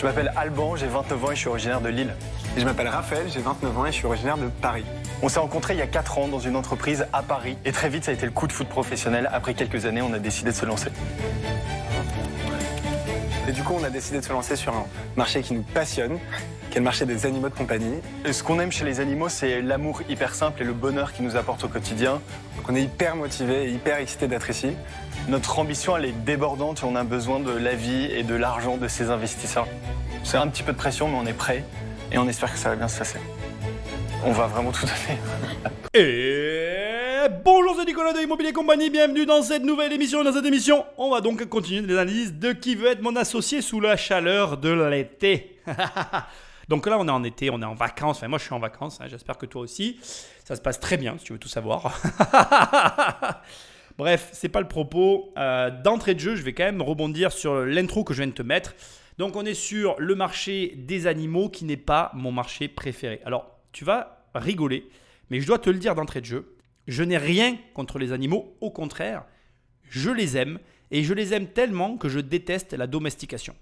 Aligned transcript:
Je 0.00 0.06
m'appelle 0.06 0.32
Alban, 0.34 0.76
j'ai 0.76 0.86
29 0.86 1.24
ans 1.26 1.30
et 1.30 1.34
je 1.34 1.40
suis 1.40 1.48
originaire 1.50 1.82
de 1.82 1.90
Lille. 1.90 2.14
Et 2.56 2.60
je 2.60 2.64
m'appelle 2.64 2.88
Raphaël, 2.88 3.26
j'ai 3.28 3.40
29 3.40 3.78
ans 3.78 3.84
et 3.84 3.92
je 3.92 3.96
suis 3.96 4.06
originaire 4.06 4.38
de 4.38 4.46
Paris. 4.46 4.86
On 5.20 5.28
s'est 5.28 5.40
rencontrés 5.40 5.74
il 5.74 5.78
y 5.78 5.82
a 5.82 5.86
4 5.86 6.16
ans 6.16 6.28
dans 6.28 6.38
une 6.38 6.56
entreprise 6.56 7.04
à 7.12 7.22
Paris 7.22 7.58
et 7.66 7.72
très 7.72 7.90
vite 7.90 8.04
ça 8.04 8.10
a 8.10 8.14
été 8.14 8.24
le 8.24 8.32
coup 8.32 8.46
de 8.46 8.52
foot 8.52 8.66
professionnel. 8.66 9.28
Après 9.30 9.52
quelques 9.52 9.84
années, 9.84 10.00
on 10.00 10.14
a 10.14 10.18
décidé 10.18 10.52
de 10.52 10.56
se 10.56 10.64
lancer. 10.64 10.88
Et 13.50 13.52
du 13.52 13.64
coup, 13.64 13.74
on 13.76 13.82
a 13.82 13.90
décidé 13.90 14.20
de 14.20 14.24
se 14.24 14.32
lancer 14.32 14.54
sur 14.54 14.72
un 14.72 14.86
marché 15.16 15.42
qui 15.42 15.54
nous 15.54 15.62
passionne, 15.62 16.20
qui 16.70 16.76
est 16.76 16.78
le 16.78 16.84
marché 16.84 17.04
des 17.04 17.26
animaux 17.26 17.48
de 17.48 17.54
compagnie. 17.54 17.96
Ce 18.30 18.44
qu'on 18.44 18.60
aime 18.60 18.70
chez 18.70 18.84
les 18.84 19.00
animaux, 19.00 19.28
c'est 19.28 19.60
l'amour 19.60 20.02
hyper 20.08 20.36
simple 20.36 20.62
et 20.62 20.64
le 20.64 20.72
bonheur 20.72 21.12
qu'ils 21.12 21.24
nous 21.24 21.34
apportent 21.34 21.64
au 21.64 21.68
quotidien. 21.68 22.20
Donc 22.56 22.68
on 22.68 22.76
est 22.76 22.82
hyper 22.82 23.16
motivé 23.16 23.64
et 23.64 23.70
hyper 23.70 23.96
excité 23.96 24.28
d'être 24.28 24.50
ici. 24.50 24.76
Notre 25.26 25.58
ambition, 25.58 25.96
elle 25.96 26.04
est 26.04 26.24
débordante 26.24 26.82
et 26.82 26.84
on 26.84 26.94
a 26.94 27.02
besoin 27.02 27.40
de 27.40 27.50
l'avis 27.50 28.04
et 28.04 28.22
de 28.22 28.36
l'argent 28.36 28.76
de 28.76 28.86
ces 28.86 29.10
investisseurs. 29.10 29.66
C'est 30.22 30.36
un 30.36 30.46
petit 30.46 30.62
peu 30.62 30.70
de 30.70 30.78
pression, 30.78 31.08
mais 31.08 31.16
on 31.16 31.26
est 31.26 31.32
prêt 31.32 31.64
et 32.12 32.18
on 32.18 32.28
espère 32.28 32.52
que 32.52 32.58
ça 32.58 32.68
va 32.68 32.76
bien 32.76 32.86
se 32.86 33.00
passer. 33.00 33.18
On 34.24 34.30
va 34.30 34.46
vraiment 34.46 34.70
tout 34.70 34.86
donner. 34.86 35.18
Et 35.94 36.89
bonjour, 37.28 37.74
c'est 37.76 37.84
Nicolas 37.84 38.12
de 38.12 38.20
Immobilier 38.20 38.52
Compagnie, 38.52 38.88
bienvenue 38.88 39.26
dans 39.26 39.42
cette 39.42 39.62
nouvelle 39.62 39.92
émission. 39.92 40.24
Dans 40.24 40.32
cette 40.32 40.44
émission, 40.44 40.86
on 40.96 41.10
va 41.10 41.20
donc 41.20 41.44
continuer 41.46 41.86
les 41.86 41.92
analyses 41.92 42.32
de 42.32 42.52
qui 42.52 42.74
veut 42.74 42.88
être 42.88 43.02
mon 43.02 43.14
associé 43.16 43.60
sous 43.60 43.80
la 43.80 43.96
chaleur 43.96 44.56
de 44.56 44.70
l'été. 44.70 45.58
donc 46.68 46.86
là, 46.86 46.98
on 46.98 47.06
est 47.06 47.10
en 47.10 47.22
été, 47.22 47.50
on 47.50 47.60
est 47.60 47.66
en 47.66 47.74
vacances. 47.74 48.18
Enfin, 48.18 48.28
moi, 48.28 48.38
je 48.38 48.44
suis 48.44 48.54
en 48.54 48.58
vacances, 48.58 49.00
hein, 49.00 49.06
j'espère 49.08 49.36
que 49.36 49.44
toi 49.44 49.60
aussi. 49.60 49.98
Ça 50.44 50.56
se 50.56 50.62
passe 50.62 50.80
très 50.80 50.96
bien, 50.96 51.18
si 51.18 51.24
tu 51.24 51.32
veux 51.34 51.38
tout 51.38 51.48
savoir. 51.48 52.00
Bref, 53.98 54.30
c'est 54.32 54.48
pas 54.48 54.60
le 54.60 54.68
propos. 54.68 55.34
Euh, 55.36 55.70
D'entrée 55.70 56.14
de 56.14 56.20
jeu, 56.20 56.36
je 56.36 56.42
vais 56.42 56.54
quand 56.54 56.64
même 56.64 56.80
rebondir 56.80 57.32
sur 57.32 57.66
l'intro 57.66 58.02
que 58.02 58.14
je 58.14 58.22
viens 58.22 58.28
de 58.28 58.34
te 58.34 58.42
mettre. 58.42 58.74
Donc, 59.18 59.36
on 59.36 59.44
est 59.44 59.54
sur 59.54 59.94
le 59.98 60.14
marché 60.14 60.74
des 60.74 61.06
animaux 61.06 61.50
qui 61.50 61.66
n'est 61.66 61.76
pas 61.76 62.12
mon 62.14 62.32
marché 62.32 62.68
préféré. 62.68 63.20
Alors, 63.26 63.58
tu 63.72 63.84
vas 63.84 64.24
rigoler, 64.34 64.88
mais 65.28 65.40
je 65.40 65.46
dois 65.46 65.58
te 65.58 65.68
le 65.68 65.78
dire 65.78 65.94
d'entrée 65.94 66.22
de 66.22 66.26
jeu. 66.26 66.56
Je 66.90 67.04
n'ai 67.04 67.18
rien 67.18 67.56
contre 67.72 68.00
les 68.00 68.10
animaux, 68.10 68.56
au 68.60 68.72
contraire, 68.72 69.22
je 69.90 70.10
les 70.10 70.36
aime 70.36 70.58
et 70.90 71.04
je 71.04 71.14
les 71.14 71.32
aime 71.32 71.46
tellement 71.46 71.96
que 71.96 72.08
je 72.08 72.18
déteste 72.18 72.72
la 72.72 72.88
domestication. 72.88 73.54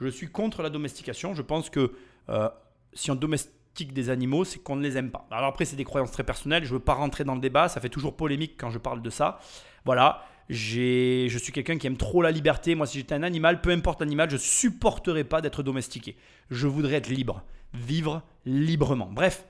Je 0.00 0.08
suis 0.08 0.28
contre 0.28 0.62
la 0.62 0.70
domestication. 0.70 1.34
Je 1.34 1.42
pense 1.42 1.68
que 1.68 1.92
euh, 2.30 2.48
si 2.94 3.10
on 3.10 3.16
domestique 3.16 3.92
des 3.92 4.08
animaux, 4.08 4.46
c'est 4.46 4.60
qu'on 4.60 4.76
ne 4.76 4.82
les 4.82 4.96
aime 4.96 5.10
pas. 5.10 5.28
Alors 5.30 5.48
après, 5.48 5.66
c'est 5.66 5.76
des 5.76 5.84
croyances 5.84 6.10
très 6.10 6.24
personnelles. 6.24 6.64
Je 6.64 6.70
ne 6.70 6.78
veux 6.78 6.82
pas 6.82 6.94
rentrer 6.94 7.22
dans 7.22 7.34
le 7.34 7.42
débat. 7.42 7.68
Ça 7.68 7.82
fait 7.82 7.90
toujours 7.90 8.16
polémique 8.16 8.54
quand 8.58 8.70
je 8.70 8.78
parle 8.78 9.02
de 9.02 9.10
ça. 9.10 9.40
Voilà. 9.84 10.24
Je 10.48 11.28
suis 11.28 11.52
quelqu'un 11.52 11.76
qui 11.76 11.86
aime 11.86 11.98
trop 11.98 12.22
la 12.22 12.30
liberté. 12.30 12.74
Moi, 12.74 12.86
si 12.86 12.96
j'étais 12.96 13.14
un 13.14 13.22
animal, 13.22 13.60
peu 13.60 13.72
importe 13.72 14.00
l'animal, 14.00 14.30
je 14.30 14.38
supporterais 14.38 15.24
pas 15.24 15.42
d'être 15.42 15.62
domestiqué. 15.62 16.16
Je 16.50 16.66
voudrais 16.66 16.94
être 16.94 17.10
libre, 17.10 17.42
vivre 17.74 18.22
librement. 18.46 19.10
Bref, 19.12 19.44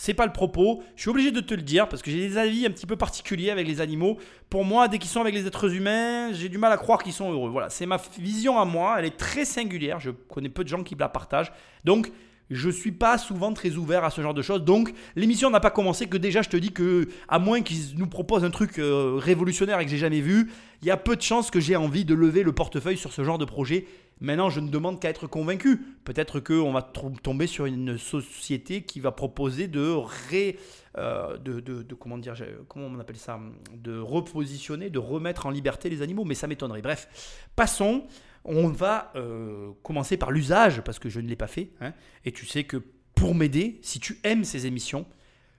c'est 0.00 0.14
pas 0.14 0.26
le 0.26 0.32
propos. 0.32 0.84
Je 0.94 1.00
suis 1.00 1.10
obligé 1.10 1.32
de 1.32 1.40
te 1.40 1.54
le 1.54 1.62
dire 1.62 1.88
parce 1.88 2.02
que 2.02 2.10
j'ai 2.12 2.28
des 2.28 2.38
avis 2.38 2.64
un 2.64 2.70
petit 2.70 2.86
peu 2.86 2.94
particuliers 2.94 3.50
avec 3.50 3.66
les 3.66 3.80
animaux. 3.80 4.16
Pour 4.48 4.64
moi, 4.64 4.86
dès 4.86 4.98
qu'ils 4.98 5.10
sont 5.10 5.20
avec 5.20 5.34
les 5.34 5.44
êtres 5.44 5.74
humains, 5.74 6.32
j'ai 6.32 6.48
du 6.48 6.56
mal 6.56 6.70
à 6.70 6.76
croire 6.76 7.02
qu'ils 7.02 7.12
sont 7.12 7.32
heureux. 7.32 7.50
Voilà, 7.50 7.68
c'est 7.68 7.84
ma 7.84 8.00
vision 8.16 8.60
à 8.60 8.64
moi. 8.64 8.94
Elle 9.00 9.06
est 9.06 9.16
très 9.16 9.44
singulière. 9.44 9.98
Je 9.98 10.10
connais 10.10 10.50
peu 10.50 10.62
de 10.62 10.68
gens 10.68 10.84
qui 10.84 10.94
la 10.94 11.08
partagent. 11.08 11.50
Donc, 11.82 12.12
je 12.50 12.70
suis 12.70 12.92
pas 12.92 13.18
souvent 13.18 13.52
très 13.52 13.76
ouvert 13.76 14.04
à 14.04 14.10
ce 14.10 14.20
genre 14.22 14.34
de 14.34 14.42
choses. 14.42 14.64
Donc, 14.64 14.92
l'émission 15.16 15.50
n'a 15.50 15.60
pas 15.60 15.70
commencé 15.70 16.06
que 16.06 16.16
déjà, 16.16 16.42
je 16.42 16.48
te 16.48 16.56
dis 16.56 16.72
que, 16.72 17.08
à 17.28 17.38
moins 17.38 17.60
qu'ils 17.62 17.96
nous 17.98 18.06
proposent 18.06 18.44
un 18.44 18.50
truc 18.50 18.78
euh, 18.78 19.14
révolutionnaire 19.16 19.78
et 19.80 19.84
que 19.84 19.90
j'ai 19.90 19.98
jamais 19.98 20.20
vu, 20.20 20.50
il 20.82 20.88
y 20.88 20.90
a 20.90 20.96
peu 20.96 21.16
de 21.16 21.22
chances 21.22 21.50
que 21.50 21.60
j'ai 21.60 21.76
envie 21.76 22.04
de 22.04 22.14
lever 22.14 22.42
le 22.42 22.52
portefeuille 22.52 22.96
sur 22.96 23.12
ce 23.12 23.22
genre 23.24 23.38
de 23.38 23.44
projet. 23.44 23.86
Maintenant, 24.20 24.50
je 24.50 24.60
ne 24.60 24.68
demande 24.68 24.98
qu'à 25.00 25.10
être 25.10 25.26
convaincu. 25.26 25.80
Peut-être 26.04 26.40
qu'on 26.40 26.72
va 26.72 26.82
tomber 27.22 27.46
sur 27.46 27.66
une 27.66 27.98
société 27.98 28.82
qui 28.82 28.98
va 29.00 29.12
proposer 29.12 29.68
de 29.68 29.94
ré. 30.30 30.58
euh, 30.96 31.36
de, 31.36 31.60
de- 31.60 31.94
comment 31.94 32.18
dire, 32.18 32.34
comment 32.66 32.86
on 32.86 32.98
appelle 32.98 33.16
ça, 33.16 33.38
de 33.76 33.98
repositionner, 33.98 34.90
de 34.90 34.98
remettre 34.98 35.46
en 35.46 35.50
liberté 35.50 35.88
les 35.90 36.02
animaux, 36.02 36.24
mais 36.24 36.34
ça 36.34 36.46
m'étonnerait. 36.48 36.82
Bref, 36.82 37.08
passons. 37.54 38.04
On 38.50 38.68
va 38.68 39.12
euh, 39.14 39.70
commencer 39.82 40.16
par 40.16 40.30
l'usage 40.30 40.80
parce 40.80 40.98
que 40.98 41.08
je 41.08 41.20
ne 41.20 41.28
l'ai 41.28 41.36
pas 41.36 41.46
fait. 41.46 41.70
hein. 41.80 41.92
Et 42.24 42.32
tu 42.32 42.46
sais 42.46 42.64
que 42.64 42.78
pour 43.14 43.34
m'aider, 43.34 43.78
si 43.82 44.00
tu 44.00 44.18
aimes 44.24 44.44
ces 44.44 44.66
émissions, 44.66 45.06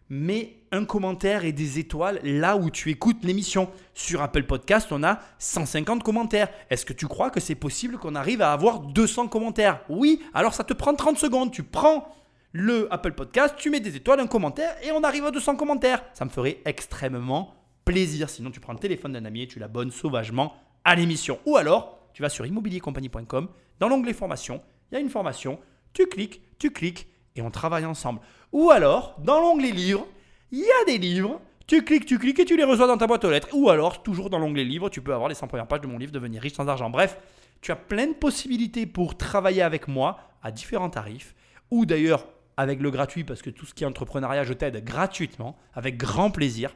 mets 0.10 0.56
un 0.72 0.86
commentaire 0.86 1.46
et 1.46 1.52
des 1.52 1.78
étoiles 1.78 2.20
là 2.24 2.58
où 2.58 2.70
tu 2.72 2.90
écoutes 2.90 3.24
l'émission. 3.24 3.70
Sur 3.94 4.22
Apple 4.24 4.44
Podcast, 4.44 4.88
on 4.92 5.04
a 5.04 5.20
150 5.38 6.02
commentaires. 6.04 6.50
Est-ce 6.70 6.86
que 6.86 6.94
tu 6.94 7.08
crois 7.08 7.30
que 7.30 7.40
c'est 7.40 7.56
possible 7.56 7.98
qu'on 8.00 8.16
arrive 8.16 8.42
à 8.42 8.52
avoir 8.52 8.80
200 8.80 9.28
commentaires? 9.28 9.82
Oui, 9.88 10.20
alors 10.34 10.54
ça 10.56 10.64
te 10.64 10.74
prend 10.74 10.96
30 10.96 11.18
secondes. 11.18 11.52
Tu 11.52 11.62
prends 11.64 12.08
le 12.54 12.92
Apple 12.92 13.12
Podcast, 13.12 13.54
tu 13.58 13.70
mets 13.70 13.80
des 13.80 13.96
étoiles, 13.96 14.20
un 14.20 14.26
commentaire 14.26 14.76
et 14.82 14.92
on 14.92 15.04
arrive 15.04 15.26
à 15.26 15.32
200 15.32 15.56
commentaires. 15.58 16.04
Ça 16.16 16.26
me 16.26 16.32
ferait 16.32 16.58
extrêmement 16.66 17.54
plaisir. 17.86 18.30
Sinon, 18.32 18.50
tu 18.50 18.60
prends 18.60 18.74
le 18.74 18.80
téléphone 18.80 19.14
d'un 19.14 19.26
ami 19.26 19.44
et 19.44 19.48
tu 19.48 19.60
l'abonnes 19.60 19.92
sauvagement 19.92 20.54
à 20.84 20.96
l'émission. 20.96 21.38
Ou 21.46 21.58
alors, 21.58 21.99
tu 22.14 22.22
vas 22.22 22.30
sur 22.30 22.46
immobiliercompagnie.com, 22.46 23.50
dans 23.80 23.88
l'onglet 23.88 24.14
formation, 24.14 24.62
il 24.92 24.96
y 24.96 24.98
a 24.98 25.02
une 25.02 25.10
formation, 25.10 25.60
tu 25.94 26.08
cliques, 26.08 26.42
tu 26.58 26.72
cliques 26.72 27.08
et 27.36 27.42
on 27.42 27.52
travaille 27.52 27.86
ensemble. 27.86 28.20
Ou 28.52 28.72
alors, 28.72 29.16
dans 29.24 29.40
l'onglet 29.40 29.72
livres, 29.72 30.08
il 30.52 30.60
y 30.60 30.72
a 30.82 30.86
des 30.86 30.98
livres, 30.98 31.40
tu 31.68 31.84
cliques, 31.84 32.06
tu 32.06 32.18
cliques 32.18 32.40
et 32.40 32.46
tu 32.46 32.58
les 32.58 32.64
reçois 32.64 32.88
dans 32.88 32.98
ta 32.98 33.08
boîte 33.08 33.24
aux 33.24 33.30
lettres. 33.30 33.50
Ou 33.54 33.70
alors, 33.70 34.02
toujours 34.02 34.30
dans 34.30 34.40
l'onglet 34.40 34.64
livres, 34.64 34.90
tu 34.90 35.02
peux 35.02 35.14
avoir 35.14 35.30
les 35.30 35.36
100 35.36 35.48
premières 35.48 35.68
pages 35.68 35.82
de 35.82 35.88
mon 35.88 35.98
livre 35.98 36.12
Devenir 36.12 36.42
riche 36.42 36.54
sans 36.54 36.68
argent. 36.68 36.90
Bref, 36.90 37.18
tu 37.62 37.72
as 37.72 37.76
plein 37.76 38.08
de 38.08 38.14
possibilités 38.14 38.86
pour 38.86 39.18
travailler 39.18 39.62
avec 39.62 39.88
moi 39.88 40.20
à 40.42 40.52
différents 40.52 40.90
tarifs, 40.90 41.36
ou 41.70 41.86
d'ailleurs 41.86 42.28
avec 42.58 42.82
le 42.82 42.92
gratuit, 42.92 43.24
parce 43.24 43.42
que 43.42 43.50
tout 43.50 43.66
ce 43.66 43.74
qui 43.74 43.84
est 43.84 43.88
entrepreneuriat, 43.88 44.44
je 44.44 44.54
t'aide 44.54 44.84
gratuitement, 44.84 45.58
avec 45.74 45.98
grand 45.98 46.32
plaisir. 46.32 46.76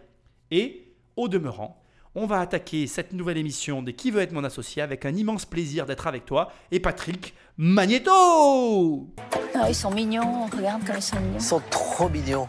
Et 0.52 0.94
au 1.16 1.28
demeurant, 1.28 1.83
on 2.16 2.26
va 2.26 2.40
attaquer 2.40 2.88
cette 2.88 3.14
nouvelle 3.14 3.38
émission 3.38 3.82
de 3.82 3.92
Qui 3.92 4.12
veut 4.12 4.22
être 4.22 4.32
mon 4.32 4.44
associé 4.44 4.82
avec 4.82 5.06
un 5.06 5.16
immense 5.16 5.46
plaisir 5.46 5.86
d'être 5.86 6.08
avec 6.08 6.26
toi 6.26 6.52
et 6.72 6.80
Patrick 6.80 7.34
Magneto 7.58 9.08
Ah, 9.56 9.70
ils 9.70 9.76
sont 9.76 9.92
mignons, 9.92 10.46
regarde 10.56 10.86
comme 10.86 10.98
ils 10.98 11.02
sont 11.02 11.20
mignons. 11.20 11.36
Ils 11.36 11.42
sont 11.42 11.62
trop 11.70 12.10
mignons. 12.10 12.48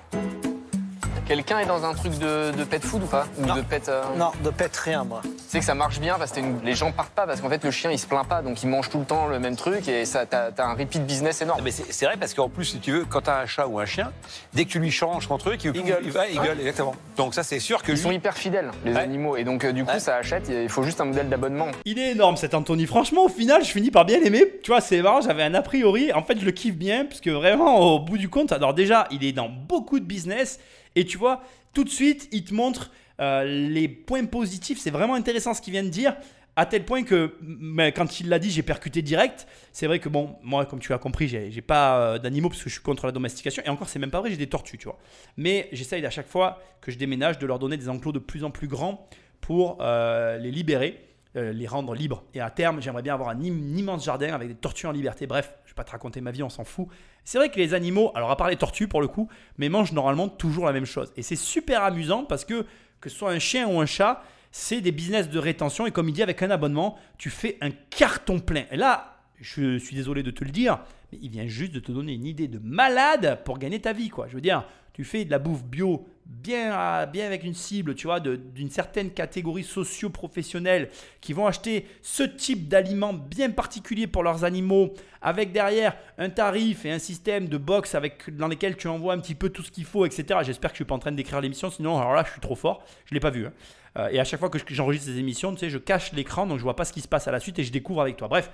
Quelqu'un 1.26 1.58
est 1.60 1.66
dans 1.66 1.84
un 1.86 1.94
truc 1.94 2.18
de, 2.18 2.50
de 2.50 2.64
pet 2.64 2.84
food 2.84 3.02
ou 3.04 3.06
pas 3.06 3.26
Ou 3.38 3.46
Non. 3.46 3.54
de 3.56 3.62
pet. 3.62 3.88
euh, 3.88 4.02
Non, 4.18 4.30
de 4.44 4.50
pète 4.50 4.76
rien, 4.76 5.04
moi. 5.04 5.22
Tu 5.22 5.30
sais 5.48 5.58
que 5.60 5.64
ça 5.64 5.74
marche 5.74 5.98
bien 5.98 6.16
parce 6.18 6.30
que 6.32 6.36
t'as 6.36 6.42
une- 6.42 6.60
les 6.62 6.74
gens 6.74 6.92
partent 6.92 7.14
pas 7.14 7.26
parce 7.26 7.40
qu'en 7.40 7.48
fait 7.48 7.64
le 7.64 7.70
chien 7.70 7.90
il 7.90 7.98
se 7.98 8.06
plaint 8.06 8.26
pas 8.28 8.42
donc 8.42 8.62
il 8.62 8.68
mange 8.68 8.90
tout 8.90 8.98
le 8.98 9.06
temps 9.06 9.26
le 9.28 9.38
même 9.38 9.56
truc 9.56 9.88
et 9.88 10.04
ça 10.04 10.26
t'as 10.26 10.50
t'as 10.52 10.66
un 10.66 10.74
repeat 10.74 11.06
business 11.06 11.40
énorme. 11.40 11.62
Mais 11.64 11.70
c'est 11.70 12.04
vrai 12.04 12.16
parce 12.18 12.34
qu'en 12.34 12.50
plus, 12.50 12.66
si 12.66 12.78
tu 12.78 12.92
veux, 12.92 13.04
quand 13.06 13.22
tu 13.22 13.30
as 13.30 13.38
un 13.38 13.46
chat 13.46 13.66
ou 13.66 13.78
un 13.80 13.86
chien, 13.86 14.12
dès 14.52 14.64
que 14.66 14.70
tu 14.70 14.78
lui 14.80 14.90
changes 14.90 15.26
ton 15.28 15.38
truc, 15.38 15.64
il, 15.64 15.74
Il 15.74 15.82
gueule. 15.84 16.02
il 16.04 16.10
va, 16.10 16.28
il 16.28 16.38
gueule, 16.38 16.58
exactement. 16.60 16.94
Donc 17.16 17.34
ça, 17.34 17.42
c'est 17.42 17.58
sûr 17.58 17.82
que 17.82 17.92
Ils 17.92 17.94
lui, 17.94 18.00
sont 18.02 18.10
hyper 18.10 18.34
fidèles 18.36 18.70
les 18.84 18.92
Ouais. 18.92 19.00
animaux 19.00 19.36
et 19.38 19.44
donc 19.44 19.64
euh, 19.64 19.72
du 19.72 19.84
coup 19.84 19.92
Ouais. 19.92 20.00
ça 20.00 20.16
achète. 20.16 20.50
Il 20.50 20.68
faut 20.68 20.82
juste 20.82 21.00
un 21.00 21.06
modèle 21.06 21.30
d'abonnement. 21.30 21.68
Il 21.86 21.98
est 21.98 22.10
énorme 22.10 22.36
cet 22.36 22.52
Anthony. 22.52 22.84
Franchement, 22.86 23.24
au 23.24 23.28
final, 23.30 23.64
je 23.64 23.70
finis 23.70 23.90
par 23.90 24.04
bien 24.04 24.20
l'aimer. 24.20 24.44
Tu 24.62 24.70
vois, 24.70 24.82
c'est 24.82 25.00
marrant, 25.00 25.22
j'avais 25.22 25.42
un 25.44 25.54
a 25.54 25.62
priori. 25.62 26.12
En 26.12 26.22
fait, 26.22 26.38
je 26.38 26.44
le 26.44 26.52
kiffe 26.52 26.74
bien, 26.76 27.06
parce 27.06 27.22
que 27.22 27.30
vraiment, 27.30 27.78
au 27.94 27.98
bout 28.00 28.18
du 28.18 28.28
compte, 28.28 28.52
alors 28.52 28.74
déjà, 28.74 29.06
il 29.10 29.24
est 29.24 29.32
dans 29.32 29.48
beaucoup 29.48 29.98
de 30.00 30.04
business. 30.04 30.58
Et 30.96 31.04
tu 31.04 31.18
vois, 31.18 31.42
tout 31.72 31.84
de 31.84 31.90
suite, 31.90 32.28
il 32.32 32.44
te 32.44 32.54
montre 32.54 32.90
euh, 33.20 33.44
les 33.44 33.88
points 33.88 34.24
positifs. 34.24 34.78
C'est 34.80 34.90
vraiment 34.90 35.14
intéressant 35.14 35.54
ce 35.54 35.60
qu'il 35.60 35.72
vient 35.72 35.84
de 35.84 35.88
dire. 35.88 36.16
À 36.56 36.66
tel 36.66 36.84
point 36.84 37.02
que 37.02 37.34
mais 37.42 37.90
quand 37.90 38.20
il 38.20 38.28
l'a 38.28 38.38
dit, 38.38 38.48
j'ai 38.50 38.62
percuté 38.62 39.02
direct. 39.02 39.46
C'est 39.72 39.88
vrai 39.88 39.98
que 39.98 40.08
bon, 40.08 40.36
moi, 40.42 40.66
comme 40.66 40.78
tu 40.78 40.92
as 40.92 40.98
compris, 40.98 41.26
j'ai 41.26 41.62
pas 41.62 41.98
euh, 41.98 42.18
d'animaux 42.18 42.48
parce 42.48 42.62
que 42.62 42.68
je 42.68 42.74
suis 42.74 42.82
contre 42.82 43.06
la 43.06 43.12
domestication. 43.12 43.62
Et 43.66 43.68
encore, 43.68 43.88
c'est 43.88 43.98
même 43.98 44.12
pas 44.12 44.20
vrai, 44.20 44.30
j'ai 44.30 44.36
des 44.36 44.48
tortues, 44.48 44.78
tu 44.78 44.84
vois. 44.84 44.98
Mais 45.36 45.68
j'essaye 45.72 46.04
à 46.06 46.10
chaque 46.10 46.28
fois 46.28 46.60
que 46.80 46.92
je 46.92 46.98
déménage 46.98 47.38
de 47.38 47.46
leur 47.46 47.58
donner 47.58 47.76
des 47.76 47.88
enclos 47.88 48.12
de 48.12 48.20
plus 48.20 48.44
en 48.44 48.50
plus 48.52 48.68
grands 48.68 49.08
pour 49.40 49.78
euh, 49.80 50.38
les 50.38 50.50
libérer, 50.50 51.00
euh, 51.36 51.52
les 51.52 51.66
rendre 51.66 51.94
libres. 51.94 52.24
Et 52.34 52.40
à 52.40 52.50
terme, 52.50 52.80
j'aimerais 52.80 53.02
bien 53.02 53.14
avoir 53.14 53.30
un 53.30 53.40
im- 53.40 53.76
immense 53.76 54.04
jardin 54.04 54.32
avec 54.32 54.48
des 54.48 54.54
tortues 54.54 54.86
en 54.86 54.92
liberté. 54.92 55.26
Bref, 55.26 55.52
je 55.64 55.70
vais 55.70 55.74
pas 55.74 55.84
te 55.84 55.90
raconter 55.90 56.20
ma 56.20 56.30
vie, 56.30 56.42
on 56.42 56.48
s'en 56.48 56.64
fout. 56.64 56.88
C'est 57.24 57.38
vrai 57.38 57.50
que 57.50 57.56
les 57.56 57.74
animaux, 57.74 58.12
alors 58.14 58.30
à 58.30 58.36
part 58.36 58.48
les 58.48 58.56
tortues 58.56 58.88
pour 58.88 59.00
le 59.00 59.08
coup, 59.08 59.28
mais 59.58 59.68
mangent 59.68 59.92
normalement 59.92 60.28
toujours 60.28 60.66
la 60.66 60.72
même 60.72 60.86
chose. 60.86 61.12
Et 61.16 61.22
c'est 61.22 61.36
super 61.36 61.82
amusant 61.82 62.24
parce 62.24 62.44
que 62.44 62.66
que 63.00 63.10
ce 63.10 63.16
soit 63.16 63.32
un 63.32 63.38
chien 63.38 63.68
ou 63.68 63.80
un 63.80 63.86
chat, 63.86 64.22
c'est 64.50 64.80
des 64.80 64.92
business 64.92 65.28
de 65.28 65.38
rétention. 65.38 65.86
Et 65.86 65.90
comme 65.90 66.08
il 66.08 66.12
dit, 66.12 66.22
avec 66.22 66.42
un 66.42 66.50
abonnement, 66.50 66.96
tu 67.18 67.28
fais 67.28 67.58
un 67.60 67.70
carton 67.70 68.40
plein. 68.40 68.64
Et 68.70 68.76
là, 68.76 69.18
je 69.40 69.78
suis 69.78 69.94
désolé 69.96 70.22
de 70.22 70.30
te 70.30 70.42
le 70.44 70.50
dire, 70.50 70.78
il 71.22 71.30
vient 71.30 71.46
juste 71.46 71.72
de 71.72 71.80
te 71.80 71.92
donner 71.92 72.12
une 72.14 72.26
idée 72.26 72.48
de 72.48 72.58
malade 72.62 73.40
pour 73.44 73.58
gagner 73.58 73.80
ta 73.80 73.92
vie. 73.92 74.08
quoi. 74.08 74.26
Je 74.28 74.34
veux 74.34 74.40
dire, 74.40 74.64
tu 74.92 75.04
fais 75.04 75.24
de 75.24 75.30
la 75.30 75.38
bouffe 75.38 75.64
bio 75.64 76.06
bien, 76.26 76.72
à- 76.72 77.06
bien 77.06 77.26
avec 77.26 77.42
une 77.44 77.52
cible, 77.54 77.94
tu 77.94 78.06
vois, 78.06 78.20
d'une 78.20 78.70
certaine 78.70 79.10
catégorie 79.10 79.64
socio-professionnelle 79.64 80.88
qui 81.20 81.32
vont 81.32 81.46
acheter 81.46 81.86
ce 82.02 82.22
type 82.22 82.68
d'aliments 82.68 83.12
bien 83.12 83.50
particulier 83.50 84.06
pour 84.06 84.22
leurs 84.22 84.44
animaux, 84.44 84.94
avec 85.20 85.52
derrière 85.52 85.96
un 86.18 86.30
tarif 86.30 86.84
et 86.84 86.90
un 86.92 86.98
système 86.98 87.48
de 87.48 87.58
box 87.58 87.94
avec, 87.94 88.34
dans 88.36 88.48
lesquels 88.48 88.76
tu 88.76 88.88
envoies 88.88 89.14
un 89.14 89.18
petit 89.18 89.34
peu 89.34 89.48
tout 89.48 89.62
ce 89.62 89.70
qu'il 89.70 89.84
faut, 89.84 90.06
etc. 90.06 90.40
J'espère 90.44 90.70
que 90.70 90.74
je 90.76 90.78
suis 90.78 90.84
pas 90.84 90.94
en 90.94 90.98
train 90.98 91.12
d'écrire 91.12 91.40
l'émission, 91.40 91.70
sinon 91.70 91.98
alors 91.98 92.14
là 92.14 92.22
je 92.26 92.30
suis 92.32 92.40
trop 92.40 92.54
fort, 92.54 92.84
je 93.06 93.14
l'ai 93.14 93.20
pas 93.20 93.30
vu. 93.30 93.46
hein. 93.46 93.52
Euh, 93.96 94.08
et 94.10 94.18
à 94.18 94.24
chaque 94.24 94.40
fois 94.40 94.48
que 94.50 94.58
je- 94.58 94.64
j'enregistre 94.70 95.06
ces 95.08 95.18
émissions, 95.18 95.52
tu 95.52 95.58
sais, 95.60 95.70
je 95.70 95.78
cache 95.78 96.12
l'écran, 96.12 96.46
donc 96.46 96.58
je 96.58 96.62
vois 96.64 96.74
pas 96.76 96.84
ce 96.84 96.92
qui 96.92 97.00
se 97.00 97.06
passe 97.08 97.28
à 97.28 97.32
la 97.32 97.38
suite 97.40 97.58
et 97.58 97.64
je 97.64 97.70
découvre 97.72 98.00
avec 98.00 98.16
toi. 98.16 98.26
Bref, 98.28 98.50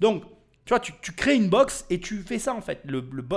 donc 0.00 0.24
Tu 0.64 0.70
vois, 0.70 0.80
tu, 0.80 0.92
crées 1.12 1.34
une 1.34 1.48
box 1.48 1.84
et 1.90 2.00
tu 2.00 2.22
fais 2.22 2.38
ça 2.38 2.54
en 2.54 2.60
fait. 2.60 2.84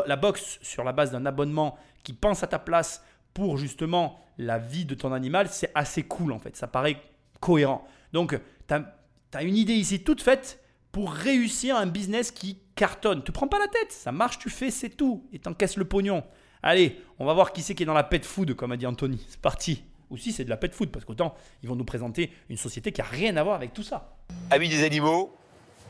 La 0.06 0.16
box 0.16 0.60
sur 0.62 0.84
la 0.84 0.92
base 0.92 1.12
d'un 1.12 1.26
abonnement 1.26 1.78
qui 2.04 2.14
pense 2.14 2.44
à 2.44 2.48
ta 2.48 2.60
place 2.60 3.04
pour 3.34 3.58
justement 3.58 4.20
la 4.38 4.58
vie 4.58 4.86
de 4.86 4.96
ton 4.96 5.12
animal, 5.12 5.48
c'est 5.50 5.72
assez 5.74 6.04
cool 6.04 6.32
en 6.32 6.40
fait. 6.40 6.56
Ça 6.56 6.68
paraît 6.68 6.98
cohérent. 7.40 7.88
Donc, 8.14 8.40
tu 8.68 8.74
as, 8.74 9.44
une 9.44 9.58
idée 9.58 9.74
ici 9.74 10.04
toute 10.04 10.22
faite 10.22 10.64
pour 10.92 11.12
réussir 11.12 11.76
un 11.76 11.88
business 11.88 12.32
qui 12.32 12.60
cartonne. 12.76 13.24
Tu 13.24 13.32
prends 13.32 13.48
pas 13.48 13.60
la 13.60 13.68
tête, 13.68 13.92
ça 13.92 14.12
marche, 14.12 14.40
tu 14.40 14.50
fais, 14.50 14.72
c'est 14.72 14.90
tout. 14.90 15.28
Et 15.34 15.40
t'encaisses 15.40 15.78
le 15.78 15.86
pognon. 15.86 16.24
Allez, 16.64 17.02
on 17.20 17.26
va 17.26 17.34
voir 17.34 17.54
qui 17.54 17.62
c'est 17.62 17.76
qui 17.76 17.84
est 17.84 17.86
dans 17.86 17.94
la 17.94 18.04
pet 18.04 18.24
food, 18.24 18.54
comme 18.54 18.72
a 18.72 18.78
dit 18.78 18.88
Anthony. 18.88 19.24
C'est 19.30 19.42
parti. 19.42 19.84
Ou 20.10 20.18
si 20.18 20.32
c'est 20.32 20.46
de 20.46 20.50
la 20.50 20.58
pet 20.58 20.74
food, 20.74 20.92
parce 20.92 21.04
qu'autant 21.04 21.36
ils 21.64 21.70
vont 21.70 21.76
nous 21.76 21.86
présenter 21.86 22.32
une 22.50 22.58
société 22.58 22.92
qui 22.92 23.02
a 23.02 23.06
rien 23.06 23.36
à 23.38 23.44
voir 23.44 23.56
avec 23.56 23.74
tout 23.74 23.84
ça. 23.84 24.16
Amis 24.52 24.70
des 24.70 24.84
animaux, 24.84 25.36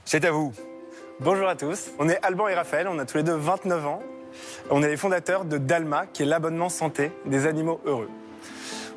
c'est 0.06 0.24
à 0.26 0.32
vous. 0.32 0.54
Bonjour 1.22 1.48
à 1.48 1.56
tous. 1.56 1.92
On 1.98 2.10
est 2.10 2.20
Alban 2.26 2.50
et 2.50 2.56
Raphaël, 2.56 2.90
on 2.90 3.00
a 3.00 3.06
tous 3.06 3.16
les 3.16 3.24
deux 3.24 3.36
29 3.36 3.88
ans. 3.88 4.00
On 4.70 4.84
est 4.84 4.90
les 4.90 4.98
fondateurs 4.98 5.46
de 5.46 5.58
Dalma, 5.58 6.08
qui 6.08 6.24
est 6.24 6.26
l'abonnement 6.26 6.68
santé 6.68 7.10
des 7.26 7.48
animaux 7.48 7.80
heureux. 7.86 8.10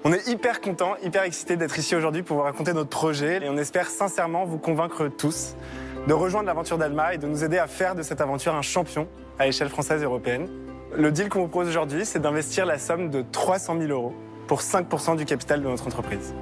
On 0.02 0.12
est 0.12 0.26
hyper 0.26 0.60
contents, 0.60 0.96
hyper 1.04 1.22
excités 1.22 1.56
d'être 1.56 1.78
ici 1.78 1.94
aujourd'hui 1.94 2.24
pour 2.24 2.38
vous 2.38 2.42
raconter 2.42 2.72
notre 2.72 2.90
projet 2.90 3.44
et 3.44 3.48
on 3.48 3.56
espère 3.56 3.88
sincèrement 3.88 4.46
vous 4.46 4.58
convaincre 4.58 5.06
tous 5.06 5.54
de 6.08 6.12
rejoindre 6.12 6.48
l'aventure 6.48 6.76
d'Alma 6.76 7.14
et 7.14 7.18
de 7.18 7.28
nous 7.28 7.44
aider 7.44 7.58
à 7.58 7.68
faire 7.68 7.94
de 7.94 8.02
cette 8.02 8.20
aventure 8.20 8.56
un 8.56 8.62
champion 8.62 9.06
à 9.38 9.46
l'échelle 9.46 9.68
française 9.68 10.02
et 10.02 10.04
européenne. 10.04 10.48
Le 10.96 11.12
deal 11.12 11.28
qu'on 11.28 11.42
vous 11.42 11.48
propose 11.48 11.68
aujourd'hui, 11.68 12.04
c'est 12.04 12.18
d'investir 12.18 12.66
la 12.66 12.80
somme 12.80 13.10
de 13.10 13.24
300 13.30 13.78
000 13.78 13.92
euros 13.92 14.12
pour 14.48 14.60
5% 14.60 15.16
du 15.16 15.24
capital 15.24 15.62
de 15.62 15.68
notre 15.68 15.86
entreprise. 15.86 16.34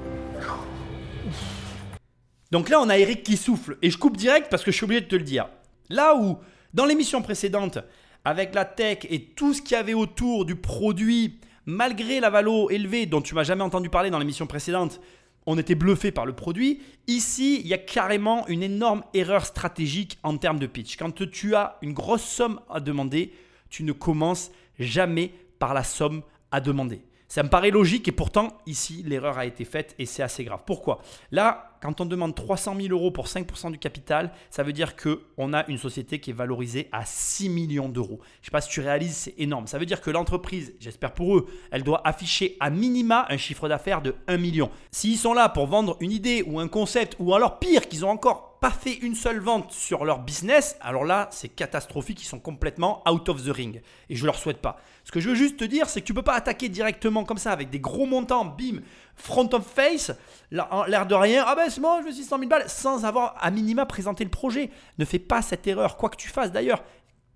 Donc 2.50 2.70
là, 2.70 2.80
on 2.80 2.88
a 2.88 2.96
Eric 2.96 3.22
qui 3.22 3.36
souffle. 3.36 3.76
Et 3.82 3.90
je 3.90 3.98
coupe 3.98 4.16
direct 4.16 4.46
parce 4.50 4.64
que 4.64 4.70
je 4.70 4.76
suis 4.76 4.84
obligé 4.84 5.02
de 5.02 5.06
te 5.06 5.16
le 5.16 5.22
dire. 5.22 5.48
Là 5.88 6.16
où, 6.16 6.38
dans 6.74 6.86
l'émission 6.86 7.22
précédente, 7.22 7.78
avec 8.24 8.54
la 8.54 8.64
tech 8.64 8.98
et 9.08 9.20
tout 9.22 9.54
ce 9.54 9.62
qu'il 9.62 9.72
y 9.72 9.80
avait 9.80 9.94
autour 9.94 10.44
du 10.44 10.56
produit, 10.56 11.38
malgré 11.64 12.20
la 12.20 12.30
valo 12.30 12.70
élevée 12.70 13.06
dont 13.06 13.20
tu 13.20 13.34
m'as 13.34 13.44
jamais 13.44 13.62
entendu 13.62 13.88
parler 13.88 14.10
dans 14.10 14.18
l'émission 14.18 14.46
précédente, 14.46 15.00
on 15.46 15.56
était 15.58 15.76
bluffé 15.76 16.10
par 16.10 16.26
le 16.26 16.32
produit. 16.32 16.82
Ici, 17.06 17.60
il 17.60 17.68
y 17.68 17.74
a 17.74 17.78
carrément 17.78 18.46
une 18.48 18.64
énorme 18.64 19.04
erreur 19.14 19.46
stratégique 19.46 20.18
en 20.24 20.36
termes 20.38 20.58
de 20.58 20.66
pitch. 20.66 20.96
Quand 20.96 21.12
tu 21.12 21.54
as 21.54 21.78
une 21.82 21.92
grosse 21.92 22.24
somme 22.24 22.60
à 22.68 22.80
demander, 22.80 23.32
tu 23.70 23.84
ne 23.84 23.92
commences 23.92 24.50
jamais 24.78 25.32
par 25.58 25.72
la 25.72 25.84
somme 25.84 26.22
à 26.50 26.60
demander. 26.60 27.02
Ça 27.28 27.42
me 27.42 27.48
paraît 27.48 27.70
logique 27.70 28.06
et 28.08 28.12
pourtant, 28.12 28.58
ici, 28.66 29.02
l'erreur 29.04 29.38
a 29.38 29.46
été 29.46 29.64
faite 29.64 29.94
et 29.98 30.06
c'est 30.06 30.22
assez 30.22 30.44
grave. 30.44 30.62
Pourquoi? 30.66 31.00
Là, 31.30 31.75
quand 31.86 32.00
on 32.00 32.06
demande 32.06 32.34
300 32.34 32.74
000 32.80 32.88
euros 32.88 33.12
pour 33.12 33.26
5% 33.26 33.70
du 33.70 33.78
capital, 33.78 34.32
ça 34.50 34.64
veut 34.64 34.72
dire 34.72 34.96
qu'on 34.96 35.52
a 35.52 35.64
une 35.68 35.78
société 35.78 36.18
qui 36.18 36.30
est 36.30 36.34
valorisée 36.34 36.88
à 36.90 37.04
6 37.04 37.48
millions 37.48 37.88
d'euros. 37.88 38.18
Je 38.20 38.40
ne 38.40 38.44
sais 38.46 38.50
pas 38.50 38.60
si 38.60 38.70
tu 38.70 38.80
réalises, 38.80 39.14
c'est 39.14 39.34
énorme. 39.38 39.68
Ça 39.68 39.78
veut 39.78 39.86
dire 39.86 40.00
que 40.00 40.10
l'entreprise, 40.10 40.74
j'espère 40.80 41.14
pour 41.14 41.36
eux, 41.36 41.46
elle 41.70 41.84
doit 41.84 42.00
afficher 42.04 42.56
à 42.58 42.70
minima 42.70 43.26
un 43.28 43.36
chiffre 43.36 43.68
d'affaires 43.68 44.02
de 44.02 44.16
1 44.26 44.36
million. 44.36 44.68
S'ils 44.90 45.16
sont 45.16 45.32
là 45.32 45.48
pour 45.48 45.68
vendre 45.68 45.96
une 46.00 46.10
idée 46.10 46.42
ou 46.44 46.58
un 46.58 46.66
concept, 46.66 47.14
ou 47.20 47.32
alors 47.34 47.60
pire, 47.60 47.88
qu'ils 47.88 48.04
ont 48.04 48.10
encore 48.10 48.55
fait 48.70 48.94
une 48.94 49.14
seule 49.14 49.38
vente 49.38 49.72
sur 49.72 50.04
leur 50.04 50.20
business, 50.20 50.76
alors 50.80 51.04
là, 51.04 51.28
c'est 51.32 51.48
catastrophique, 51.48 52.22
ils 52.22 52.26
sont 52.26 52.38
complètement 52.38 53.02
out 53.08 53.28
of 53.28 53.44
the 53.44 53.50
ring. 53.50 53.82
Et 54.08 54.16
je 54.16 54.24
leur 54.24 54.36
souhaite 54.36 54.60
pas. 54.60 54.78
Ce 55.04 55.12
que 55.12 55.20
je 55.20 55.28
veux 55.30 55.34
juste 55.34 55.58
te 55.58 55.64
dire, 55.64 55.88
c'est 55.88 56.00
que 56.00 56.06
tu 56.06 56.14
peux 56.14 56.22
pas 56.22 56.34
attaquer 56.34 56.68
directement 56.68 57.24
comme 57.24 57.38
ça 57.38 57.52
avec 57.52 57.70
des 57.70 57.80
gros 57.80 58.06
montants, 58.06 58.44
bim, 58.44 58.80
front 59.14 59.48
of 59.52 59.66
face, 59.66 60.12
l'air 60.50 61.06
de 61.06 61.14
rien, 61.14 61.44
ah 61.46 61.54
ben 61.54 61.70
c'est 61.70 61.80
bon, 61.80 62.00
je 62.00 62.06
veux 62.06 62.12
600 62.12 62.38
000 62.38 62.48
balles, 62.48 62.68
sans 62.68 63.04
avoir 63.04 63.34
à 63.40 63.50
minima 63.50 63.86
présenté 63.86 64.24
le 64.24 64.30
projet. 64.30 64.70
Ne 64.98 65.04
fais 65.04 65.18
pas 65.18 65.42
cette 65.42 65.66
erreur, 65.66 65.96
quoi 65.96 66.08
que 66.08 66.16
tu 66.16 66.28
fasses 66.28 66.52
d'ailleurs. 66.52 66.82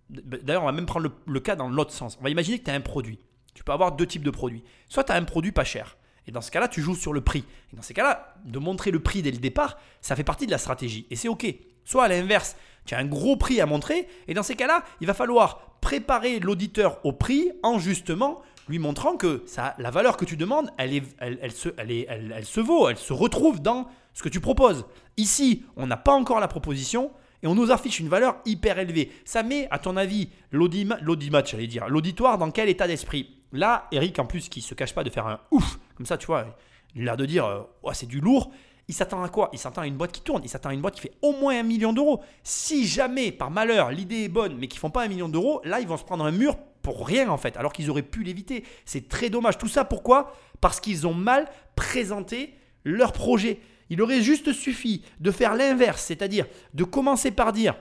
D'ailleurs, 0.08 0.62
on 0.62 0.66
va 0.66 0.72
même 0.72 0.86
prendre 0.86 1.04
le, 1.04 1.12
le 1.32 1.40
cas 1.40 1.54
dans 1.54 1.68
l'autre 1.68 1.92
sens. 1.92 2.16
On 2.20 2.24
va 2.24 2.30
imaginer 2.30 2.58
que 2.58 2.64
tu 2.64 2.70
as 2.70 2.74
un 2.74 2.80
produit. 2.80 3.20
Tu 3.54 3.62
peux 3.62 3.72
avoir 3.72 3.92
deux 3.92 4.06
types 4.06 4.24
de 4.24 4.30
produits. 4.30 4.64
Soit 4.88 5.04
tu 5.04 5.12
as 5.12 5.16
un 5.16 5.24
produit 5.24 5.52
pas 5.52 5.64
cher. 5.64 5.96
Et 6.26 6.32
dans 6.32 6.40
ce 6.40 6.50
cas-là, 6.50 6.68
tu 6.68 6.80
joues 6.82 6.94
sur 6.94 7.12
le 7.12 7.20
prix. 7.20 7.44
Et 7.72 7.76
dans 7.76 7.82
ces 7.82 7.94
cas-là, 7.94 8.34
de 8.44 8.58
montrer 8.58 8.90
le 8.90 9.00
prix 9.00 9.22
dès 9.22 9.30
le 9.30 9.38
départ, 9.38 9.78
ça 10.00 10.16
fait 10.16 10.24
partie 10.24 10.46
de 10.46 10.50
la 10.50 10.58
stratégie. 10.58 11.06
Et 11.10 11.16
c'est 11.16 11.28
OK. 11.28 11.46
Soit 11.84 12.04
à 12.04 12.08
l'inverse, 12.08 12.56
tu 12.84 12.94
as 12.94 12.98
un 12.98 13.06
gros 13.06 13.36
prix 13.36 13.60
à 13.60 13.66
montrer. 13.66 14.06
Et 14.28 14.34
dans 14.34 14.42
ces 14.42 14.54
cas-là, 14.54 14.84
il 15.00 15.06
va 15.06 15.14
falloir 15.14 15.78
préparer 15.80 16.40
l'auditeur 16.40 17.00
au 17.04 17.12
prix 17.12 17.50
en 17.62 17.78
justement 17.78 18.42
lui 18.68 18.78
montrant 18.78 19.16
que 19.16 19.42
ça, 19.46 19.74
la 19.78 19.90
valeur 19.90 20.16
que 20.16 20.24
tu 20.24 20.36
demandes, 20.36 20.70
elle, 20.78 20.94
est, 20.94 21.02
elle, 21.18 21.50
se, 21.50 21.70
elle, 21.76 21.90
est, 21.90 22.06
elle, 22.08 22.44
se 22.44 22.60
vaut, 22.60 22.88
elle 22.88 22.98
se 22.98 23.12
retrouve 23.12 23.60
dans 23.60 23.88
ce 24.14 24.22
que 24.22 24.28
tu 24.28 24.38
proposes. 24.40 24.86
Ici, 25.16 25.64
on 25.76 25.88
n'a 25.88 25.96
pas 25.96 26.12
encore 26.12 26.38
la 26.38 26.46
proposition 26.46 27.10
et 27.42 27.48
on 27.48 27.56
nous 27.56 27.72
affiche 27.72 27.98
une 27.98 28.08
valeur 28.08 28.36
hyper 28.44 28.78
élevée. 28.78 29.10
Ça 29.24 29.42
met, 29.42 29.66
à 29.72 29.80
ton 29.80 29.96
avis, 29.96 30.28
l'audima- 30.52 30.98
l'audimat, 31.00 31.42
j'allais 31.44 31.66
dire, 31.66 31.88
l'auditoire 31.88 32.38
dans 32.38 32.52
quel 32.52 32.68
état 32.68 32.86
d'esprit? 32.86 33.38
Là, 33.52 33.88
Eric, 33.90 34.20
en 34.20 34.26
plus, 34.26 34.48
qui 34.48 34.60
se 34.60 34.74
cache 34.74 34.94
pas 34.94 35.02
de 35.02 35.10
faire 35.10 35.26
un 35.26 35.40
ouf, 35.50 35.79
comme 36.00 36.06
ça, 36.06 36.16
tu 36.16 36.28
vois, 36.28 36.46
il 36.94 37.02
a 37.02 37.04
l'air 37.04 37.16
de 37.18 37.26
dire, 37.26 37.44
euh, 37.44 37.92
c'est 37.92 38.08
du 38.08 38.20
lourd. 38.20 38.50
Il 38.88 38.94
s'attend 38.94 39.22
à 39.22 39.28
quoi? 39.28 39.50
Il 39.52 39.58
s'attend 39.58 39.82
à 39.82 39.86
une 39.86 39.98
boîte 39.98 40.12
qui 40.12 40.22
tourne, 40.22 40.40
il 40.42 40.48
s'attend 40.48 40.70
à 40.70 40.72
une 40.72 40.80
boîte 40.80 40.94
qui 40.94 41.02
fait 41.02 41.12
au 41.20 41.32
moins 41.32 41.60
un 41.60 41.62
million 41.62 41.92
d'euros. 41.92 42.22
Si 42.42 42.86
jamais, 42.86 43.32
par 43.32 43.50
malheur, 43.50 43.90
l'idée 43.90 44.24
est 44.24 44.30
bonne, 44.30 44.56
mais 44.56 44.66
qu'ils 44.66 44.80
font 44.80 44.88
pas 44.88 45.02
un 45.04 45.08
million 45.08 45.28
d'euros, 45.28 45.60
là, 45.62 45.78
ils 45.78 45.86
vont 45.86 45.98
se 45.98 46.04
prendre 46.04 46.24
un 46.24 46.30
mur 46.30 46.56
pour 46.80 47.06
rien, 47.06 47.28
en 47.28 47.36
fait, 47.36 47.58
alors 47.58 47.74
qu'ils 47.74 47.90
auraient 47.90 48.00
pu 48.00 48.22
l'éviter. 48.22 48.64
C'est 48.86 49.10
très 49.10 49.28
dommage. 49.28 49.58
Tout 49.58 49.68
ça, 49.68 49.84
pourquoi? 49.84 50.32
Parce 50.62 50.80
qu'ils 50.80 51.06
ont 51.06 51.12
mal 51.12 51.50
présenté 51.76 52.54
leur 52.84 53.12
projet. 53.12 53.60
Il 53.90 54.00
aurait 54.00 54.22
juste 54.22 54.54
suffi 54.54 55.04
de 55.20 55.30
faire 55.30 55.54
l'inverse, 55.54 56.02
c'est-à-dire 56.02 56.46
de 56.72 56.84
commencer 56.84 57.30
par 57.30 57.52
dire 57.52 57.74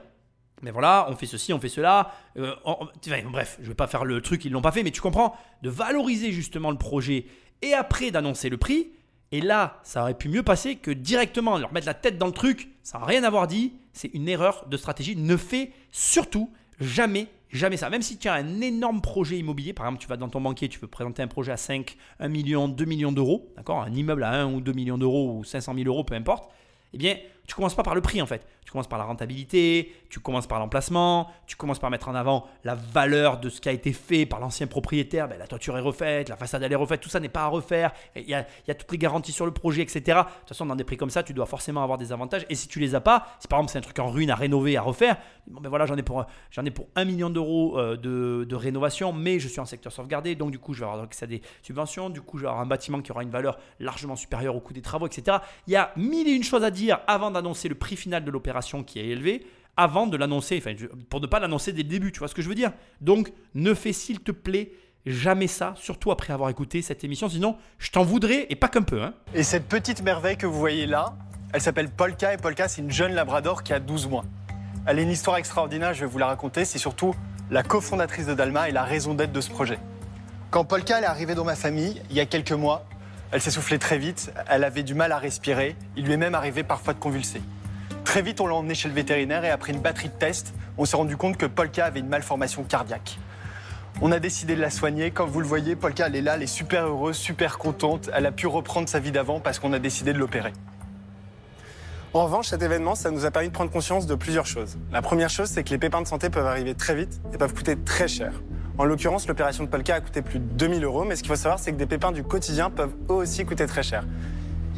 mais 0.62 0.72
voilà, 0.72 1.08
on 1.10 1.16
fait 1.16 1.26
ceci, 1.26 1.54
on 1.54 1.60
fait 1.60 1.70
cela. 1.70 2.14
euh, 2.38 2.54
bref, 3.32 3.58
je 3.62 3.68
vais 3.68 3.76
pas 3.76 3.88
faire 3.88 4.06
le 4.06 4.22
truc, 4.22 4.44
ils 4.46 4.52
l'ont 4.52 4.62
pas 4.62 4.72
fait, 4.72 4.84
mais 4.84 4.92
tu 4.92 5.02
comprends? 5.02 5.36
De 5.62 5.70
valoriser 5.70 6.32
justement 6.32 6.72
le 6.72 6.78
projet 6.78 7.26
et 7.62 7.74
après 7.74 8.12
d'annoncer 8.12 8.50
le 8.50 8.58
prix. 8.58 8.90
Et 9.32 9.42
là, 9.42 9.80
ça 9.84 10.02
aurait 10.02 10.18
pu 10.18 10.28
mieux 10.28 10.44
passer 10.44 10.76
que 10.76 10.90
directement 10.92 11.58
leur 11.58 11.72
mettre 11.72 11.86
la 11.86 11.94
tête 11.94 12.18
dans 12.18 12.26
le 12.26 12.32
truc, 12.32 12.70
ça 12.82 12.98
n'a 12.98 13.06
rien 13.06 13.24
avoir 13.24 13.48
dit. 13.48 13.74
C'est 13.94 14.08
une 14.14 14.28
erreur 14.28 14.66
de 14.68 14.78
stratégie. 14.78 15.16
Ne 15.16 15.38
fais 15.38 15.72
surtout 15.92 16.52
jamais, 16.80 17.28
jamais 17.50 17.78
ça. 17.78 17.90
Même 17.90 18.02
si 18.02 18.18
tu 18.18 18.28
as 18.28 18.34
un 18.34 18.62
énorme 18.62 19.02
projet 19.02 19.38
immobilier, 19.38 19.74
par 19.74 19.86
exemple, 19.86 20.02
tu 20.02 20.08
vas 20.08 20.18
dans 20.18 20.30
ton 20.30 20.42
banquier, 20.42 20.68
tu 20.68 20.80
veux 20.80 20.88
présenter 20.88 21.22
un 21.22 21.28
projet 21.28 21.52
à 21.52 21.58
5, 21.58 21.96
1 22.20 22.28
million, 22.28 22.68
2 22.68 22.86
millions 22.86 23.12
d'euros, 23.12 23.52
d'accord? 23.56 23.82
Un 23.84 23.94
immeuble 23.94 24.24
à 24.24 24.32
1 24.32 24.54
ou 24.54 24.62
2 24.62 24.72
millions 24.74 24.98
d'euros 24.98 25.38
ou 25.38 25.44
500 25.44 25.76
000 25.76 25.88
euros, 25.88 26.04
peu 26.04 26.16
importe. 26.16 26.50
Eh 26.94 26.98
bien, 26.98 27.18
tu 27.50 27.56
commences 27.56 27.74
pas 27.74 27.82
par 27.82 27.96
le 27.96 28.02
prix 28.02 28.22
en 28.22 28.28
fait. 28.28 28.46
Tu 28.64 28.72
commences 28.72 28.88
par 28.88 29.00
la 29.00 29.06
rentabilité, 29.06 29.92
tu 30.12 30.20
commences 30.20 30.46
par 30.46 30.60
l'emplacement, 30.60 31.32
tu 31.48 31.56
commences 31.56 31.80
par 31.80 31.90
mettre 31.90 32.08
en 32.08 32.14
avant 32.14 32.46
la 32.64 32.76
valeur 32.76 33.40
de 33.40 33.50
ce 33.50 33.60
qui 33.60 33.68
a 33.68 33.72
été 33.72 33.92
fait 33.92 34.28
par 34.28 34.40
l'ancien 34.40 34.68
propriétaire. 34.68 35.28
Ben, 35.28 35.40
la 35.40 35.48
toiture 35.48 35.76
est 35.76 35.82
refaite, 35.82 36.30
la 36.30 36.38
façade 36.38 36.62
elle 36.62 36.72
est 36.72 36.76
refaite, 36.76 37.02
tout 37.02 37.10
ça 37.10 37.20
n'est 37.20 37.28
pas 37.28 37.42
à 37.42 37.48
refaire. 37.48 37.92
Il 38.16 38.30
y, 38.30 38.36
a, 38.36 38.44
toutes 38.76 38.92
les 38.92 39.00
garanties 39.00 39.32
sur 39.32 39.48
le 39.48 39.52
projet, 39.52 39.82
etc. 39.82 40.00
De 40.00 40.12
toute 40.12 40.50
façon, 40.50 40.68
dans 40.68 40.76
des 40.76 40.84
prix 40.84 40.98
comme 40.98 41.10
ça, 41.10 41.24
tu 41.24 41.34
dois 41.34 41.48
forcément 41.48 41.82
avoir 41.82 41.98
des 41.98 42.12
avantages. 42.12 42.46
Et 42.52 42.56
si 42.56 42.68
tu 42.68 42.80
les 42.80 42.94
as 42.94 43.02
pas, 43.02 43.26
si 43.40 43.48
par 43.48 43.58
exemple 43.58 43.72
c'est 43.72 43.80
un 43.80 43.82
truc 43.82 43.98
en 43.98 44.12
ruine 44.12 44.30
à 44.30 44.36
rénover, 44.36 44.78
à 44.78 44.84
refaire, 44.84 45.18
bon 45.48 45.60
ben 45.60 45.70
voilà, 45.70 45.88
j'en 45.88 45.98
ai 45.98 46.04
pour 46.04 46.24
j'en 46.52 46.64
ai 46.66 46.72
pour 46.72 46.88
1 46.96 47.06
million 47.06 47.32
d'euros 47.32 47.80
euh, 47.80 47.98
de, 47.98 48.56
rénovation, 48.56 49.12
mais 49.12 49.40
je 49.40 49.48
suis 49.48 49.60
en 49.60 49.66
secteur 49.66 49.92
sauvegardé, 49.92 50.36
donc 50.36 50.52
du 50.52 50.60
coup 50.60 50.76
je 50.76 50.82
vais 50.82 50.86
avoir 50.86 51.04
accès 51.04 51.24
à 51.24 51.28
des 51.28 51.42
subventions, 51.64 52.12
du 52.12 52.22
coup 52.22 52.38
je 52.38 52.44
vais 52.44 52.50
avoir 52.50 52.62
un 52.62 52.68
bâtiment 52.68 53.02
qui 53.02 53.12
aura 53.12 53.24
une 53.24 53.32
valeur 53.32 53.58
largement 53.80 54.16
supérieure 54.16 54.56
au 54.56 54.60
coût 54.60 54.74
des 54.74 54.84
travaux, 54.84 55.08
etc. 55.08 55.38
Il 55.66 55.74
y 55.74 55.78
a 55.78 55.92
mille 55.96 56.28
et 56.28 56.32
une 56.32 56.44
choses 56.44 56.64
à 56.64 56.72
dire 56.72 57.00
avant 57.08 57.32
d'annoncer 57.42 57.70
le 57.70 57.76
prix 57.76 57.96
final 57.96 58.24
de 58.24 58.32
l'opération 58.32 58.84
qui 58.84 59.00
est 59.00 59.08
élevé, 59.08 59.46
avant 59.78 60.08
de 60.08 60.18
l'annoncer, 60.18 60.58
enfin, 60.58 60.74
pour 61.10 61.22
ne 61.22 61.28
pas 61.28 61.40
l'annoncer 61.40 61.72
dès 61.72 61.84
le 61.84 61.90
début, 61.90 62.12
tu 62.12 62.20
vois 62.20 62.28
ce 62.28 62.36
que 62.36 62.42
je 62.42 62.50
veux 62.50 62.56
dire? 62.56 62.72
Donc 63.02 63.32
ne 63.56 63.74
fais 63.74 63.94
s'il 63.94 64.20
te 64.20 64.32
plaît 64.32 64.72
jamais 65.06 65.48
ça, 65.48 65.74
surtout 65.78 66.12
après 66.12 66.34
avoir 66.34 66.50
écouté 66.50 66.82
cette 66.82 67.04
émission, 67.04 67.30
sinon 67.30 67.56
je 67.78 67.90
t'en 67.92 68.04
voudrais, 68.04 68.48
et 68.50 68.56
pas 68.56 68.68
qu'un 68.68 68.82
peu. 68.82 69.02
Hein. 69.02 69.14
Et 69.34 69.44
cette 69.44 69.68
petite 69.68 70.02
merveille 70.04 70.38
que 70.38 70.46
vous 70.46 70.60
voyez 70.60 70.86
là, 70.86 71.16
elle 71.54 71.62
s'appelle 71.62 71.90
Polka 71.90 72.34
et 72.34 72.38
Polka, 72.38 72.68
c'est 72.68 72.82
une 72.82 72.92
jeune 72.92 73.14
labrador 73.14 73.64
qui 73.64 73.74
a 73.74 73.80
12 73.80 74.08
mois. 74.08 74.26
Elle 74.86 75.00
a 75.00 75.02
une 75.02 75.10
histoire 75.10 75.38
extraordinaire, 75.38 75.94
je 75.94 76.02
vais 76.02 76.06
vous 76.12 76.18
la 76.18 76.28
raconter. 76.28 76.66
C'est 76.66 76.78
surtout 76.78 77.16
la 77.50 77.64
cofondatrice 77.64 78.26
de 78.28 78.34
Dalma 78.34 78.70
et 78.70 78.72
la 78.72 78.84
raison 78.84 79.14
d'être 79.14 79.32
de 79.32 79.42
ce 79.42 79.50
projet. 79.50 79.80
Quand 80.52 80.64
Polka 80.64 81.00
est 81.02 81.06
arrivée 81.06 81.36
dans 81.36 81.44
ma 81.44 81.56
famille, 81.56 82.02
il 82.10 82.16
y 82.16 82.20
a 82.20 82.26
quelques 82.26 82.52
mois, 82.52 82.86
elle 83.32 83.42
s'essoufflait 83.42 83.78
très 83.78 83.98
vite, 83.98 84.32
elle 84.50 84.64
avait 84.64 84.84
du 84.84 84.94
mal 84.94 85.12
à 85.12 85.18
respirer, 85.18 85.76
il 85.96 86.06
lui 86.06 86.14
est 86.14 86.18
même 86.18 86.36
arrivé 86.36 86.64
parfois 86.64 86.94
de 86.94 87.00
convulser. 87.00 87.42
Très 88.04 88.22
vite, 88.22 88.42
on 88.42 88.48
l'a 88.48 88.56
emmenée 88.56 88.74
chez 88.74 88.90
le 88.90 88.96
vétérinaire 88.96 89.46
et 89.46 89.52
après 89.52 89.72
une 89.72 89.82
batterie 89.82 90.10
de 90.10 90.14
tests, 90.14 90.54
on 90.78 90.86
s'est 90.86 90.98
rendu 90.98 91.16
compte 91.16 91.38
que 91.38 91.46
Polka 91.46 91.86
avait 91.86 92.00
une 92.00 92.08
malformation 92.08 92.64
cardiaque. 92.64 93.20
On 94.02 94.12
a 94.12 94.20
décidé 94.20 94.56
de 94.56 94.62
la 94.62 94.70
soigner. 94.70 95.12
Comme 95.12 95.30
vous 95.30 95.42
le 95.42 95.46
voyez, 95.46 95.76
Polka, 95.76 96.08
elle 96.08 96.16
est 96.16 96.22
là, 96.22 96.36
elle 96.36 96.44
est 96.44 96.48
super 96.48 96.86
heureuse, 96.86 97.18
super 97.18 97.58
contente. 97.58 98.10
Elle 98.14 98.26
a 98.26 98.32
pu 98.32 98.48
reprendre 98.48 98.88
sa 98.88 99.00
vie 99.00 99.12
d'avant 99.12 99.42
parce 99.42 99.60
qu'on 99.60 99.74
a 99.74 99.80
décidé 99.80 100.14
de 100.14 100.18
l'opérer. 100.18 100.54
En 102.14 102.24
revanche, 102.24 102.48
cet 102.48 102.64
événement, 102.64 102.96
ça 102.96 103.12
nous 103.12 103.26
a 103.26 103.32
permis 103.32 103.50
de 103.50 103.54
prendre 103.54 103.70
conscience 103.70 104.08
de 104.08 104.16
plusieurs 104.16 104.48
choses. 104.48 104.78
La 104.92 105.02
première 105.02 105.30
chose, 105.30 105.50
c'est 105.50 105.64
que 105.64 105.70
les 105.70 105.78
pépins 105.78 106.02
de 106.02 106.08
santé 106.08 106.30
peuvent 106.30 106.48
arriver 106.48 106.74
très 106.74 106.96
vite 106.96 107.20
et 107.34 107.38
peuvent 107.38 107.54
coûter 107.54 107.78
très 107.78 108.08
cher. 108.08 108.32
En 108.80 108.86
l'occurrence, 108.86 109.28
l'opération 109.28 109.66
de 109.66 109.70
Polka 109.70 109.96
a 109.96 110.00
coûté 110.00 110.22
plus 110.22 110.40
de 110.40 110.46
2000 110.46 110.86
euros, 110.86 111.04
mais 111.04 111.18
ce 111.18 111.22
qu'il 111.22 111.30
faut 111.30 111.36
savoir, 111.36 111.60
c'est 111.60 111.74
que 111.74 111.78
des 111.78 111.86
pépins 111.86 112.14
du 112.14 112.24
quotidien 112.24 112.70
peuvent 112.70 112.94
eux 113.10 113.14
aussi 113.14 113.46
coûter 113.46 113.66
très 113.66 113.84
cher. 113.84 114.06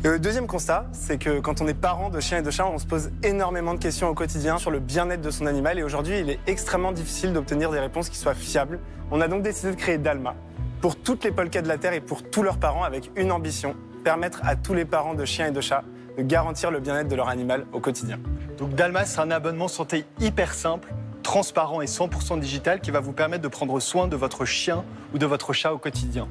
Le 0.03 0.17
deuxième 0.17 0.47
constat, 0.47 0.87
c'est 0.91 1.19
que 1.19 1.39
quand 1.39 1.61
on 1.61 1.67
est 1.67 1.75
parent 1.75 2.09
de 2.09 2.19
chiens 2.19 2.39
et 2.39 2.41
de 2.41 2.49
chats, 2.49 2.65
on 2.65 2.79
se 2.79 2.87
pose 2.87 3.11
énormément 3.21 3.75
de 3.75 3.79
questions 3.79 4.09
au 4.09 4.15
quotidien 4.15 4.57
sur 4.57 4.71
le 4.71 4.79
bien-être 4.79 5.21
de 5.21 5.29
son 5.29 5.45
animal. 5.45 5.77
Et 5.77 5.83
aujourd'hui, 5.83 6.19
il 6.19 6.31
est 6.31 6.39
extrêmement 6.47 6.91
difficile 6.91 7.31
d'obtenir 7.31 7.69
des 7.69 7.79
réponses 7.79 8.09
qui 8.09 8.17
soient 8.17 8.33
fiables. 8.33 8.79
On 9.11 9.21
a 9.21 9.27
donc 9.27 9.43
décidé 9.43 9.69
de 9.69 9.79
créer 9.79 9.99
Dalma 9.99 10.33
pour 10.81 10.95
toutes 10.95 11.23
les 11.23 11.31
polkas 11.31 11.61
de 11.61 11.67
la 11.67 11.77
Terre 11.77 11.93
et 11.93 12.01
pour 12.01 12.23
tous 12.23 12.41
leurs 12.41 12.57
parents 12.57 12.83
avec 12.83 13.11
une 13.15 13.31
ambition, 13.31 13.75
permettre 14.03 14.41
à 14.43 14.55
tous 14.55 14.73
les 14.73 14.85
parents 14.85 15.13
de 15.13 15.25
chiens 15.25 15.49
et 15.49 15.51
de 15.51 15.61
chats 15.61 15.83
de 16.17 16.23
garantir 16.23 16.71
le 16.71 16.79
bien-être 16.79 17.07
de 17.07 17.15
leur 17.15 17.29
animal 17.29 17.67
au 17.71 17.79
quotidien. 17.79 18.17
Donc 18.57 18.73
Dalma, 18.73 19.05
c'est 19.05 19.19
un 19.19 19.29
abonnement 19.29 19.67
santé 19.67 20.05
hyper 20.19 20.55
simple, 20.55 20.91
transparent 21.21 21.81
et 21.81 21.85
100% 21.85 22.39
digital 22.39 22.81
qui 22.81 22.91
va 22.91 22.99
vous 22.99 23.13
permettre 23.13 23.43
de 23.43 23.47
prendre 23.47 23.79
soin 23.79 24.07
de 24.07 24.15
votre 24.15 24.45
chien 24.45 24.83
ou 25.13 25.17
de 25.17 25.25
votre 25.25 25.53
chat 25.53 25.73
au 25.73 25.77
quotidien. 25.77 26.27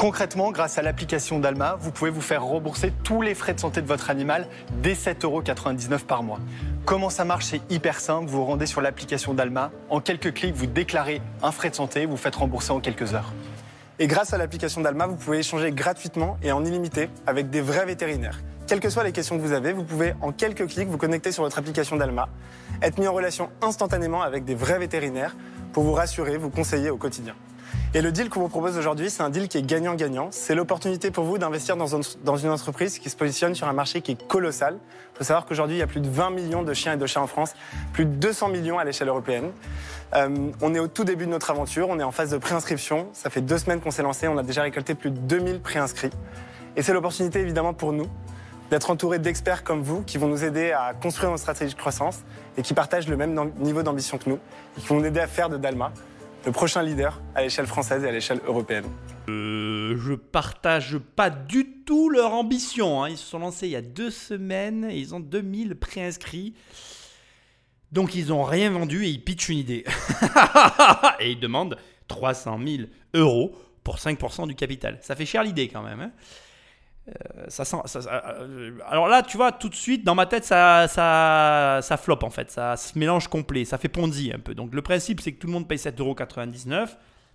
Concrètement, 0.00 0.50
grâce 0.50 0.78
à 0.78 0.82
l'application 0.82 1.40
Dalma, 1.40 1.76
vous 1.78 1.92
pouvez 1.92 2.10
vous 2.10 2.22
faire 2.22 2.42
rembourser 2.42 2.90
tous 3.04 3.20
les 3.20 3.34
frais 3.34 3.52
de 3.52 3.60
santé 3.60 3.82
de 3.82 3.86
votre 3.86 4.08
animal 4.08 4.46
dès 4.82 4.94
7,99 4.94 5.24
euros 5.24 5.42
par 6.08 6.22
mois. 6.22 6.40
Comment 6.86 7.10
ça 7.10 7.26
marche 7.26 7.44
C'est 7.44 7.60
hyper 7.70 8.00
simple. 8.00 8.26
Vous 8.26 8.38
vous 8.38 8.46
rendez 8.46 8.64
sur 8.64 8.80
l'application 8.80 9.34
Dalma. 9.34 9.70
En 9.90 10.00
quelques 10.00 10.32
clics, 10.32 10.54
vous 10.54 10.64
déclarez 10.64 11.20
un 11.42 11.52
frais 11.52 11.68
de 11.68 11.74
santé, 11.74 12.06
vous 12.06 12.16
faites 12.16 12.36
rembourser 12.36 12.70
en 12.70 12.80
quelques 12.80 13.12
heures. 13.12 13.32
Et 13.98 14.06
grâce 14.06 14.32
à 14.32 14.38
l'application 14.38 14.80
Dalma, 14.80 15.06
vous 15.06 15.16
pouvez 15.16 15.40
échanger 15.40 15.70
gratuitement 15.70 16.38
et 16.42 16.50
en 16.50 16.64
illimité 16.64 17.10
avec 17.26 17.50
des 17.50 17.60
vrais 17.60 17.84
vétérinaires. 17.84 18.40
Quelles 18.70 18.78
que 18.78 18.88
soient 18.88 19.02
les 19.02 19.10
questions 19.10 19.36
que 19.36 19.42
vous 19.42 19.50
avez, 19.50 19.72
vous 19.72 19.82
pouvez 19.82 20.14
en 20.20 20.30
quelques 20.30 20.68
clics 20.68 20.86
vous 20.86 20.96
connecter 20.96 21.32
sur 21.32 21.42
votre 21.42 21.58
application 21.58 21.96
Dalma, 21.96 22.28
être 22.82 22.98
mis 22.98 23.08
en 23.08 23.12
relation 23.12 23.50
instantanément 23.62 24.22
avec 24.22 24.44
des 24.44 24.54
vrais 24.54 24.78
vétérinaires 24.78 25.34
pour 25.72 25.82
vous 25.82 25.92
rassurer, 25.92 26.36
vous 26.36 26.50
conseiller 26.50 26.88
au 26.88 26.96
quotidien. 26.96 27.34
Et 27.94 28.00
le 28.00 28.12
deal 28.12 28.30
qu'on 28.30 28.38
vous 28.38 28.48
propose 28.48 28.78
aujourd'hui, 28.78 29.10
c'est 29.10 29.24
un 29.24 29.28
deal 29.30 29.48
qui 29.48 29.58
est 29.58 29.66
gagnant-gagnant. 29.66 30.28
C'est 30.30 30.54
l'opportunité 30.54 31.10
pour 31.10 31.24
vous 31.24 31.36
d'investir 31.36 31.76
dans, 31.76 31.96
un- 31.96 32.00
dans 32.22 32.36
une 32.36 32.50
entreprise 32.50 33.00
qui 33.00 33.10
se 33.10 33.16
positionne 33.16 33.56
sur 33.56 33.66
un 33.66 33.72
marché 33.72 34.02
qui 34.02 34.12
est 34.12 34.28
colossal. 34.28 34.78
Il 35.14 35.18
faut 35.18 35.24
savoir 35.24 35.46
qu'aujourd'hui, 35.46 35.74
il 35.74 35.80
y 35.80 35.82
a 35.82 35.88
plus 35.88 36.00
de 36.00 36.08
20 36.08 36.30
millions 36.30 36.62
de 36.62 36.72
chiens 36.72 36.92
et 36.92 36.96
de 36.96 37.06
chats 37.06 37.22
en 37.22 37.26
France, 37.26 37.54
plus 37.92 38.04
de 38.04 38.12
200 38.14 38.50
millions 38.50 38.78
à 38.78 38.84
l'échelle 38.84 39.08
européenne. 39.08 39.50
Euh, 40.14 40.28
on 40.62 40.76
est 40.76 40.78
au 40.78 40.86
tout 40.86 41.02
début 41.02 41.26
de 41.26 41.30
notre 41.32 41.50
aventure, 41.50 41.88
on 41.90 41.98
est 41.98 42.04
en 42.04 42.12
phase 42.12 42.30
de 42.30 42.38
préinscription. 42.38 43.08
Ça 43.14 43.30
fait 43.30 43.40
deux 43.40 43.58
semaines 43.58 43.80
qu'on 43.80 43.90
s'est 43.90 44.04
lancé, 44.04 44.28
on 44.28 44.38
a 44.38 44.44
déjà 44.44 44.62
récolté 44.62 44.94
plus 44.94 45.10
de 45.10 45.18
2000 45.18 45.58
préinscrits. 45.60 46.10
Et 46.76 46.82
c'est 46.82 46.92
l'opportunité 46.92 47.40
évidemment 47.40 47.74
pour 47.74 47.92
nous 47.92 48.06
d'être 48.70 48.90
entourés 48.90 49.18
d'experts 49.18 49.64
comme 49.64 49.82
vous 49.82 50.02
qui 50.02 50.16
vont 50.18 50.28
nous 50.28 50.44
aider 50.44 50.72
à 50.72 50.94
construire 50.94 51.30
notre 51.30 51.42
stratégie 51.42 51.74
de 51.74 51.78
croissance 51.78 52.20
et 52.56 52.62
qui 52.62 52.72
partagent 52.74 53.08
le 53.08 53.16
même 53.16 53.52
niveau 53.58 53.82
d'ambition 53.82 54.16
que 54.18 54.28
nous 54.30 54.38
et 54.76 54.80
qui 54.80 54.86
vont 54.86 55.00
nous 55.00 55.04
aider 55.06 55.20
à 55.20 55.26
faire 55.26 55.48
de 55.48 55.56
Dalma 55.56 55.92
le 56.46 56.52
prochain 56.52 56.82
leader 56.82 57.20
à 57.34 57.42
l'échelle 57.42 57.66
française 57.66 58.02
et 58.04 58.08
à 58.08 58.12
l'échelle 58.12 58.40
européenne. 58.46 58.86
Euh, 59.28 59.98
je 59.98 60.14
partage 60.14 60.96
pas 60.98 61.28
du 61.30 61.82
tout 61.84 62.08
leur 62.08 62.32
ambition. 62.32 63.02
hein. 63.04 63.10
Ils 63.10 63.18
se 63.18 63.26
sont 63.26 63.38
lancés 63.40 63.66
il 63.66 63.72
y 63.72 63.76
a 63.76 63.82
deux 63.82 64.10
semaines 64.10 64.84
et 64.90 64.96
ils 64.96 65.14
ont 65.14 65.20
2000 65.20 65.74
préinscrits. 65.76 66.54
Donc 67.92 68.14
ils 68.14 68.32
ont 68.32 68.42
rien 68.44 68.70
vendu 68.70 69.04
et 69.04 69.08
ils 69.08 69.22
pitchent 69.22 69.48
une 69.50 69.58
idée. 69.58 69.84
et 71.20 71.32
ils 71.32 71.40
demandent 71.40 71.76
300 72.08 72.58
000 72.64 72.82
euros 73.14 73.54
pour 73.84 73.96
5% 73.96 74.46
du 74.46 74.54
capital. 74.54 74.98
Ça 75.02 75.16
fait 75.16 75.26
cher 75.26 75.42
l'idée 75.42 75.68
quand 75.68 75.82
même. 75.82 76.00
hein. 76.00 76.10
Euh, 77.08 77.46
euh, 77.66 78.78
alors 78.88 79.08
là, 79.08 79.22
tu 79.22 79.36
vois, 79.36 79.52
tout 79.52 79.68
de 79.68 79.74
suite, 79.74 80.04
dans 80.04 80.14
ma 80.14 80.26
tête, 80.26 80.44
ça, 80.44 80.86
ça, 80.88 81.80
ça 81.82 81.98
en 82.22 82.30
fait. 82.30 82.50
Ça 82.50 82.76
se 82.76 82.98
mélange 82.98 83.28
complet. 83.28 83.64
Ça 83.64 83.78
fait 83.78 83.88
Ponzi 83.88 84.32
un 84.34 84.38
peu. 84.38 84.54
Donc 84.54 84.74
le 84.74 84.82
principe, 84.82 85.20
c'est 85.20 85.32
que 85.32 85.38
tout 85.38 85.46
le 85.46 85.52
monde 85.52 85.66
paye 85.66 85.78
7,99€. 85.78 86.88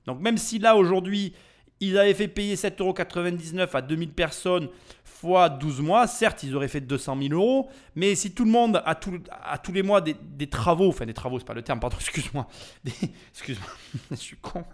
Donc 0.06 0.20
même 0.20 0.38
si 0.38 0.60
là, 0.60 0.76
aujourd'hui, 0.76 1.34
ils 1.80 1.98
avaient 1.98 2.14
fait 2.14 2.28
payer 2.28 2.56
7,99€ 2.56 3.70
à 3.74 3.82
2000 3.82 4.12
personnes 4.12 4.70
fois 5.16 5.50
12 5.50 5.82
mois, 5.82 6.08
certes, 6.08 6.44
ils 6.44 6.56
auraient 6.56 6.68
fait 6.68 6.82
200 6.82 7.18
000 7.30 7.34
euros, 7.34 7.70
mais 7.96 8.16
si 8.16 8.34
tout 8.34 8.44
le 8.44 8.52
monde 8.52 8.82
a, 8.86 8.96
tous 8.96 9.72
les 9.72 9.82
mois 9.82 10.02
des, 10.02 10.16
travaux, 10.48 10.90
enfin 10.90 11.06
des 11.06 11.14
travaux, 11.14 11.40
c'est 11.40 11.46
pas 11.46 11.54
le 11.54 11.62
terme, 11.62 11.80
pardon, 11.80 11.96
excuse-moi, 12.00 12.48
excuse-moi, 13.32 13.70
je 14.12 14.16
suis 14.16 14.38
con, 14.38 14.64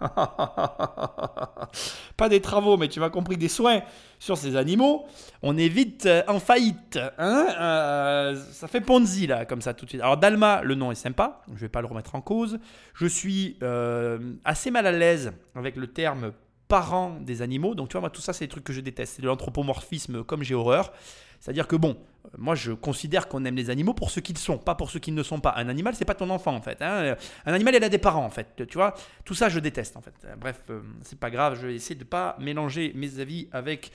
pas 2.16 2.28
des 2.28 2.40
travaux, 2.40 2.76
mais 2.76 2.88
tu 2.88 2.98
m'as 2.98 3.10
compris, 3.10 3.36
des 3.36 3.48
soins 3.48 3.82
sur 4.18 4.36
ces 4.36 4.56
animaux, 4.56 5.06
on 5.42 5.56
est 5.56 5.68
vite 5.68 6.06
euh, 6.06 6.22
en 6.26 6.40
faillite, 6.40 6.98
hein 7.18 7.46
Euh, 7.60 8.36
ça 8.52 8.66
fait 8.66 8.80
Ponzi 8.80 9.26
là, 9.26 9.44
comme 9.44 9.62
ça 9.62 9.74
tout 9.74 9.84
de 9.84 9.90
suite. 9.90 10.02
Alors 10.02 10.16
Dalma, 10.16 10.62
le 10.62 10.74
nom 10.74 10.90
est 10.90 10.96
sympa, 10.96 11.42
je 11.54 11.60
vais 11.60 11.68
pas 11.68 11.80
le 11.80 11.86
remettre 11.86 12.14
en 12.14 12.20
cause, 12.20 12.58
je 12.94 13.06
suis 13.06 13.56
euh, 13.62 14.18
assez 14.44 14.70
mal 14.70 14.86
à 14.86 14.92
l'aise 14.92 15.32
avec 15.54 15.76
le 15.76 15.86
terme 15.86 16.32
parents 16.76 17.18
des 17.20 17.42
animaux. 17.42 17.74
Donc 17.74 17.88
tu 17.88 17.92
vois, 17.92 18.00
moi, 18.00 18.10
tout 18.10 18.22
ça, 18.22 18.32
c'est 18.32 18.46
des 18.46 18.48
trucs 18.48 18.64
que 18.64 18.72
je 18.72 18.80
déteste. 18.80 19.16
C'est 19.16 19.22
de 19.22 19.26
l'anthropomorphisme 19.26 20.24
comme 20.24 20.42
j'ai 20.42 20.54
horreur. 20.54 20.90
C'est-à-dire 21.38 21.66
que 21.66 21.76
bon, 21.76 21.96
euh, 22.24 22.28
moi 22.38 22.54
je 22.54 22.72
considère 22.72 23.28
qu'on 23.28 23.44
aime 23.44 23.56
les 23.56 23.68
animaux 23.68 23.94
pour 23.94 24.10
ce 24.10 24.20
qu'ils 24.20 24.38
sont, 24.38 24.56
pas 24.56 24.74
pour 24.74 24.88
ce 24.90 24.98
qu'ils 24.98 25.14
ne 25.14 25.22
sont 25.22 25.40
pas. 25.40 25.52
Un 25.56 25.68
animal, 25.68 25.94
c'est 25.94 26.06
pas 26.06 26.14
ton 26.14 26.30
enfant 26.30 26.54
en 26.54 26.62
fait. 26.62 26.78
hein. 26.80 27.16
Un 27.44 27.52
animal, 27.52 27.74
il 27.74 27.84
a 27.84 27.88
des 27.90 27.98
parents 27.98 28.24
en 28.24 28.30
fait. 28.30 28.48
Tu 28.68 28.78
vois, 28.78 28.94
tout 29.26 29.34
ça, 29.34 29.50
je 29.50 29.58
déteste 29.58 29.96
en 29.98 30.00
fait. 30.00 30.14
Euh, 30.24 30.34
Bref, 30.36 30.60
euh, 30.70 30.80
c'est 31.02 31.18
pas 31.18 31.30
grave. 31.30 31.58
Je 31.60 31.66
vais 31.66 31.74
essayer 31.74 31.96
de 31.96 32.04
pas 32.04 32.36
mélanger 32.38 32.92
mes 32.94 33.18
avis 33.18 33.48
avec 33.52 33.92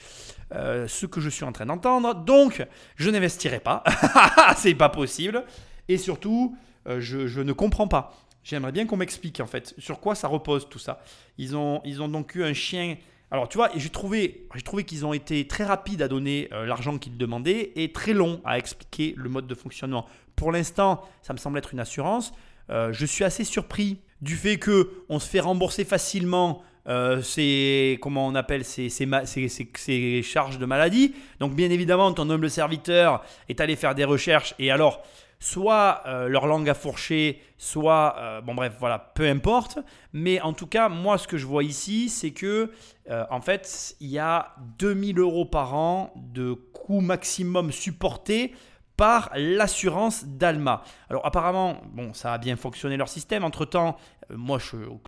euh, 0.54 0.88
ce 0.88 1.06
que 1.08 1.20
je 1.20 1.30
suis 1.30 1.46
en 1.46 1.52
train 1.52 1.66
d'entendre. 1.66 2.14
Donc, 2.14 2.64
je 2.96 3.10
n'investirai 3.10 3.60
pas. 3.60 3.84
c'est 4.58 4.76
pas 4.76 4.90
possible. 4.90 5.44
Et 5.88 5.98
surtout, 5.98 6.56
euh, 6.88 7.00
je 7.00 7.42
ne 7.42 7.54
comprends 7.54 7.88
pas. 7.88 8.14
J'aimerais 8.48 8.72
bien 8.72 8.86
qu'on 8.86 8.96
m'explique 8.96 9.42
en 9.42 9.46
fait 9.46 9.76
sur 9.78 10.00
quoi 10.00 10.16
ça 10.16 10.30
repose 10.30 10.70
tout 10.70 10.80
ça. 10.80 11.02
Ils 11.38 11.58
ont, 11.58 11.82
ils 11.84 12.02
ont 12.02 12.08
donc 12.08 12.34
eu 12.36 12.44
un 12.46 12.54
chien. 12.54 12.96
Alors 13.30 13.50
tu 13.50 13.58
vois, 13.58 13.70
j'ai 13.76 13.90
trouvé, 13.90 14.48
j'ai 14.56 14.62
trouvé 14.62 14.86
qu'ils 14.86 15.06
ont 15.06 15.12
été 15.12 15.46
très 15.48 15.66
rapides 15.66 16.02
à 16.02 16.08
donner 16.08 16.48
euh, 16.54 16.66
l'argent 16.66 16.98
qu'ils 16.98 17.18
demandaient 17.18 17.74
et 17.76 17.92
très 17.92 18.14
longs 18.14 18.40
à 18.46 18.58
expliquer 18.58 19.14
le 19.18 19.28
mode 19.28 19.48
de 19.48 19.56
fonctionnement. 19.56 20.06
Pour 20.38 20.54
l'instant, 20.54 21.04
ça 21.22 21.34
me 21.34 21.38
semble 21.38 21.58
être 21.58 21.74
une 21.74 21.82
assurance. 21.82 22.32
Euh, 22.70 22.94
je 22.94 23.06
suis 23.06 23.26
assez 23.26 23.44
surpris 23.44 24.00
du 24.22 24.38
fait 24.38 24.58
que 24.58 24.92
on 25.10 25.20
se 25.20 25.28
fait 25.28 25.42
rembourser 25.42 25.84
facilement 25.84 26.64
euh, 26.88 27.22
ces 27.22 28.00
comment 28.02 28.26
on 28.28 28.34
appelle 28.36 28.64
ces- 28.64 28.88
ces- 28.88 29.60
ces 29.76 30.22
charges 30.24 30.58
de 30.58 30.66
maladie. 30.66 31.14
Donc 31.42 31.54
bien 31.54 31.70
évidemment, 31.70 32.14
ton 32.14 32.30
humble 32.30 32.50
serviteur 32.50 33.26
est 33.50 33.60
allé 33.60 33.76
faire 33.76 33.94
des 33.94 34.06
recherches 34.06 34.56
et 34.58 34.72
alors 34.72 35.04
soit 35.40 36.02
euh, 36.08 36.28
leur 36.28 36.48
langue 36.48 36.70
a 36.70 36.74
fourché, 36.74 37.42
soit 37.58 38.16
euh, 38.18 38.42
bon 38.42 38.56
bref 38.56 38.74
voilà, 38.80 39.00
peu 39.00 39.28
importe. 39.28 39.80
Mais 40.14 40.42
en 40.42 40.54
tout 40.54 40.68
cas, 40.68 40.90
moi 40.90 41.18
ce 41.18 41.28
que 41.28 41.38
je 41.38 41.46
vois 41.46 41.64
ici, 41.64 42.10
c'est 42.10 42.32
que 42.32 42.72
euh, 43.10 43.26
en 43.30 43.42
fait 43.42 43.96
il 44.00 44.08
y 44.10 44.20
a 44.20 44.56
2000 44.80 45.20
euros 45.20 45.46
par 45.46 45.76
an 45.76 46.12
de 46.16 46.54
coût 46.54 47.02
maximum 47.02 47.72
supporté 47.72 48.54
par 48.96 49.30
l'assurance 49.36 50.26
d'Alma. 50.26 50.82
Alors 51.10 51.24
apparemment, 51.24 51.82
bon, 51.94 52.14
ça 52.16 52.34
a 52.34 52.38
bien 52.40 52.56
fonctionné 52.56 52.98
leur 52.98 53.10
système. 53.10 53.44
Entre-temps, 53.44 53.96
moi, 54.32 54.58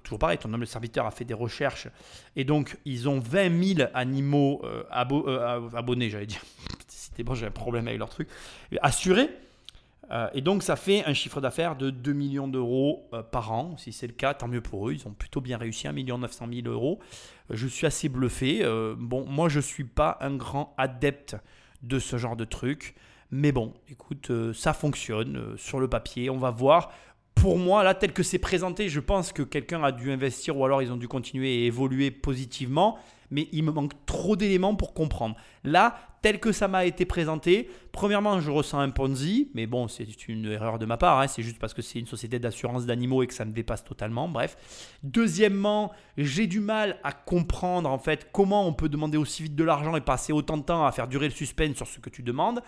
toujours 0.03 0.19
pareil, 0.19 0.37
ton 0.37 0.53
homme 0.53 0.63
serviteur 0.67 1.07
a 1.07 1.11
fait 1.11 1.25
des 1.25 1.33
recherches 1.33 1.87
et 2.35 2.43
donc 2.43 2.77
ils 2.85 3.09
ont 3.09 3.19
20 3.19 3.75
000 3.77 3.89
animaux 3.95 4.61
abo- 4.91 5.27
abonnés, 5.75 6.11
j'allais 6.11 6.27
dire. 6.27 6.41
C'était 6.87 7.23
bon, 7.23 7.33
j'ai 7.33 7.47
un 7.47 7.51
problème 7.51 7.87
avec 7.87 7.97
leur 7.97 8.09
truc. 8.09 8.29
Assurés. 8.83 9.29
Euh, 10.11 10.27
et 10.33 10.41
donc 10.41 10.63
ça 10.63 10.75
fait 10.75 11.05
un 11.05 11.13
chiffre 11.13 11.39
d'affaires 11.39 11.75
de 11.75 11.89
2 11.89 12.13
millions 12.13 12.47
d'euros 12.47 13.07
euh, 13.13 13.21
par 13.21 13.51
an. 13.51 13.75
Si 13.77 13.91
c'est 13.91 14.07
le 14.07 14.13
cas, 14.13 14.33
tant 14.33 14.47
mieux 14.47 14.61
pour 14.61 14.89
eux. 14.89 14.93
Ils 14.93 15.07
ont 15.07 15.13
plutôt 15.13 15.41
bien 15.41 15.57
réussi, 15.57 15.87
1 15.87 15.93
900 15.93 16.47
000 16.51 16.67
euros. 16.67 16.99
Euh, 17.51 17.55
Je 17.55 17.67
suis 17.67 17.85
assez 17.85 18.09
bluffé. 18.09 18.63
Bon, 18.97 19.25
moi 19.25 19.49
je 19.49 19.57
ne 19.57 19.63
suis 19.63 19.83
pas 19.83 20.17
un 20.21 20.35
grand 20.35 20.73
adepte 20.77 21.35
de 21.83 21.99
ce 21.99 22.17
genre 22.17 22.35
de 22.35 22.45
truc. 22.45 22.95
Mais 23.31 23.51
bon, 23.51 23.73
écoute, 23.87 24.31
ça 24.53 24.73
fonctionne 24.73 25.55
sur 25.57 25.79
le 25.79 25.87
papier. 25.87 26.29
On 26.29 26.37
va 26.37 26.49
voir. 26.49 26.91
Pour 27.35 27.57
moi, 27.57 27.83
là, 27.83 27.93
tel 27.93 28.11
que 28.11 28.23
c'est 28.23 28.39
présenté, 28.39 28.89
je 28.89 28.99
pense 28.99 29.31
que 29.31 29.43
quelqu'un 29.43 29.81
a 29.83 29.91
dû 29.91 30.11
investir 30.11 30.57
ou 30.57 30.65
alors 30.65 30.81
ils 30.81 30.91
ont 30.91 30.97
dû 30.97 31.07
continuer 31.07 31.59
et 31.59 31.65
évoluer 31.67 32.11
positivement. 32.11 32.97
Mais 33.31 33.47
il 33.51 33.63
me 33.63 33.71
manque 33.71 33.93
trop 34.05 34.35
d'éléments 34.35 34.75
pour 34.75 34.93
comprendre. 34.93 35.35
Là, 35.63 35.95
tel 36.21 36.39
que 36.39 36.51
ça 36.51 36.67
m'a 36.67 36.85
été 36.85 37.05
présenté, 37.05 37.69
premièrement, 37.91 38.39
je 38.41 38.51
ressens 38.51 38.79
un 38.79 38.89
Ponzi, 38.89 39.51
mais 39.53 39.67
bon, 39.67 39.87
c'est 39.87 40.27
une 40.27 40.45
erreur 40.45 40.79
de 40.79 40.85
ma 40.85 40.97
part. 40.97 41.19
hein, 41.19 41.27
c'est 41.27 41.43
juste 41.43 41.59
parce 41.59 41.73
que 41.73 41.81
c'est 41.81 41.99
une 41.99 42.07
société 42.07 42.39
d'assurance 42.39 42.85
d'animaux 42.85 43.23
et 43.23 43.27
que 43.27 43.33
ça 43.33 43.45
me 43.45 43.51
dépasse 43.51 43.83
totalement. 43.83 44.27
Bref. 44.27 44.57
Deuxièmement, 45.03 45.91
j'ai 46.17 46.47
du 46.47 46.59
mal 46.59 46.97
à 47.03 47.11
comprendre 47.13 47.89
en 47.89 47.99
fait 47.99 48.29
comment 48.31 48.67
on 48.67 48.73
peut 48.73 48.89
demander 48.89 49.17
aussi 49.17 49.43
vite 49.43 49.55
de 49.55 49.63
l'argent 49.63 49.95
et 49.95 50.01
passer 50.01 50.33
autant 50.33 50.57
de 50.57 50.63
temps 50.63 50.85
à 50.85 50.91
faire 50.91 51.07
durer 51.07 51.27
le 51.27 51.33
suspense 51.33 51.77
sur 51.77 51.87
ce 51.87 51.99
que 51.99 52.09
tu 52.09 52.23
demandes. 52.23 52.61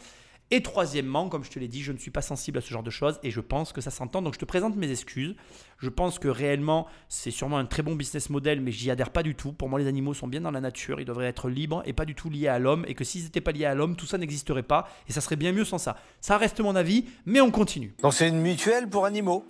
Et 0.53 0.61
troisièmement, 0.61 1.29
comme 1.29 1.45
je 1.45 1.49
te 1.49 1.59
l'ai 1.59 1.69
dit, 1.69 1.81
je 1.81 1.93
ne 1.93 1.97
suis 1.97 2.11
pas 2.11 2.21
sensible 2.21 2.57
à 2.57 2.61
ce 2.61 2.69
genre 2.69 2.83
de 2.83 2.89
choses 2.89 3.19
et 3.23 3.31
je 3.31 3.39
pense 3.39 3.71
que 3.71 3.79
ça 3.79 3.89
s'entend. 3.89 4.21
Donc 4.21 4.33
je 4.33 4.39
te 4.39 4.43
présente 4.43 4.75
mes 4.75 4.91
excuses. 4.91 5.33
Je 5.77 5.87
pense 5.87 6.19
que 6.19 6.27
réellement, 6.27 6.87
c'est 7.07 7.31
sûrement 7.31 7.57
un 7.57 7.65
très 7.65 7.83
bon 7.83 7.95
business 7.95 8.29
model, 8.29 8.59
mais 8.59 8.73
j'y 8.73 8.91
adhère 8.91 9.11
pas 9.11 9.23
du 9.23 9.33
tout. 9.33 9.53
Pour 9.53 9.69
moi, 9.69 9.79
les 9.79 9.87
animaux 9.87 10.13
sont 10.13 10.27
bien 10.27 10.41
dans 10.41 10.51
la 10.51 10.59
nature, 10.59 10.99
ils 10.99 11.05
devraient 11.05 11.27
être 11.27 11.49
libres 11.49 11.81
et 11.85 11.93
pas 11.93 12.03
du 12.03 12.15
tout 12.15 12.29
liés 12.29 12.49
à 12.49 12.59
l'homme. 12.59 12.83
Et 12.89 12.95
que 12.95 13.05
s'ils 13.05 13.23
n'étaient 13.23 13.39
pas 13.39 13.53
liés 13.53 13.63
à 13.63 13.73
l'homme, 13.73 13.95
tout 13.95 14.05
ça 14.05 14.17
n'existerait 14.17 14.61
pas 14.61 14.89
et 15.07 15.13
ça 15.13 15.21
serait 15.21 15.37
bien 15.37 15.53
mieux 15.53 15.63
sans 15.63 15.77
ça. 15.77 15.95
Ça 16.19 16.37
reste 16.37 16.59
mon 16.59 16.75
avis, 16.75 17.05
mais 17.25 17.39
on 17.39 17.49
continue. 17.49 17.93
Donc 18.01 18.13
c'est 18.13 18.27
une 18.27 18.41
mutuelle 18.41 18.89
pour 18.89 19.05
animaux. 19.05 19.45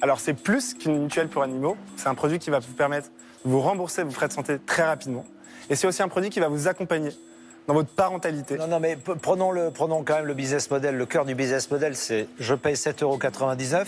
Alors 0.00 0.20
c'est 0.20 0.34
plus 0.34 0.74
qu'une 0.74 1.02
mutuelle 1.02 1.28
pour 1.28 1.42
animaux, 1.42 1.76
c'est 1.96 2.06
un 2.06 2.14
produit 2.14 2.38
qui 2.38 2.50
va 2.50 2.60
vous 2.60 2.74
permettre 2.74 3.08
de 3.44 3.50
vous 3.50 3.60
rembourser 3.60 4.04
vos 4.04 4.10
frais 4.12 4.28
de 4.28 4.32
santé 4.32 4.58
très 4.64 4.84
rapidement. 4.84 5.24
Et 5.70 5.74
c'est 5.74 5.88
aussi 5.88 6.02
un 6.02 6.08
produit 6.08 6.30
qui 6.30 6.38
va 6.38 6.48
vous 6.48 6.68
accompagner 6.68 7.10
dans 7.66 7.74
votre 7.74 7.88
parentalité. 7.88 8.56
Non, 8.56 8.68
non, 8.68 8.80
mais 8.80 8.96
prenons, 8.96 9.50
le, 9.50 9.70
prenons 9.70 10.02
quand 10.04 10.16
même 10.16 10.26
le 10.26 10.34
business 10.34 10.70
model. 10.70 10.96
Le 10.96 11.06
cœur 11.06 11.24
du 11.24 11.34
business 11.34 11.70
model, 11.70 11.96
c'est 11.96 12.28
je 12.38 12.54
paye 12.54 12.74
7,99 12.74 13.02
euros 13.02 13.18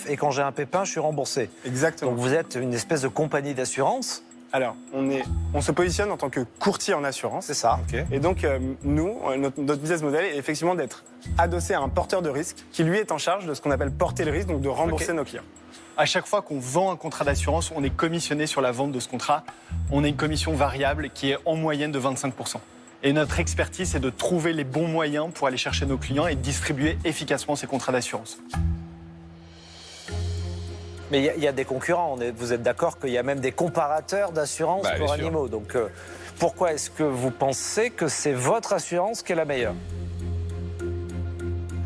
et 0.08 0.16
quand 0.16 0.30
j'ai 0.30 0.42
un 0.42 0.52
pépin, 0.52 0.84
je 0.84 0.90
suis 0.90 1.00
remboursé. 1.00 1.50
Exactement. 1.64 2.10
Donc 2.10 2.20
vous 2.20 2.34
êtes 2.34 2.56
une 2.60 2.74
espèce 2.74 3.02
de 3.02 3.08
compagnie 3.08 3.54
d'assurance, 3.54 4.22
Alors, 4.52 4.74
on, 4.92 5.10
est, 5.10 5.24
on 5.54 5.60
se 5.60 5.72
positionne 5.72 6.10
en 6.10 6.16
tant 6.16 6.30
que 6.30 6.40
courtier 6.58 6.94
en 6.94 7.04
assurance. 7.04 7.46
c'est 7.46 7.54
ça 7.54 7.80
Et 8.10 8.18
donc, 8.18 8.44
euh, 8.44 8.58
nous, 8.82 9.18
euh, 9.26 9.36
notre, 9.36 9.60
notre 9.60 9.80
business 9.80 10.02
model 10.02 10.24
est 10.24 10.36
effectivement 10.36 10.74
d'être 10.74 11.04
adossé 11.36 11.74
à 11.74 11.80
un 11.80 11.88
porteur 11.88 12.22
de 12.22 12.30
risque 12.30 12.64
qui, 12.72 12.82
lui, 12.82 12.98
est 12.98 13.12
en 13.12 13.18
charge 13.18 13.46
de 13.46 13.54
ce 13.54 13.60
qu'on 13.60 13.70
appelle 13.70 13.90
porter 13.90 14.24
le 14.24 14.32
risque, 14.32 14.48
donc 14.48 14.60
de 14.60 14.68
rembourser 14.68 15.12
nos 15.12 15.24
clients. 15.24 15.42
À 15.96 16.06
chaque 16.06 16.26
fois 16.26 16.42
qu'on 16.42 16.60
vend 16.60 16.92
un 16.92 16.96
contrat 16.96 17.24
d'assurance, 17.24 17.72
on 17.74 17.82
est 17.82 17.90
commissionné 17.90 18.46
sur 18.46 18.60
la 18.60 18.70
vente 18.70 18.92
de 18.92 19.00
ce 19.00 19.08
contrat. 19.08 19.42
On 19.90 20.04
a 20.04 20.08
une 20.08 20.16
commission 20.16 20.54
variable 20.54 21.10
qui 21.10 21.30
est 21.32 21.38
en 21.44 21.56
moyenne 21.56 21.90
de 21.90 22.00
25%. 22.00 22.58
Et 23.02 23.12
notre 23.12 23.38
expertise, 23.38 23.90
c'est 23.90 24.00
de 24.00 24.10
trouver 24.10 24.52
les 24.52 24.64
bons 24.64 24.88
moyens 24.88 25.28
pour 25.32 25.46
aller 25.46 25.56
chercher 25.56 25.86
nos 25.86 25.98
clients 25.98 26.26
et 26.26 26.34
distribuer 26.34 26.98
efficacement 27.04 27.54
ces 27.54 27.66
contrats 27.68 27.92
d'assurance. 27.92 28.38
Mais 31.10 31.20
il 31.20 31.24
y 31.24 31.28
a- 31.30 31.34
il 31.36 31.42
y, 31.42 31.46
a 31.48 31.52
des 31.52 31.64
concurrents. 31.64 32.14
On 32.18 32.20
est- 32.20 32.32
vous 32.32 32.52
êtes 32.52 32.62
d'accord 32.62 32.98
qu'il 32.98 33.10
y 33.10 33.18
a 33.18 33.22
même 33.22 33.40
des 33.40 33.52
comparateurs 33.52 34.32
d'assurance 34.32 34.82
Bah, 34.82 34.96
pour 34.98 35.08
sûr. 35.08 35.14
animaux. 35.14 35.48
Donc 35.48 35.74
euh, 35.74 35.88
pourquoi 36.38 36.72
est-ce 36.74 36.90
que 36.90 37.02
vous 37.04 37.30
pensez 37.30 37.90
que 37.90 38.08
c'est 38.08 38.34
votre 38.34 38.72
assurance 38.74 39.22
qui 39.22 39.32
est 39.32 39.36
la 39.36 39.46
meilleure? 39.46 39.74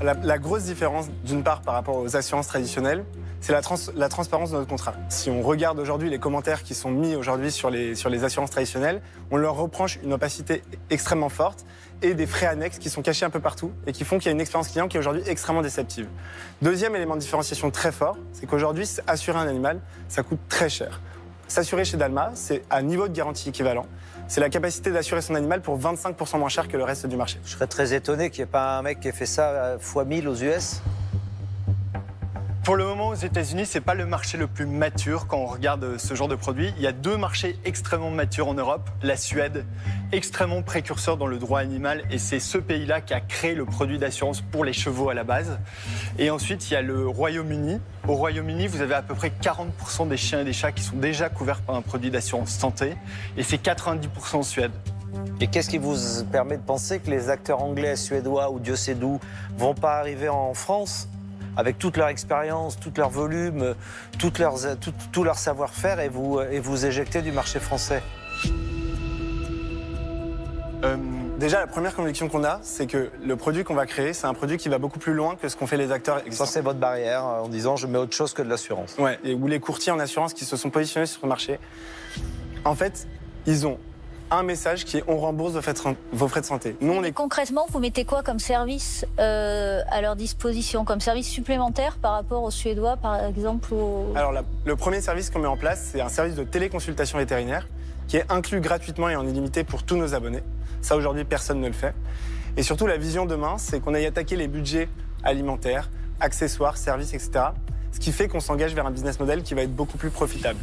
La, 0.03 0.15
la 0.15 0.39
grosse 0.39 0.65
différence, 0.65 1.07
d'une 1.25 1.45
part, 1.45 1.61
par 1.63 1.75
rapport 1.75 1.97
aux 1.99 2.17
assurances 2.17 2.49
traditionnelles, 2.49 3.05
c'est 3.43 3.53
la, 3.53 3.61
trans- 3.61 3.77
la 3.95 4.09
transparence 4.09 4.51
de 4.53 4.57
notre 4.57 4.69
contrat. 4.69 4.95
Si 5.11 5.29
on 5.29 5.43
regarde 5.43 5.79
aujourd'hui 5.79 6.09
les 6.09 6.19
commentaires 6.19 6.63
qui 6.63 6.75
sont 6.75 6.91
mis 6.91 7.15
aujourd'hui 7.17 7.51
sur 7.51 7.69
les, 7.69 7.95
sur 7.95 8.09
les 8.09 8.25
assurances 8.25 8.51
traditionnelles, 8.51 9.03
on 9.31 9.37
leur 9.37 9.57
reproche 9.57 9.99
une 10.03 10.13
opacité 10.15 10.63
extrêmement 10.89 11.29
forte 11.29 11.67
et 12.03 12.15
des 12.15 12.27
frais 12.27 12.47
annexes 12.47 12.79
qui 12.79 12.89
sont 12.89 13.03
cachés 13.03 13.25
un 13.27 13.31
peu 13.31 13.41
partout 13.41 13.73
et 13.87 13.93
qui 13.93 14.05
font 14.05 14.19
qu'il 14.19 14.27
y 14.27 14.29
a 14.31 14.33
une 14.33 14.41
expérience 14.41 14.69
client 14.69 14.89
qui 14.89 14.97
est 14.97 15.01
aujourd'hui 15.01 15.23
extrêmement 15.27 15.61
déceptive. 15.63 16.07
Deuxième 16.63 16.97
élément 16.97 17.17
de 17.17 17.21
différenciation 17.21 17.71
très 17.71 17.93
fort, 17.93 18.17
c'est 18.33 18.47
qu'aujourd'hui, 18.47 18.89
assurer 19.07 19.39
un 19.39 19.49
animal, 19.49 19.81
ça 20.09 20.23
coûte 20.23 20.41
très 20.49 20.69
cher. 20.69 21.01
S'assurer 21.49 21.85
chez 21.85 21.97
Dalma, 21.99 22.31
c'est 22.35 22.63
à 22.71 22.81
niveau 22.81 23.09
de 23.09 23.13
garantie 23.13 23.51
équivalent. 23.51 23.87
C'est 24.27 24.41
la 24.41 24.49
capacité 24.49 24.91
d'assurer 24.91 25.21
son 25.21 25.35
animal 25.35 25.61
pour 25.61 25.79
25% 25.79 26.39
moins 26.39 26.49
cher 26.49 26.67
que 26.69 26.77
le 26.77 26.85
reste 26.85 27.07
du 27.07 27.17
marché. 27.17 27.39
Je 27.45 27.51
serais 27.51 27.67
très 27.67 27.93
étonné 27.93 28.31
qu'il 28.31 28.39
n'y 28.45 28.49
ait 28.49 28.53
pas 28.53 28.79
un 28.79 28.83
mec 28.83 29.01
qui 29.01 29.09
ait 29.09 29.13
fait 29.13 29.27
ça 29.27 29.49
euh, 29.51 29.79
fois 29.79 30.05
1000 30.05 30.29
aux 30.29 30.37
US. 30.37 30.81
Pour 32.65 32.77
le 32.77 32.85
moment, 32.85 33.09
aux 33.09 33.15
États-Unis, 33.15 33.67
c'est 33.67 33.81
pas 33.81 33.95
le 33.95 34.07
marché 34.07 34.39
le 34.39 34.47
plus 34.47 34.67
mature 34.67 35.27
quand 35.27 35.39
on 35.39 35.47
regarde 35.47 35.83
euh, 35.83 35.99
ce 35.99 36.15
genre 36.15 36.29
de 36.29 36.37
produit. 36.37 36.73
Il 36.77 36.83
y 36.83 36.87
a 36.87 36.93
deux 36.93 37.17
marchés 37.17 37.59
extrêmement 37.65 38.13
matures 38.13 38.47
en 38.47 38.55
Europe. 38.55 38.89
La 39.03 39.17
Suède, 39.17 39.65
extrêmement 40.13 40.63
précurseur 40.63 41.17
dans 41.17 41.27
le 41.27 41.39
droit 41.39 41.59
animal, 41.59 42.05
et 42.13 42.19
c'est 42.19 42.39
ce 42.39 42.59
pays-là 42.59 43.01
qui 43.01 43.15
a 43.15 43.21
créé 43.21 43.57
le 43.57 43.65
produit 43.65 43.99
d'assurance 43.99 44.43
pour 44.43 44.65
les 44.65 44.73
chevaux 44.73 45.09
à 45.09 45.15
la 45.15 45.25
base. 45.25 45.59
Et 46.21 46.31
ensuite, 46.31 46.71
il 46.71 46.75
y 46.75 46.77
a 46.77 46.83
le 46.83 47.09
Royaume-Uni. 47.09 47.81
Au 48.07 48.15
Royaume-Uni, 48.15 48.69
vous 48.69 48.81
avez 48.81 48.95
à 48.95 49.03
peu 49.03 49.17
près 49.17 49.33
40% 49.43 50.07
des 50.07 50.17
chiens 50.17 50.43
et 50.43 50.45
des 50.45 50.53
chats 50.53 50.71
qui 50.71 50.85
sont 50.85 50.97
déjà 50.97 51.29
couverts 51.29 51.63
par 51.63 51.75
un 51.75 51.83
produit 51.83 52.13
d'assurance 52.13 52.51
santé, 52.51 52.95
et 53.37 53.43
c'est 53.43 53.61
90% 53.61 54.37
en 54.37 54.43
Suède. 54.45 54.73
Et 55.41 55.49
qu'est-ce 55.49 55.69
qui 55.69 55.79
vous 55.79 55.97
permet 56.31 56.59
de 56.59 56.63
penser 56.63 57.01
que 57.01 57.11
les 57.11 57.29
acteurs 57.29 57.61
anglais, 57.61 57.97
suédois 57.97 58.53
ou 58.53 58.61
Dieu 58.61 58.77
sait 58.77 58.95
d'où 58.95 59.19
vont 59.59 59.75
pas 59.75 59.99
arriver 59.99 60.29
en 60.29 60.55
France? 60.55 61.09
Avec 61.57 61.79
toute 61.79 61.97
leur 61.97 62.09
expérience, 62.09 62.79
tout 62.79 62.93
leur 62.97 63.11
volume, 63.11 63.75
leurs, 64.39 64.79
tout, 64.81 64.93
tout 65.13 65.25
leur 65.25 65.39
savoir-faire 65.39 66.01
et 66.01 66.09
vous, 66.09 66.41
et 66.41 66.61
vous 66.61 66.87
éjecter 66.87 67.23
du 67.23 67.33
marché 67.33 67.59
français 67.61 68.03
Euh, 70.85 70.97
Déjà, 71.39 71.59
la 71.59 71.67
première 71.67 71.95
conviction 71.97 72.29
qu'on 72.29 72.45
a, 72.45 72.61
c'est 72.63 72.87
que 72.87 73.11
le 73.25 73.35
produit 73.37 73.65
qu'on 73.65 73.75
va 73.75 73.85
créer, 73.87 74.13
c'est 74.13 74.27
un 74.29 74.35
produit 74.35 74.59
qui 74.59 74.69
va 74.69 74.79
beaucoup 74.79 75.01
plus 75.01 75.13
loin 75.13 75.35
que 75.35 75.49
ce 75.49 75.57
qu'ont 75.57 75.67
fait 75.67 75.77
les 75.77 75.91
acteurs 75.91 76.19
Ça, 76.19 76.25
existants. 76.25 76.47
c'est 76.47 76.61
votre 76.61 76.79
barrière 76.79 77.25
euh, 77.27 77.41
en 77.41 77.49
disant 77.49 77.75
je 77.75 77.89
mets 77.89 77.99
autre 77.99 78.15
chose 78.15 78.33
que 78.33 78.43
de 78.43 78.49
l'assurance. 78.49 78.95
Ouais, 78.99 79.19
et 79.25 79.35
où 79.35 79.49
les 79.49 79.59
courtiers 79.59 79.91
en 79.91 79.99
assurance 79.99 80.35
qui 80.35 80.45
se 80.45 80.57
sont 80.57 80.71
positionnés 80.71 81.07
sur 81.07 81.21
le 81.25 81.29
marché, 81.29 81.59
en 82.65 82.77
fait, 82.77 83.09
ils 83.47 83.67
ont 83.67 83.79
un 84.33 84.43
message 84.43 84.85
qui 84.85 84.99
est 84.99 85.05
on 85.09 85.19
rembourse 85.19 85.53
vos 85.53 85.63
frais 86.29 86.41
de, 86.41 86.47
santé. 86.47 86.77
Nous, 86.81 86.93
on 86.93 87.05
est 87.05 87.13
Concrètement, 87.13 87.67
vous 87.71 87.79
mettez 87.79 88.05
quoi 88.05 88.23
comme 88.23 88.39
service 88.39 89.07
euh, 89.19 89.81
à 89.91 90.01
leur 90.01 90.17
disposition? 90.17 90.85
Comme 90.85 91.01
service 91.01 91.29
supplémentaire 91.29 91.97
par 91.99 92.13
rapport 92.13 92.43
aux 92.43 92.51
Suédois, 92.51 92.97
par 92.97 93.25
exemple 93.25 93.73
au... 93.75 94.13
Alors, 94.15 94.33
la- 94.33 94.45
le 94.65 94.77
premier 94.77 95.01
service 95.01 95.31
qu'on 95.31 95.41
met 95.41 95.47
en 95.47 95.57
place, 95.57 95.91
c'est 95.93 96.01
un 96.01 96.09
service 96.09 96.35
de 96.35 96.45
téléconsultation 96.45 97.19
vétérinaire 97.19 97.67
qui 98.09 98.17
est 98.17 98.31
inclus 98.31 98.61
gratuitement 98.61 99.09
et 99.09 99.17
en 99.17 99.27
illimité 99.27 99.65
pour 99.65 99.83
tous 99.83 99.97
nos 99.97 100.15
abonnés. 100.15 100.43
Ça, 100.81 100.97
aujourd'hui, 100.97 101.25
personne 101.25 101.61
ne 101.61 101.69
le 101.69 101.73
fait. 101.73 101.95
Et 102.57 102.63
surtout, 102.63 102.87
la 102.87 102.97
vision 102.97 103.27
demain, 103.27 103.57
c'est 103.59 103.81
qu'on 103.81 103.95
aille 103.95 104.07
attaquer 104.07 104.37
les 104.37 104.49
budgets 104.49 104.89
alimentaires, 105.23 105.91
accessoires, 106.21 106.77
services, 106.77 107.15
etc. 107.15 107.47
Ce 107.93 108.01
qui 108.01 108.13
fait 108.13 108.29
qu'on 108.29 108.41
s'engage 108.41 108.75
vers 108.75 108.87
un 108.87 108.91
business 108.91 109.21
model 109.21 109.43
qui 109.43 109.55
va 109.55 109.63
être 109.63 109.75
beaucoup 109.75 109.99
plus 109.99 110.11
profitable. 110.11 110.59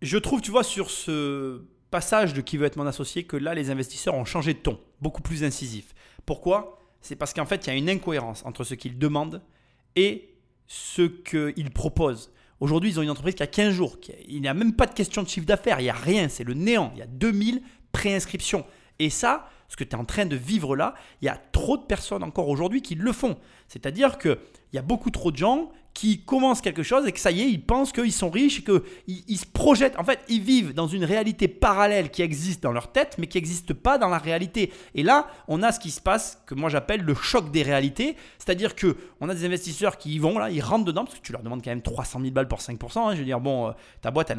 Je 0.00 0.18
trouve, 0.18 0.40
tu 0.40 0.50
vois, 0.50 0.64
sur 0.64 0.90
ce 0.90 1.60
passage 1.92 2.34
de 2.34 2.40
qui 2.40 2.56
veut 2.56 2.66
être 2.66 2.76
mon 2.76 2.86
associé, 2.86 3.22
que 3.22 3.36
là, 3.36 3.54
les 3.54 3.70
investisseurs 3.70 4.14
ont 4.14 4.24
changé 4.24 4.54
de 4.54 4.58
ton, 4.58 4.80
beaucoup 5.00 5.22
plus 5.22 5.44
incisif. 5.44 5.94
Pourquoi? 6.26 6.80
C'est 7.00 7.14
parce 7.14 7.32
qu'en 7.32 7.46
fait, 7.46 7.66
il 7.66 7.70
y 7.70 7.72
a 7.72 7.76
une 7.76 7.90
incohérence 7.90 8.44
entre 8.44 8.64
ce 8.64 8.74
qu'ils 8.74 8.98
demandent 8.98 9.42
et 9.94 10.34
ce 10.66 11.02
qu'ils 11.02 11.70
proposent. 11.70 12.32
Aujourd'hui, 12.58 12.90
ils 12.90 12.98
ont 12.98 13.02
une 13.02 13.10
entreprise 13.10 13.34
qui 13.34 13.42
a 13.42 13.48
15 13.48 13.74
jours. 13.74 13.98
Il 14.26 14.40
n'y 14.40 14.48
a 14.48 14.54
même 14.54 14.74
pas 14.74 14.86
de 14.86 14.94
question 14.94 15.22
de 15.22 15.28
chiffre 15.28 15.46
d'affaires. 15.46 15.80
Il 15.80 15.84
n'y 15.84 15.90
a 15.90 15.94
rien. 15.94 16.28
C'est 16.28 16.44
le 16.44 16.54
néant. 16.54 16.90
Il 16.94 17.00
y 17.00 17.02
a 17.02 17.06
2000 17.06 17.62
préinscriptions. 17.92 18.64
Et 18.98 19.10
ça, 19.10 19.48
ce 19.68 19.76
que 19.76 19.84
tu 19.84 19.90
es 19.90 19.98
en 19.98 20.04
train 20.04 20.26
de 20.26 20.36
vivre 20.36 20.76
là, 20.76 20.94
il 21.20 21.26
y 21.26 21.28
a 21.28 21.36
trop 21.36 21.76
de 21.76 21.82
personnes 21.82 22.22
encore 22.22 22.48
aujourd'hui 22.48 22.82
qui 22.82 22.94
le 22.94 23.12
font. 23.12 23.36
C'est-à-dire 23.68 24.18
qu'il 24.18 24.38
y 24.72 24.78
a 24.78 24.82
beaucoup 24.82 25.10
trop 25.10 25.32
de 25.32 25.36
gens 25.36 25.72
qui 25.94 26.20
commencent 26.24 26.62
quelque 26.62 26.82
chose 26.82 27.06
et 27.06 27.12
que 27.12 27.20
ça 27.20 27.30
y 27.30 27.42
est, 27.42 27.48
ils 27.50 27.62
pensent 27.62 27.92
qu'ils 27.92 28.12
sont 28.12 28.30
riches 28.30 28.60
et 28.60 28.62
qu'ils 28.62 28.80
ils 29.28 29.36
se 29.36 29.44
projettent. 29.46 29.98
En 29.98 30.04
fait, 30.04 30.20
ils 30.28 30.40
vivent 30.40 30.72
dans 30.72 30.86
une 30.86 31.04
réalité 31.04 31.48
parallèle 31.48 32.10
qui 32.10 32.22
existe 32.22 32.62
dans 32.62 32.72
leur 32.72 32.90
tête, 32.92 33.16
mais 33.18 33.26
qui 33.26 33.36
n'existe 33.36 33.74
pas 33.74 33.98
dans 33.98 34.08
la 34.08 34.16
réalité. 34.18 34.72
Et 34.94 35.02
là, 35.02 35.26
on 35.48 35.62
a 35.62 35.70
ce 35.70 35.78
qui 35.78 35.90
se 35.90 36.00
passe, 36.00 36.42
que 36.46 36.54
moi 36.54 36.70
j'appelle 36.70 37.02
le 37.02 37.14
choc 37.14 37.50
des 37.50 37.62
réalités. 37.62 38.16
C'est-à-dire 38.38 38.74
que 38.74 38.96
on 39.20 39.28
a 39.28 39.34
des 39.34 39.44
investisseurs 39.44 39.98
qui 39.98 40.14
y 40.14 40.18
vont, 40.18 40.38
là, 40.38 40.50
ils 40.50 40.62
rentrent 40.62 40.86
dedans, 40.86 41.04
parce 41.04 41.18
que 41.18 41.22
tu 41.24 41.32
leur 41.32 41.42
demandes 41.42 41.62
quand 41.62 41.70
même 41.70 41.82
300 41.82 42.20
000 42.20 42.32
balles 42.32 42.48
pour 42.48 42.60
5%. 42.60 42.98
hein. 42.98 43.12
je 43.14 43.18
veux 43.18 43.24
dire, 43.26 43.40
bon, 43.40 43.68
euh, 43.68 43.72
ta 44.00 44.10
boîte, 44.10 44.32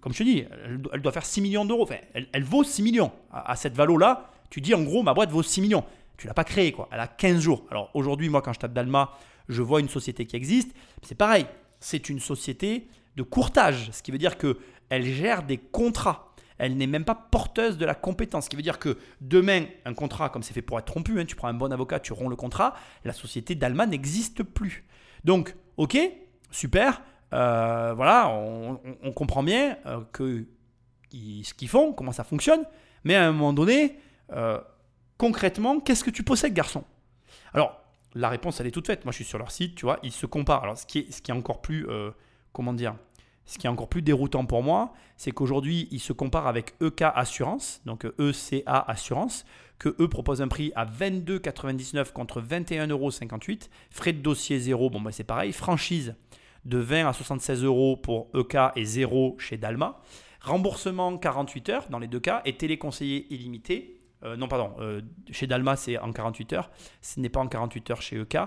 comme 0.00 0.12
je 0.14 0.18
te 0.18 0.22
dis, 0.22 0.44
elle, 0.92 1.02
doit- 1.02 1.12
faire 1.12 1.26
6 1.26 1.40
millions 1.42 1.64
d'euros. 1.64 1.82
Enfin, 1.82 1.96
elle, 2.32 2.44
vaut 2.44 2.64
6 2.64 2.82
millions. 2.82 3.12
À, 3.32 3.52
à 3.52 3.56
cette 3.56 3.74
valo-là, 3.74 4.30
tu 4.50 4.60
dis 4.62 4.74
en 4.74 4.82
gros, 4.82 5.02
ma 5.02 5.12
boîte 5.14 5.30
vaut 5.30 5.42
6 5.42 5.60
millions. 5.60 5.84
Tu 6.16 6.26
l'as 6.26 6.34
pas 6.34 6.44
créée, 6.44 6.72
quoi. 6.72 6.88
Elle 6.90 7.00
a 7.00 7.06
15 7.06 7.40
jours. 7.40 7.64
Alors 7.70 7.90
aujourd'hui, 7.94 8.28
moi, 8.28 8.42
quand 8.42 8.52
je 8.52 8.58
tape 8.58 8.72
Dalma, 8.72 9.10
je 9.48 9.62
vois 9.62 9.80
une 9.80 9.88
société 9.88 10.26
qui 10.26 10.36
existe. 10.36 10.74
C'est 11.02 11.14
pareil. 11.14 11.46
C'est 11.80 12.08
une 12.08 12.20
société 12.20 12.88
de 13.16 13.22
courtage, 13.22 13.90
ce 13.92 14.02
qui 14.02 14.10
veut 14.10 14.18
dire 14.18 14.38
que 14.38 14.58
elle 14.90 15.04
gère 15.04 15.42
des 15.42 15.58
contrats. 15.58 16.32
Elle 16.58 16.76
n'est 16.76 16.86
même 16.86 17.04
pas 17.04 17.14
porteuse 17.14 17.78
de 17.78 17.84
la 17.84 17.94
compétence. 17.94 18.44
Ce 18.44 18.50
qui 18.50 18.56
veut 18.56 18.62
dire 18.62 18.78
que 18.78 18.98
demain, 19.20 19.66
un 19.84 19.94
contrat, 19.94 20.28
comme 20.28 20.42
c'est 20.42 20.54
fait 20.54 20.62
pour 20.62 20.78
être 20.78 20.92
rompu, 20.92 21.20
hein, 21.20 21.24
tu 21.24 21.36
prends 21.36 21.48
un 21.48 21.54
bon 21.54 21.72
avocat, 21.72 22.00
tu 22.00 22.12
romps 22.12 22.28
le 22.28 22.36
contrat, 22.36 22.74
la 23.04 23.12
société 23.12 23.54
d'Alma 23.54 23.86
n'existe 23.86 24.42
plus. 24.42 24.84
Donc, 25.24 25.54
ok, 25.76 25.96
super, 26.50 27.02
euh, 27.32 27.92
voilà, 27.94 28.28
on, 28.28 29.12
comprend 29.12 29.42
bien 29.42 29.76
euh, 29.86 30.00
que 30.12 30.46
ce 31.12 31.54
qu'ils 31.54 31.68
font, 31.68 31.92
comment 31.92 32.12
ça 32.12 32.24
fonctionne, 32.24 32.64
mais 33.04 33.14
à 33.14 33.28
un 33.28 33.32
moment 33.32 33.52
donné, 33.52 33.98
euh, 34.32 34.60
concrètement, 35.16 35.80
qu'est-ce 35.80 36.04
que 36.04 36.10
tu 36.10 36.22
possèdes, 36.22 36.54
garçon? 36.54 36.84
Alors, 37.52 37.80
la 38.14 38.28
réponse, 38.28 38.60
elle 38.60 38.66
est 38.66 38.72
toute 38.72 38.86
faite. 38.86 39.04
Moi, 39.04 39.12
je 39.12 39.16
suis 39.16 39.24
sur 39.24 39.38
leur 39.38 39.50
site, 39.50 39.74
tu 39.74 39.84
vois, 39.84 39.98
ils 40.02 40.12
se 40.12 40.26
comparent. 40.26 40.62
Alors, 40.64 40.78
ce 40.78 40.86
qui 40.86 40.98
est, 40.98 41.30
encore 41.32 41.60
plus, 41.60 41.88
euh, 41.88 42.10
comment 42.52 42.72
dire, 42.72 42.94
ce 43.44 43.58
qui 43.58 43.66
est 43.66 43.70
encore 43.70 43.88
plus 43.88 44.02
déroutant 44.02 44.44
pour 44.44 44.62
moi, 44.62 44.92
c'est 45.16 45.30
qu'aujourd'hui, 45.30 45.88
ils 45.90 46.00
se 46.00 46.12
comparent 46.12 46.46
avec 46.46 46.74
EK 46.82 47.02
Assurance, 47.14 47.80
donc 47.86 48.04
euh, 48.04 48.14
ECA 48.18 48.78
Assurance, 48.86 49.44
que 49.78 49.94
eux 50.00 50.08
proposent 50.08 50.42
un 50.42 50.48
prix 50.48 50.72
à 50.74 50.84
22,99 50.84 52.12
contre 52.12 52.40
21,58 52.40 52.90
euros. 52.90 53.10
Frais 53.90 54.12
de 54.12 54.20
dossier 54.20 54.58
zéro, 54.58 54.90
bon, 54.90 55.00
bah, 55.00 55.12
c'est 55.12 55.24
pareil. 55.24 55.52
Franchise 55.52 56.14
de 56.64 56.78
20 56.78 57.08
à 57.08 57.12
76 57.12 57.64
euros 57.64 57.96
pour 57.96 58.28
EK 58.34 58.56
et 58.76 58.84
0 58.84 59.36
chez 59.38 59.56
Dalma. 59.56 60.00
Remboursement 60.40 61.16
48 61.16 61.68
heures 61.70 61.86
dans 61.88 61.98
les 61.98 62.06
deux 62.06 62.20
cas 62.20 62.42
et 62.44 62.56
téléconseiller 62.56 63.32
illimité. 63.32 63.97
Euh, 64.24 64.36
non, 64.36 64.48
pardon, 64.48 64.74
euh, 64.80 65.00
chez 65.30 65.46
Dalma, 65.46 65.76
c'est 65.76 65.98
en 65.98 66.12
48 66.12 66.52
heures. 66.54 66.70
Ce 67.00 67.20
n'est 67.20 67.28
pas 67.28 67.40
en 67.40 67.48
48 67.48 67.90
heures 67.90 68.02
chez 68.02 68.16
EK. 68.20 68.38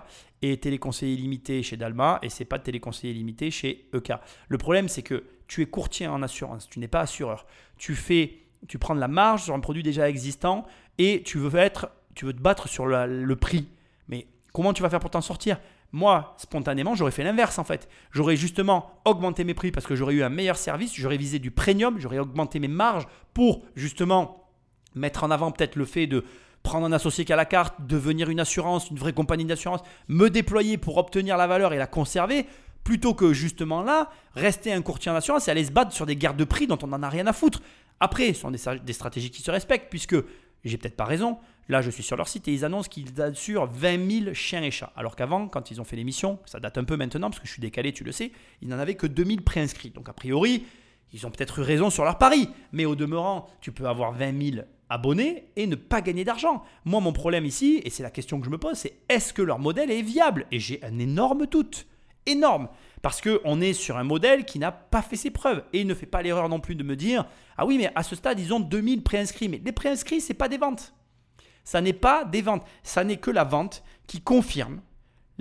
Et 0.41 0.57
téléconseiller 0.57 1.13
illimité 1.13 1.63
chez 1.63 1.77
Dalma, 1.77 2.19
et 2.23 2.29
c'est 2.29 2.45
pas 2.45 2.59
téléconseiller 2.59 3.13
illimité 3.13 3.51
chez 3.51 3.87
EK. 3.93 4.13
Le 4.47 4.57
problème, 4.57 4.89
c'est 4.89 5.03
que 5.03 5.23
tu 5.47 5.61
es 5.61 5.65
courtier 5.65 6.07
en 6.07 6.23
assurance, 6.23 6.67
tu 6.69 6.79
n'es 6.79 6.87
pas 6.87 7.01
assureur. 7.01 7.45
Tu 7.77 7.95
fais, 7.95 8.39
tu 8.67 8.79
prends 8.79 8.95
de 8.95 8.99
la 8.99 9.07
marge 9.07 9.43
sur 9.43 9.53
un 9.53 9.59
produit 9.59 9.83
déjà 9.83 10.09
existant 10.09 10.65
et 10.97 11.23
tu 11.23 11.37
veux 11.37 11.55
être, 11.55 11.91
tu 12.15 12.25
veux 12.25 12.33
te 12.33 12.41
battre 12.41 12.67
sur 12.67 12.85
le 12.85 13.35
prix. 13.35 13.67
Mais 14.07 14.27
comment 14.53 14.73
tu 14.73 14.81
vas 14.81 14.89
faire 14.89 14.99
pour 14.99 15.11
t'en 15.11 15.21
sortir? 15.21 15.59
Moi, 15.93 16.33
spontanément, 16.37 16.95
j'aurais 16.95 17.11
fait 17.11 17.23
l'inverse 17.23 17.59
en 17.59 17.65
fait. 17.65 17.89
J'aurais 18.11 18.37
justement 18.37 19.01
augmenté 19.03 19.43
mes 19.43 19.53
prix 19.53 19.71
parce 19.71 19.85
que 19.85 19.95
j'aurais 19.95 20.13
eu 20.13 20.23
un 20.23 20.29
meilleur 20.29 20.55
service, 20.55 20.95
j'aurais 20.95 21.17
visé 21.17 21.37
du 21.37 21.51
premium, 21.51 21.99
j'aurais 21.99 22.19
augmenté 22.19 22.59
mes 22.59 22.69
marges 22.69 23.07
pour 23.33 23.65
justement 23.75 24.40
mettre 24.95 25.23
en 25.23 25.31
avant 25.31 25.51
peut-être 25.51 25.75
le 25.75 25.85
fait 25.85 26.07
de 26.07 26.23
prendre 26.63 26.85
un 26.85 26.91
associé 26.91 27.25
qui 27.25 27.33
a 27.33 27.35
la 27.35 27.45
carte, 27.45 27.75
devenir 27.79 28.29
une 28.29 28.39
assurance, 28.39 28.89
une 28.89 28.97
vraie 28.97 29.13
compagnie 29.13 29.45
d'assurance, 29.45 29.81
me 30.07 30.29
déployer 30.29 30.77
pour 30.77 30.97
obtenir 30.97 31.37
la 31.37 31.47
valeur 31.47 31.73
et 31.73 31.77
la 31.77 31.87
conserver, 31.87 32.45
plutôt 32.83 33.13
que 33.13 33.33
justement 33.33 33.81
là, 33.83 34.09
rester 34.35 34.71
un 34.71 34.81
courtier 34.81 35.11
en 35.11 35.15
assurance 35.15 35.47
et 35.47 35.51
aller 35.51 35.65
se 35.65 35.71
battre 35.71 35.91
sur 35.91 36.05
des 36.05 36.15
guerres 36.15 36.35
de 36.35 36.43
prix 36.43 36.67
dont 36.67 36.77
on 36.83 36.87
n'en 36.87 37.03
a 37.03 37.09
rien 37.09 37.27
à 37.27 37.33
foutre. 37.33 37.61
Après, 37.99 38.33
ce 38.33 38.41
sont 38.41 38.51
des, 38.51 38.59
des 38.83 38.93
stratégies 38.93 39.31
qui 39.31 39.41
se 39.41 39.51
respectent, 39.51 39.89
puisque 39.89 40.15
j'ai 40.63 40.77
peut-être 40.77 40.95
pas 40.95 41.05
raison. 41.05 41.37
Là, 41.69 41.81
je 41.81 41.89
suis 41.89 42.03
sur 42.03 42.17
leur 42.17 42.27
site 42.27 42.47
et 42.47 42.53
ils 42.53 42.65
annoncent 42.65 42.89
qu'ils 42.89 43.21
assurent 43.21 43.67
20 43.67 44.23
000 44.23 44.33
chiens 44.33 44.63
et 44.63 44.71
chats. 44.71 44.91
Alors 44.95 45.15
qu'avant, 45.15 45.47
quand 45.47 45.71
ils 45.71 45.79
ont 45.79 45.83
fait 45.83 45.95
l'émission, 45.95 46.39
ça 46.45 46.59
date 46.59 46.77
un 46.77 46.83
peu 46.83 46.97
maintenant 46.97 47.29
parce 47.29 47.39
que 47.39 47.47
je 47.47 47.53
suis 47.53 47.61
décalé, 47.61 47.93
tu 47.93 48.03
le 48.03 48.11
sais, 48.11 48.31
ils 48.61 48.67
n'en 48.67 48.79
avaient 48.79 48.95
que 48.95 49.07
2000 49.07 49.41
préinscrits. 49.41 49.91
Donc 49.91 50.09
a 50.09 50.13
priori, 50.13 50.65
ils 51.13 51.25
ont 51.25 51.31
peut-être 51.31 51.59
eu 51.59 51.63
raison 51.63 51.89
sur 51.89 52.03
leur 52.03 52.17
pari. 52.17 52.49
Mais 52.71 52.85
au 52.85 52.95
demeurant, 52.95 53.47
tu 53.59 53.71
peux 53.71 53.87
avoir 53.87 54.13
20 54.13 54.51
000 54.53 54.65
abonnés 54.89 55.45
et 55.55 55.67
ne 55.67 55.75
pas 55.75 56.01
gagner 56.01 56.23
d'argent. 56.23 56.63
Moi, 56.85 56.99
mon 56.99 57.13
problème 57.13 57.45
ici, 57.45 57.81
et 57.83 57.89
c'est 57.89 58.03
la 58.03 58.11
question 58.11 58.39
que 58.39 58.45
je 58.45 58.51
me 58.51 58.57
pose, 58.57 58.77
c'est 58.77 58.99
est-ce 59.09 59.33
que 59.33 59.41
leur 59.41 59.59
modèle 59.59 59.91
est 59.91 60.01
viable? 60.01 60.45
Et 60.51 60.59
j'ai 60.59 60.83
un 60.83 60.99
énorme 60.99 61.45
doute. 61.47 61.87
Énorme. 62.25 62.69
Parce 63.01 63.19
qu'on 63.19 63.61
est 63.61 63.73
sur 63.73 63.97
un 63.97 64.03
modèle 64.03 64.45
qui 64.45 64.59
n'a 64.59 64.71
pas 64.71 65.01
fait 65.01 65.15
ses 65.15 65.31
preuves. 65.31 65.63
Et 65.73 65.81
il 65.81 65.87
ne 65.87 65.95
fait 65.95 66.05
pas 66.05 66.21
l'erreur 66.21 66.49
non 66.49 66.59
plus 66.59 66.75
de 66.75 66.83
me 66.83 66.95
dire 66.95 67.25
Ah 67.57 67.65
oui, 67.65 67.77
mais 67.77 67.91
à 67.95 68.03
ce 68.03 68.15
stade, 68.15 68.39
ils 68.39 68.53
ont 68.53 68.59
2000 68.59 69.01
préinscrits. 69.01 69.49
Mais 69.49 69.61
les 69.63 69.71
préinscrits, 69.71 70.21
ce 70.21 70.29
n'est 70.29 70.37
pas 70.37 70.49
des 70.49 70.57
ventes. 70.57 70.93
Ça 71.63 71.81
n'est 71.81 71.93
pas 71.93 72.25
des 72.25 72.41
ventes. 72.41 72.65
Ça 72.83 73.03
n'est 73.03 73.17
que 73.17 73.31
la 73.31 73.43
vente 73.43 73.83
qui 74.07 74.21
confirme 74.21 74.81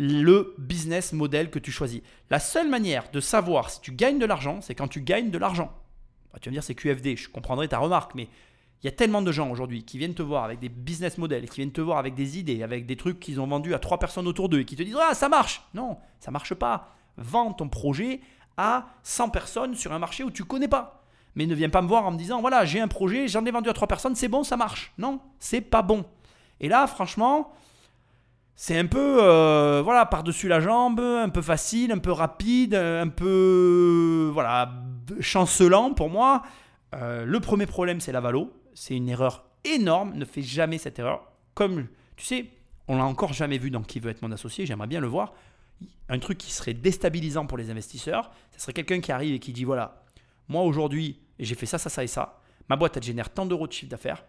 le 0.01 0.55
business 0.57 1.13
model 1.13 1.51
que 1.51 1.59
tu 1.59 1.71
choisis. 1.71 2.01
La 2.31 2.39
seule 2.41 2.71
manière 2.71 3.11
de 3.13 3.21
savoir 3.21 3.69
si 3.69 3.83
tu 3.83 3.93
gagnes 3.93 4.19
de 4.19 4.25
l'argent, 4.25 4.63
c'est 4.63 4.75
quand 4.75 4.89
tu 4.89 5.03
gagnes 5.03 5.31
de 5.31 5.37
l'argent. 5.37 5.71
Bah, 6.33 6.39
tu 6.41 6.49
vas 6.49 6.53
me 6.53 6.55
dire, 6.55 6.65
c'est 6.65 6.75
QFD. 6.75 7.17
Je 7.17 7.29
comprendrai 7.29 7.69
ta 7.69 7.77
remarque, 7.77 8.15
mais 8.15 8.27
il 8.83 8.87
y 8.87 8.89
a 8.89 8.93
tellement 8.93 9.21
de 9.21 9.31
gens 9.31 9.51
aujourd'hui 9.51 9.85
qui 9.85 9.99
viennent 9.99 10.15
te 10.15 10.23
voir 10.23 10.45
avec 10.45 10.59
des 10.59 10.71
business 10.71 11.19
models, 11.19 11.47
qui 11.51 11.57
viennent 11.57 11.71
te 11.71 11.83
voir 11.83 11.99
avec 11.99 12.15
des 12.15 12.39
idées, 12.39 12.63
avec 12.63 12.87
des 12.87 12.97
trucs 12.97 13.21
qu'ils 13.21 13.43
ont 13.43 13.47
vendus 13.47 13.75
à 13.75 13.79
trois 13.79 13.99
personnes 13.99 14.27
autour 14.27 14.49
d'eux 14.49 14.61
et 14.61 14.65
qui 14.65 14.75
te 14.75 14.83
disent 14.83 14.97
Ah, 14.99 15.13
ça 15.13 15.29
marche 15.29 15.63
Non, 15.75 15.99
ça 16.19 16.31
marche 16.31 16.55
pas. 16.55 16.97
Vends 17.19 17.53
ton 17.53 17.69
projet 17.69 18.23
à 18.57 18.87
100 19.03 19.29
personnes 19.29 19.75
sur 19.75 19.93
un 19.93 19.99
marché 19.99 20.25
où 20.25 20.31
tu 20.31 20.45
connais 20.45 20.69
pas. 20.69 21.05
Mais 21.35 21.45
ne 21.45 21.55
viens 21.55 21.69
pas 21.69 21.83
me 21.83 21.89
voir 21.89 22.07
en 22.07 22.13
me 22.13 22.17
disant 22.17 22.41
Voilà, 22.41 22.65
j'ai 22.65 22.81
un 22.81 22.89
projet, 22.89 23.29
j'en 23.29 23.45
ai 23.45 23.51
vendu 23.51 23.69
à 23.69 23.75
trois 23.75 23.87
personnes, 23.87 24.15
c'est 24.15 24.29
bon, 24.29 24.45
ça 24.45 24.57
marche. 24.57 24.95
Non, 24.97 25.21
c'est 25.39 25.61
pas 25.61 25.83
bon. 25.83 26.07
Et 26.59 26.69
là, 26.69 26.87
franchement, 26.87 27.53
c'est 28.63 28.77
un 28.77 28.85
peu 28.85 29.23
euh, 29.23 29.81
voilà 29.83 30.05
par-dessus 30.05 30.47
la 30.47 30.61
jambe, 30.61 31.01
un 31.01 31.31
peu 31.31 31.41
facile, 31.41 31.93
un 31.93 31.99
peu 31.99 32.13
rapide, 32.13 32.75
un 32.75 33.09
peu 33.09 34.29
voilà 34.35 34.71
chancelant 35.19 35.95
pour 35.95 36.11
moi. 36.11 36.43
Euh, 36.95 37.25
le 37.25 37.41
premier 37.41 37.65
problème, 37.65 38.01
c'est 38.01 38.13
la 38.13 38.21
valo 38.21 38.53
c'est 38.75 38.95
une 38.95 39.09
erreur 39.09 39.47
énorme. 39.65 40.13
Ne 40.15 40.27
fais 40.27 40.43
jamais 40.43 40.77
cette 40.77 40.99
erreur. 40.99 41.33
Comme, 41.55 41.87
tu 42.17 42.27
sais, 42.27 42.51
on 42.87 42.99
l'a 42.99 43.05
encore 43.07 43.33
jamais 43.33 43.57
vu 43.57 43.71
dans 43.71 43.81
Qui 43.81 43.99
veut 43.99 44.11
être 44.11 44.21
mon 44.21 44.31
associé, 44.31 44.67
j'aimerais 44.67 44.89
bien 44.89 45.01
le 45.01 45.09
voir. 45.09 45.33
Un 46.11 46.19
truc 46.19 46.37
qui 46.37 46.53
serait 46.53 46.75
déstabilisant 46.75 47.47
pour 47.47 47.57
les 47.57 47.71
investisseurs, 47.71 48.31
ce 48.55 48.61
serait 48.61 48.75
quelqu'un 48.75 49.01
qui 49.01 49.11
arrive 49.11 49.35
et 49.35 49.39
qui 49.39 49.55
dit 49.55 49.65
voilà, 49.65 50.05
moi 50.49 50.65
aujourd'hui, 50.65 51.19
j'ai 51.39 51.55
fait 51.55 51.65
ça, 51.65 51.79
ça, 51.79 51.89
ça 51.89 52.05
et 52.05 52.09
ça. 52.09 52.43
Ma 52.69 52.77
boîte, 52.77 52.99
elle 52.99 53.05
génère 53.05 53.31
tant 53.31 53.47
d'euros 53.47 53.67
de 53.67 53.73
chiffre 53.73 53.91
d'affaires. 53.91 54.23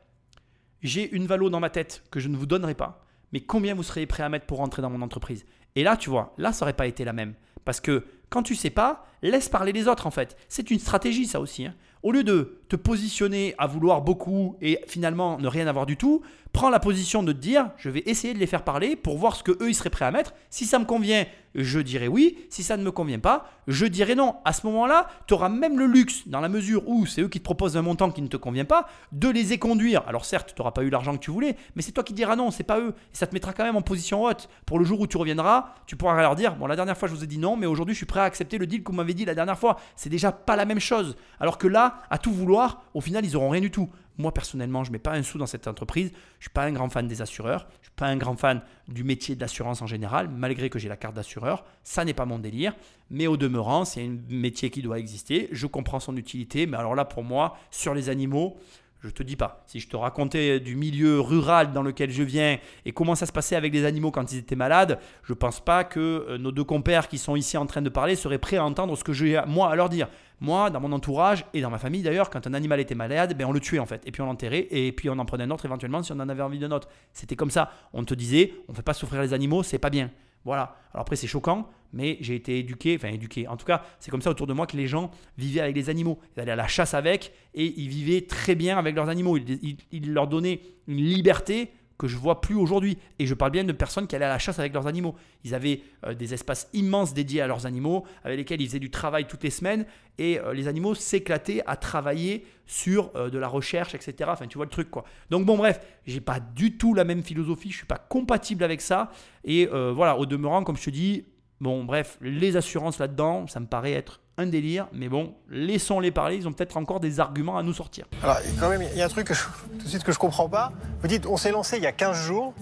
J'ai 0.82 1.12
une 1.12 1.28
valo 1.28 1.50
dans 1.50 1.60
ma 1.60 1.70
tête 1.70 2.06
que 2.12 2.22
je 2.22 2.30
ne 2.30 2.38
vous 2.38 2.46
donnerai 2.46 2.76
pas. 2.76 3.04
Mais 3.34 3.42
combien 3.42 3.76
vous 3.76 3.84
seriez 3.84 4.08
prêt 4.08 4.24
à 4.24 4.30
mettre 4.30 4.46
pour 4.46 4.58
rentrer 4.58 4.82
dans 4.82 4.90
mon 4.90 5.02
entreprise? 5.02 5.46
Et 5.76 5.84
là, 5.84 5.98
tu 5.98 6.10
vois, 6.10 6.34
là, 6.38 6.52
ça 6.52 6.66
n'aurait 6.66 6.76
pas 6.76 6.88
été 6.88 7.06
la 7.06 7.14
même. 7.14 7.34
Parce 7.64 7.80
que 7.80 8.06
quand 8.30 8.44
tu 8.44 8.56
sais 8.56 8.70
pas, 8.70 9.06
laisse 9.22 9.50
parler 9.50 9.72
les 9.72 9.88
autres 9.88 10.08
en 10.08 10.12
fait. 10.12 10.38
C'est 10.48 10.72
une 10.72 10.80
stratégie 10.80 11.26
ça 11.26 11.40
aussi. 11.40 11.66
Hein. 11.66 11.76
Au 12.04 12.12
lieu 12.12 12.24
de 12.24 12.61
te 12.72 12.78
positionner 12.78 13.54
à 13.58 13.68
vouloir 13.68 14.02
beaucoup 14.02 14.56
et 14.62 14.80
finalement 14.88 15.38
ne 15.38 15.48
rien 15.50 15.68
avoir 15.68 15.86
du 15.86 15.98
tout, 15.98 16.22
prends 16.54 16.70
la 16.70 16.80
position 16.80 17.22
de 17.22 17.34
te 17.34 17.38
dire 17.38 17.70
je 17.78 17.90
vais 17.90 18.02
essayer 18.06 18.34
de 18.34 18.40
les 18.40 18.48
faire 18.48 18.64
parler 18.64 18.96
pour 18.96 19.18
voir 19.18 19.36
ce 19.36 19.44
que 19.44 19.52
eux 19.52 19.70
ils 19.70 19.76
seraient 19.76 19.90
prêts 19.90 20.06
à 20.06 20.12
mettre. 20.12 20.34
Si 20.50 20.66
ça 20.66 20.80
me 20.80 20.86
convient, 20.86 21.26
je 21.56 21.80
dirai 21.80 22.08
oui. 22.08 22.38
Si 22.50 22.64
ça 22.64 22.78
ne 22.78 22.84
me 22.84 22.92
convient 22.92 23.20
pas, 23.20 23.50
je 23.68 23.86
dirai 23.86 24.16
non. 24.16 24.36
À 24.46 24.54
ce 24.54 24.66
moment-là, 24.68 25.08
tu 25.28 25.34
auras 25.34 25.50
même 25.50 25.78
le 25.78 25.86
luxe, 25.86 26.28
dans 26.28 26.40
la 26.40 26.50
mesure 26.50 26.88
où 26.88 27.06
c'est 27.06 27.22
eux 27.22 27.28
qui 27.28 27.40
te 27.40 27.44
proposent 27.44 27.78
un 27.78 27.82
montant 27.82 28.12
qui 28.12 28.22
ne 28.22 28.28
te 28.28 28.38
convient 28.38 28.66
pas, 28.66 28.88
de 29.12 29.30
les 29.30 29.54
éconduire. 29.54 30.04
Alors 30.08 30.26
certes, 30.26 30.54
tu 30.56 30.62
n'auras 30.62 30.72
pas 30.72 30.84
eu 30.84 30.90
l'argent 30.90 31.14
que 31.14 31.20
tu 31.20 31.32
voulais, 31.32 31.56
mais 31.76 31.82
c'est 31.82 31.92
toi 31.92 32.04
qui 32.04 32.14
diras 32.14 32.36
non, 32.36 32.52
c'est 32.52 32.64
pas 32.64 32.80
eux. 32.80 32.94
Et 33.14 33.16
ça 33.16 33.28
te 33.28 33.34
mettra 33.34 33.54
quand 33.54 33.64
même 33.64 33.76
en 33.76 33.82
position 33.82 34.24
haute. 34.24 34.50
Pour 34.66 34.80
le 34.80 34.86
jour 34.86 35.00
où 35.00 35.08
tu 35.08 35.18
reviendras, 35.18 35.74
tu 35.88 35.96
pourras 35.96 36.20
leur 36.22 36.36
dire 36.36 36.56
bon 36.56 36.68
la 36.68 36.76
dernière 36.76 36.98
fois 36.98 37.08
je 37.08 37.16
vous 37.16 37.24
ai 37.24 37.28
dit 37.28 37.38
non, 37.38 37.58
mais 37.58 37.66
aujourd'hui 37.66 37.94
je 37.94 38.00
suis 38.00 38.06
prêt 38.06 38.22
à 38.22 38.24
accepter 38.24 38.58
le 38.58 38.68
deal 38.68 38.84
que 38.84 38.92
vous 38.92 38.98
m'avez 38.98 39.14
dit 39.14 39.26
la 39.26 39.36
dernière 39.36 39.60
fois. 39.60 39.78
C'est 39.96 40.10
déjà 40.10 40.32
pas 40.32 40.56
la 40.56 40.66
même 40.66 40.80
chose. 40.80 41.16
Alors 41.40 41.58
que 41.58 41.68
là, 41.68 42.02
à 42.10 42.18
tout 42.18 42.32
vouloir, 42.32 42.61
au 42.94 43.02
final 43.02 43.26
ils 43.26 43.36
auront 43.36 43.50
rien 43.50 43.62
du 43.62 43.72
tout. 43.72 43.90
Moi, 44.18 44.34
personnellement, 44.34 44.84
je 44.84 44.90
ne 44.90 44.94
mets 44.94 45.00
pas 45.00 45.14
un 45.14 45.24
sou 45.24 45.38
dans 45.38 45.46
cette 45.46 45.68
entreprise. 45.68 46.10
Je 46.10 46.16
ne 46.16 46.42
suis 46.42 46.50
pas 46.50 46.64
un 46.64 46.72
grand 46.72 46.90
fan 46.90 47.08
des 47.08 47.22
assureurs. 47.22 47.68
Je 47.72 47.80
ne 47.80 47.84
suis 47.84 47.94
pas 47.96 48.08
un 48.08 48.18
grand 48.18 48.36
fan 48.36 48.62
du 48.88 49.04
métier 49.04 49.36
de 49.36 49.42
l'assurance 49.42 49.82
en 49.82 49.88
général, 49.88 50.30
malgré 50.30 50.70
que 50.70 50.78
j'ai 50.78 50.90
la 50.90 50.98
carte 50.98 51.16
d'assureur. 51.16 51.64
Ça 51.84 52.06
n'est 52.06 52.14
pas 52.14 52.26
mon 52.26 52.38
délire. 52.38 52.76
Mais 53.10 53.28
au 53.28 53.38
demeurant, 53.38 53.86
c'est 53.86 54.04
un 54.04 54.18
métier 54.30 54.70
qui 54.70 54.82
doit 54.82 55.00
exister. 55.00 55.48
Je 55.52 55.66
comprends 55.66 56.00
son 56.00 56.16
utilité. 56.18 56.68
Mais 56.68 56.78
alors 56.78 56.94
là, 56.94 57.06
pour 57.06 57.24
moi, 57.24 57.58
sur 57.72 57.94
les 57.94 58.10
animaux, 58.10 58.58
je 59.04 59.10
te 59.10 59.24
dis 59.24 59.36
pas. 59.36 59.64
Si 59.66 59.80
je 59.80 59.88
te 59.88 59.96
racontais 59.96 60.60
du 60.60 60.76
milieu 60.76 61.20
rural 61.20 61.74
dans 61.74 61.82
lequel 61.82 62.12
je 62.12 62.22
viens 62.22 62.60
et 62.86 62.92
comment 62.92 63.16
ça 63.16 63.26
se 63.26 63.32
passait 63.32 63.56
avec 63.56 63.74
les 63.74 63.86
animaux 63.86 64.12
quand 64.12 64.32
ils 64.32 64.38
étaient 64.38 64.56
malades, 64.56 65.00
je 65.24 65.34
pense 65.34 65.60
pas 65.60 65.84
que 65.84 66.00
euh, 66.00 66.38
nos 66.38 66.52
deux 66.52 66.64
compères 66.64 67.08
qui 67.08 67.18
sont 67.18 67.36
ici 67.36 67.58
en 67.58 67.66
train 67.66 67.82
de 67.82 67.90
parler 67.90 68.16
seraient 68.16 68.38
prêts 68.38 68.58
à 68.58 68.64
entendre 68.64 68.96
ce 68.96 69.04
que 69.04 69.14
j'ai 69.14 69.42
moi 69.48 69.72
à 69.72 69.76
leur 69.76 69.90
dire. 69.90 70.08
Moi, 70.42 70.72
dans 70.72 70.80
mon 70.80 70.92
entourage 70.92 71.46
et 71.54 71.62
dans 71.62 71.70
ma 71.70 71.78
famille 71.78 72.02
d'ailleurs, 72.02 72.32
quand 72.32 72.46
un 72.48 72.54
animal 72.56 72.80
était 72.80 72.96
malade, 72.96 73.38
ben 73.38 73.46
on 73.46 73.52
le 73.52 73.60
tuait 73.60 73.80
en 73.80 73.86
fait. 73.86 74.02
Et 74.08 74.12
puis 74.12 74.22
on 74.22 74.26
l'enterrait 74.26 74.68
et 74.72 74.92
puis 74.92 75.08
on 75.10 75.18
en 75.20 75.26
prenait 75.26 75.44
un 75.44 75.52
autre 75.52 75.66
éventuellement 75.66 76.02
si 76.02 76.12
on 76.12 76.20
en 76.20 76.30
avait 76.30 76.42
envie 76.42 76.58
d'un 76.58 76.72
autre. 76.72 76.90
C'était 77.14 77.36
comme 77.36 77.52
ça. 77.52 77.72
On 77.94 78.04
te 78.04 78.16
disait, 78.16 78.54
on 78.68 78.72
ne 78.72 78.76
fait 78.76 78.82
pas 78.82 78.96
souffrir 78.96 79.22
les 79.22 79.34
animaux, 79.34 79.62
c'est 79.62 79.78
pas 79.78 79.92
bien. 79.92 80.10
Voilà. 80.44 80.76
Alors 80.94 81.02
après, 81.02 81.16
c'est 81.16 81.28
choquant, 81.28 81.70
mais 81.94 82.18
j'ai 82.22 82.36
été 82.36 82.58
éduqué, 82.58 82.96
enfin 82.96 83.10
éduqué. 83.10 83.48
En 83.48 83.58
tout 83.58 83.66
cas, 83.66 83.84
c'est 84.00 84.10
comme 84.10 84.22
ça 84.22 84.32
autour 84.32 84.48
de 84.48 84.54
moi 84.54 84.66
que 84.66 84.76
les 84.76 84.88
gens 84.88 85.12
vivaient 85.38 85.62
avec 85.62 85.76
les 85.76 85.90
animaux. 85.90 86.20
Ils 86.36 86.42
allaient 86.42 86.54
à 86.54 86.56
la 86.56 86.68
chasse 86.68 86.94
avec 86.96 87.34
et 87.54 87.80
ils 87.80 87.90
vivaient 87.90 88.22
très 88.22 88.56
bien 88.56 88.78
avec 88.78 88.96
leurs 88.96 89.10
animaux. 89.10 89.38
Ils, 89.38 90.14
leur 90.14 90.28
donnaient 90.28 90.62
une 90.88 90.98
liberté 90.98 91.72
je 92.08 92.18
vois 92.18 92.42
plus 92.42 92.56
aujourd'hui. 92.56 92.98
Et 93.20 93.26
je 93.26 93.34
parle 93.34 93.52
bien 93.52 93.64
de 93.64 93.72
personnes 93.72 94.08
qui 94.08 94.16
allaient 94.16 94.26
à 94.26 94.30
la 94.30 94.40
chasse 94.40 94.60
avec 94.60 94.74
leurs 94.74 94.88
animaux. 94.88 95.16
Ils 95.44 95.56
avaient 95.56 95.82
euh, 96.06 96.14
des 96.14 96.34
espaces 96.34 96.70
immenses 96.74 97.14
dédiés 97.14 97.42
à 97.42 97.48
leurs 97.48 97.66
animaux, 97.66 98.06
avec 98.24 98.38
lesquels 98.38 98.62
ils 98.62 98.68
faisaient 98.68 98.80
du 98.80 98.92
travail 98.92 99.28
toutes 99.28 99.44
les 99.44 99.50
semaines. 99.50 99.86
Et 100.18 100.40
euh, 100.40 100.54
les 100.54 100.68
animaux 100.68 100.96
s'éclataient 100.96 101.64
à 101.66 101.76
travailler 101.76 102.46
sur 102.66 103.12
euh, 103.16 103.30
de 103.30 103.38
la 103.38 103.48
recherche, 103.48 103.96
etc. 103.96 104.30
Enfin, 104.34 104.48
tu 104.48 104.58
vois 104.58 104.66
le 104.66 104.72
truc, 104.72 104.90
quoi. 104.90 105.04
Donc, 105.30 105.46
bon, 105.46 105.58
bref, 105.58 105.80
j'ai 106.06 106.22
pas 106.22 106.40
du 106.40 106.78
tout 106.78 106.94
la 106.94 107.04
même 107.04 107.24
philosophie. 107.24 107.72
Je 107.72 107.78
suis 107.78 107.86
pas 107.86 107.98
compatible 107.98 108.64
avec 108.64 108.82
ça. 108.82 109.12
Et 109.44 109.66
voilà, 109.66 110.18
au 110.18 110.26
demeurant, 110.26 110.64
comme 110.64 110.78
je 110.78 110.86
te 110.86 110.90
dis, 110.92 111.26
bon, 111.60 111.84
bref, 111.84 112.18
les 112.22 112.56
assurances 112.58 113.00
là-dedans, 113.00 113.48
ça 113.48 113.60
me 113.60 113.66
paraît 113.66 113.94
être 113.94 114.21
un 114.38 114.46
délire, 114.46 114.88
mais 114.94 115.10
bon, 115.10 115.34
laissons-les 115.50 116.12
parler, 116.12 116.38
ils 116.38 116.48
ont 116.48 116.54
peut-être 116.54 116.78
encore 116.78 117.00
des 117.00 117.20
arguments 117.20 117.58
à 117.58 117.64
nous 117.64 117.74
sortir. 117.74 118.06
Alors, 118.24 118.40
quand 118.60 118.70
même, 118.70 118.82
il 118.82 118.98
y 118.98 119.02
a 119.02 119.06
un 119.06 119.10
truc 119.10 119.28
que 119.28 119.34
je, 119.34 119.44
tout 119.44 119.84
de 119.84 119.90
suite 119.90 120.04
que 120.04 120.12
je 120.12 120.20
comprends 120.20 120.50
pas. 120.50 120.72
Vous 121.02 121.08
dites, 121.08 121.26
on 121.26 121.38
s'est 121.38 121.52
lancé 121.52 121.78
il 121.78 121.84
y 121.84 121.88
a 121.88 121.92
15 121.92 122.18
jours 122.18 122.54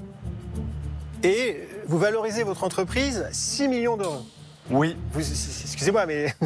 et 1.23 1.67
vous 1.86 1.97
valorisez 1.97 2.43
votre 2.43 2.63
entreprise 2.63 3.27
6 3.32 3.67
millions 3.67 3.97
d'euros. 3.97 4.25
Oui. 4.71 4.95
excusez-moi, 5.15 6.05
mais 6.05 6.34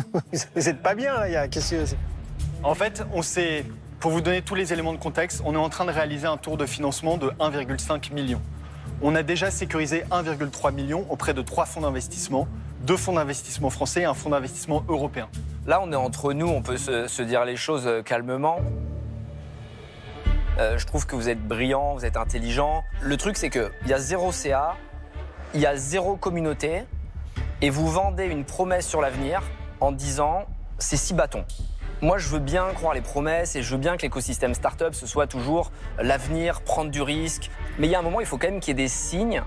vous 0.56 0.62
n'êtes 0.62 0.82
pas 0.82 0.96
bien 0.96 1.14
là. 1.14 1.28
Il 1.28 1.34
y 1.34 1.36
a, 1.36 1.48
en 2.64 2.76
fait, 2.76 3.04
on 3.14 3.22
s'est, 3.22 3.66
pour 4.00 4.12
vous 4.12 4.22
donner 4.22 4.42
tous 4.42 4.56
les 4.56 4.72
éléments 4.72 4.94
de 4.94 4.98
contexte, 4.98 5.42
on 5.46 5.54
est 5.54 5.58
en 5.58 5.70
train 5.70 5.86
de 5.86 5.92
réaliser 5.92 6.28
un 6.28 6.38
tour 6.38 6.58
de 6.58 6.66
financement 6.66 7.18
de 7.18 7.30
1,5 7.40 8.14
million. 8.14 8.42
On 9.02 9.16
a 9.16 9.24
déjà 9.24 9.52
sécurisé 9.52 10.06
1,3 10.12 10.74
million 10.74 11.06
auprès 11.10 11.34
de 11.34 11.42
trois 11.42 11.66
fonds 11.66 11.82
d'investissement 11.82 12.48
deux 12.84 12.98
fonds 12.98 13.14
d'investissement 13.14 13.70
français 13.70 14.02
et 14.02 14.06
un 14.06 14.14
fonds 14.14 14.30
d'investissement 14.30 14.84
européen. 14.88 15.30
Là, 15.66 15.80
on 15.82 15.92
est 15.92 15.96
entre 15.96 16.34
nous, 16.34 16.48
on 16.48 16.62
peut 16.62 16.78
se, 16.78 17.22
dire 17.22 17.46
les 17.46 17.56
choses 17.56 17.88
euh, 17.88 18.02
calmement. 18.02 18.60
Euh, 20.60 20.78
je 20.78 20.86
trouve 20.86 21.06
que 21.08 21.16
vous 21.16 21.30
êtes 21.30 21.42
brillant, 21.42 21.94
vous 21.96 22.06
êtes 22.06 22.18
intelligent. 22.18 22.84
Le 23.02 23.16
truc, 23.18 23.38
c'est 23.38 23.50
qu'il 23.50 23.72
y 23.88 23.94
a 23.94 24.00
zéro 24.00 24.32
CA, 24.32 24.76
il 25.54 25.62
y 25.62 25.66
a 25.66 25.76
zéro 25.78 26.18
communauté, 26.18 26.84
et 27.62 27.70
vous 27.70 27.88
vendez 27.88 28.26
une 28.26 28.44
promesse 28.44 28.86
sur 28.86 29.02
l'avenir 29.02 29.42
en 29.80 29.94
disant 29.94 30.46
c'est 30.78 30.98
six 30.98 31.14
bâtons. 31.14 31.46
Moi, 32.02 32.18
je 32.18 32.28
veux 32.28 32.40
bien 32.40 32.68
croire 32.74 32.94
les 32.94 33.02
promesses 33.02 33.56
et 33.56 33.64
je 33.64 33.72
veux 33.72 33.78
bien 33.78 33.96
que 33.96 34.02
l'écosystème 34.02 34.54
startup, 34.54 34.94
ce 34.94 35.08
soit 35.08 35.26
toujours 35.26 35.72
l'avenir, 35.98 36.60
prendre 36.62 36.92
du 36.92 37.02
risque. 37.02 37.50
Mais 37.80 37.88
il 37.88 37.92
y 37.92 37.96
a 37.96 38.00
un 38.00 38.02
moment, 38.02 38.20
il 38.20 38.26
faut 38.26 38.38
quand 38.38 38.50
même 38.50 38.60
qu'il 38.60 38.78
y 38.78 38.82
ait 38.82 38.84
des 38.84 38.90
signes 38.90 39.42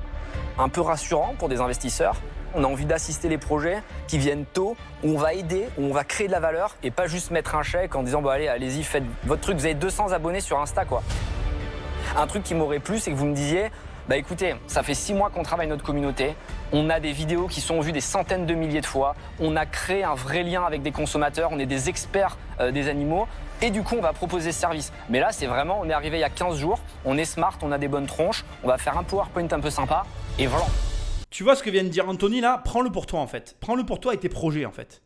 un 0.59 0.71
peu 0.71 0.81
rassurants 0.81 1.35
pour 1.39 1.51
des 1.51 1.61
investisseurs 1.61 2.17
on 2.55 2.65
a 2.65 2.67
envie 2.67 2.87
d'assister 2.87 3.29
les 3.29 3.39
projets 3.39 3.83
qui 4.07 4.19
viennent 4.19 4.45
tôt, 4.45 4.77
où 5.03 5.11
on 5.11 5.19
va 5.19 5.35
aider, 5.35 5.69
où 5.79 5.85
on 5.85 5.93
va 5.93 6.05
créer 6.05 6.27
de 6.27 6.33
la 6.33 6.41
valeur 6.41 6.77
et 6.83 6.91
pas 6.91 7.07
juste 7.07 7.31
mettre 7.31 7.55
un 7.55 7.63
chèque 7.63 7.95
en 7.95 8.03
disant 8.03 8.23
bon 8.23 8.29
allez, 8.29 8.49
allez-y, 8.49 8.83
faites 8.83 9.05
votre 9.25 9.43
truc, 9.43 9.57
vous 9.57 9.65
avez 9.65 9.75
200 9.75 10.13
abonnés 10.13 10.41
sur 10.41 10.61
Insta 10.61 10.85
quoi. 10.85 11.03
Un 12.17 12.27
truc 12.27 12.43
qui 12.43 12.55
m'aurait 12.55 12.79
plu, 12.79 12.99
c'est 12.99 13.11
que 13.11 13.17
vous 13.17 13.27
me 13.27 13.35
disiez 13.35 13.71
Bah 14.09 14.17
écoutez, 14.17 14.55
ça 14.69 14.83
fait 14.83 14.95
six 14.95 15.13
mois 15.13 15.29
qu'on 15.29 15.43
travaille 15.43 15.67
notre 15.67 15.85
communauté. 15.85 16.35
On 16.73 16.89
a 16.89 17.01
des 17.01 17.13
vidéos 17.13 17.47
qui 17.47 17.61
sont 17.61 17.81
vues 17.81 17.93
des 17.93 18.01
centaines 18.01 18.47
de 18.47 18.55
milliers 18.55 18.81
de 18.81 18.87
fois. 18.87 19.17
On 19.41 19.57
a 19.57 19.67
créé 19.67 20.05
un 20.05 20.15
vrai 20.15 20.43
lien 20.43 20.65
avec 20.65 20.83
des 20.83 20.93
consommateurs. 20.93 21.51
On 21.53 21.59
est 21.59 21.67
des 21.67 21.89
experts 21.89 22.39
euh, 22.61 22.71
des 22.71 22.89
animaux. 22.89 23.27
Et 23.61 23.71
du 23.71 23.83
coup, 23.83 23.97
on 23.99 24.03
va 24.03 24.13
proposer 24.13 24.53
ce 24.53 24.61
service. 24.61 24.93
Mais 25.11 25.21
là, 25.21 25.29
c'est 25.31 25.47
vraiment, 25.47 25.81
on 25.83 25.91
est 25.91 25.93
arrivé 25.93 26.19
il 26.19 26.21
y 26.21 26.25
a 26.25 26.31
15 26.31 26.59
jours. 26.59 26.79
On 27.05 27.19
est 27.19 27.25
smart, 27.25 27.59
on 27.63 27.73
a 27.73 27.79
des 27.79 27.89
bonnes 27.89 28.07
tronches. 28.07 28.45
On 28.63 28.69
va 28.69 28.79
faire 28.79 28.97
un 28.97 29.03
PowerPoint 29.03 29.49
un 29.51 29.61
peu 29.61 29.71
sympa. 29.71 30.05
Et 30.39 30.47
voilà. 30.47 30.67
Tu 31.31 31.43
vois 31.43 31.57
ce 31.57 31.63
que 31.63 31.71
vient 31.71 31.85
de 31.85 31.89
dire 31.89 32.09
Anthony 32.09 32.41
là? 32.41 32.61
Prends-le 32.65 32.91
pour 32.91 33.07
toi 33.07 33.21
en 33.21 33.27
fait. 33.27 33.57
Prends-le 33.61 33.85
pour 33.85 34.01
toi 34.01 34.15
et 34.15 34.19
tes 34.19 34.29
projets 34.29 34.65
en 34.65 34.73
fait. 34.73 35.03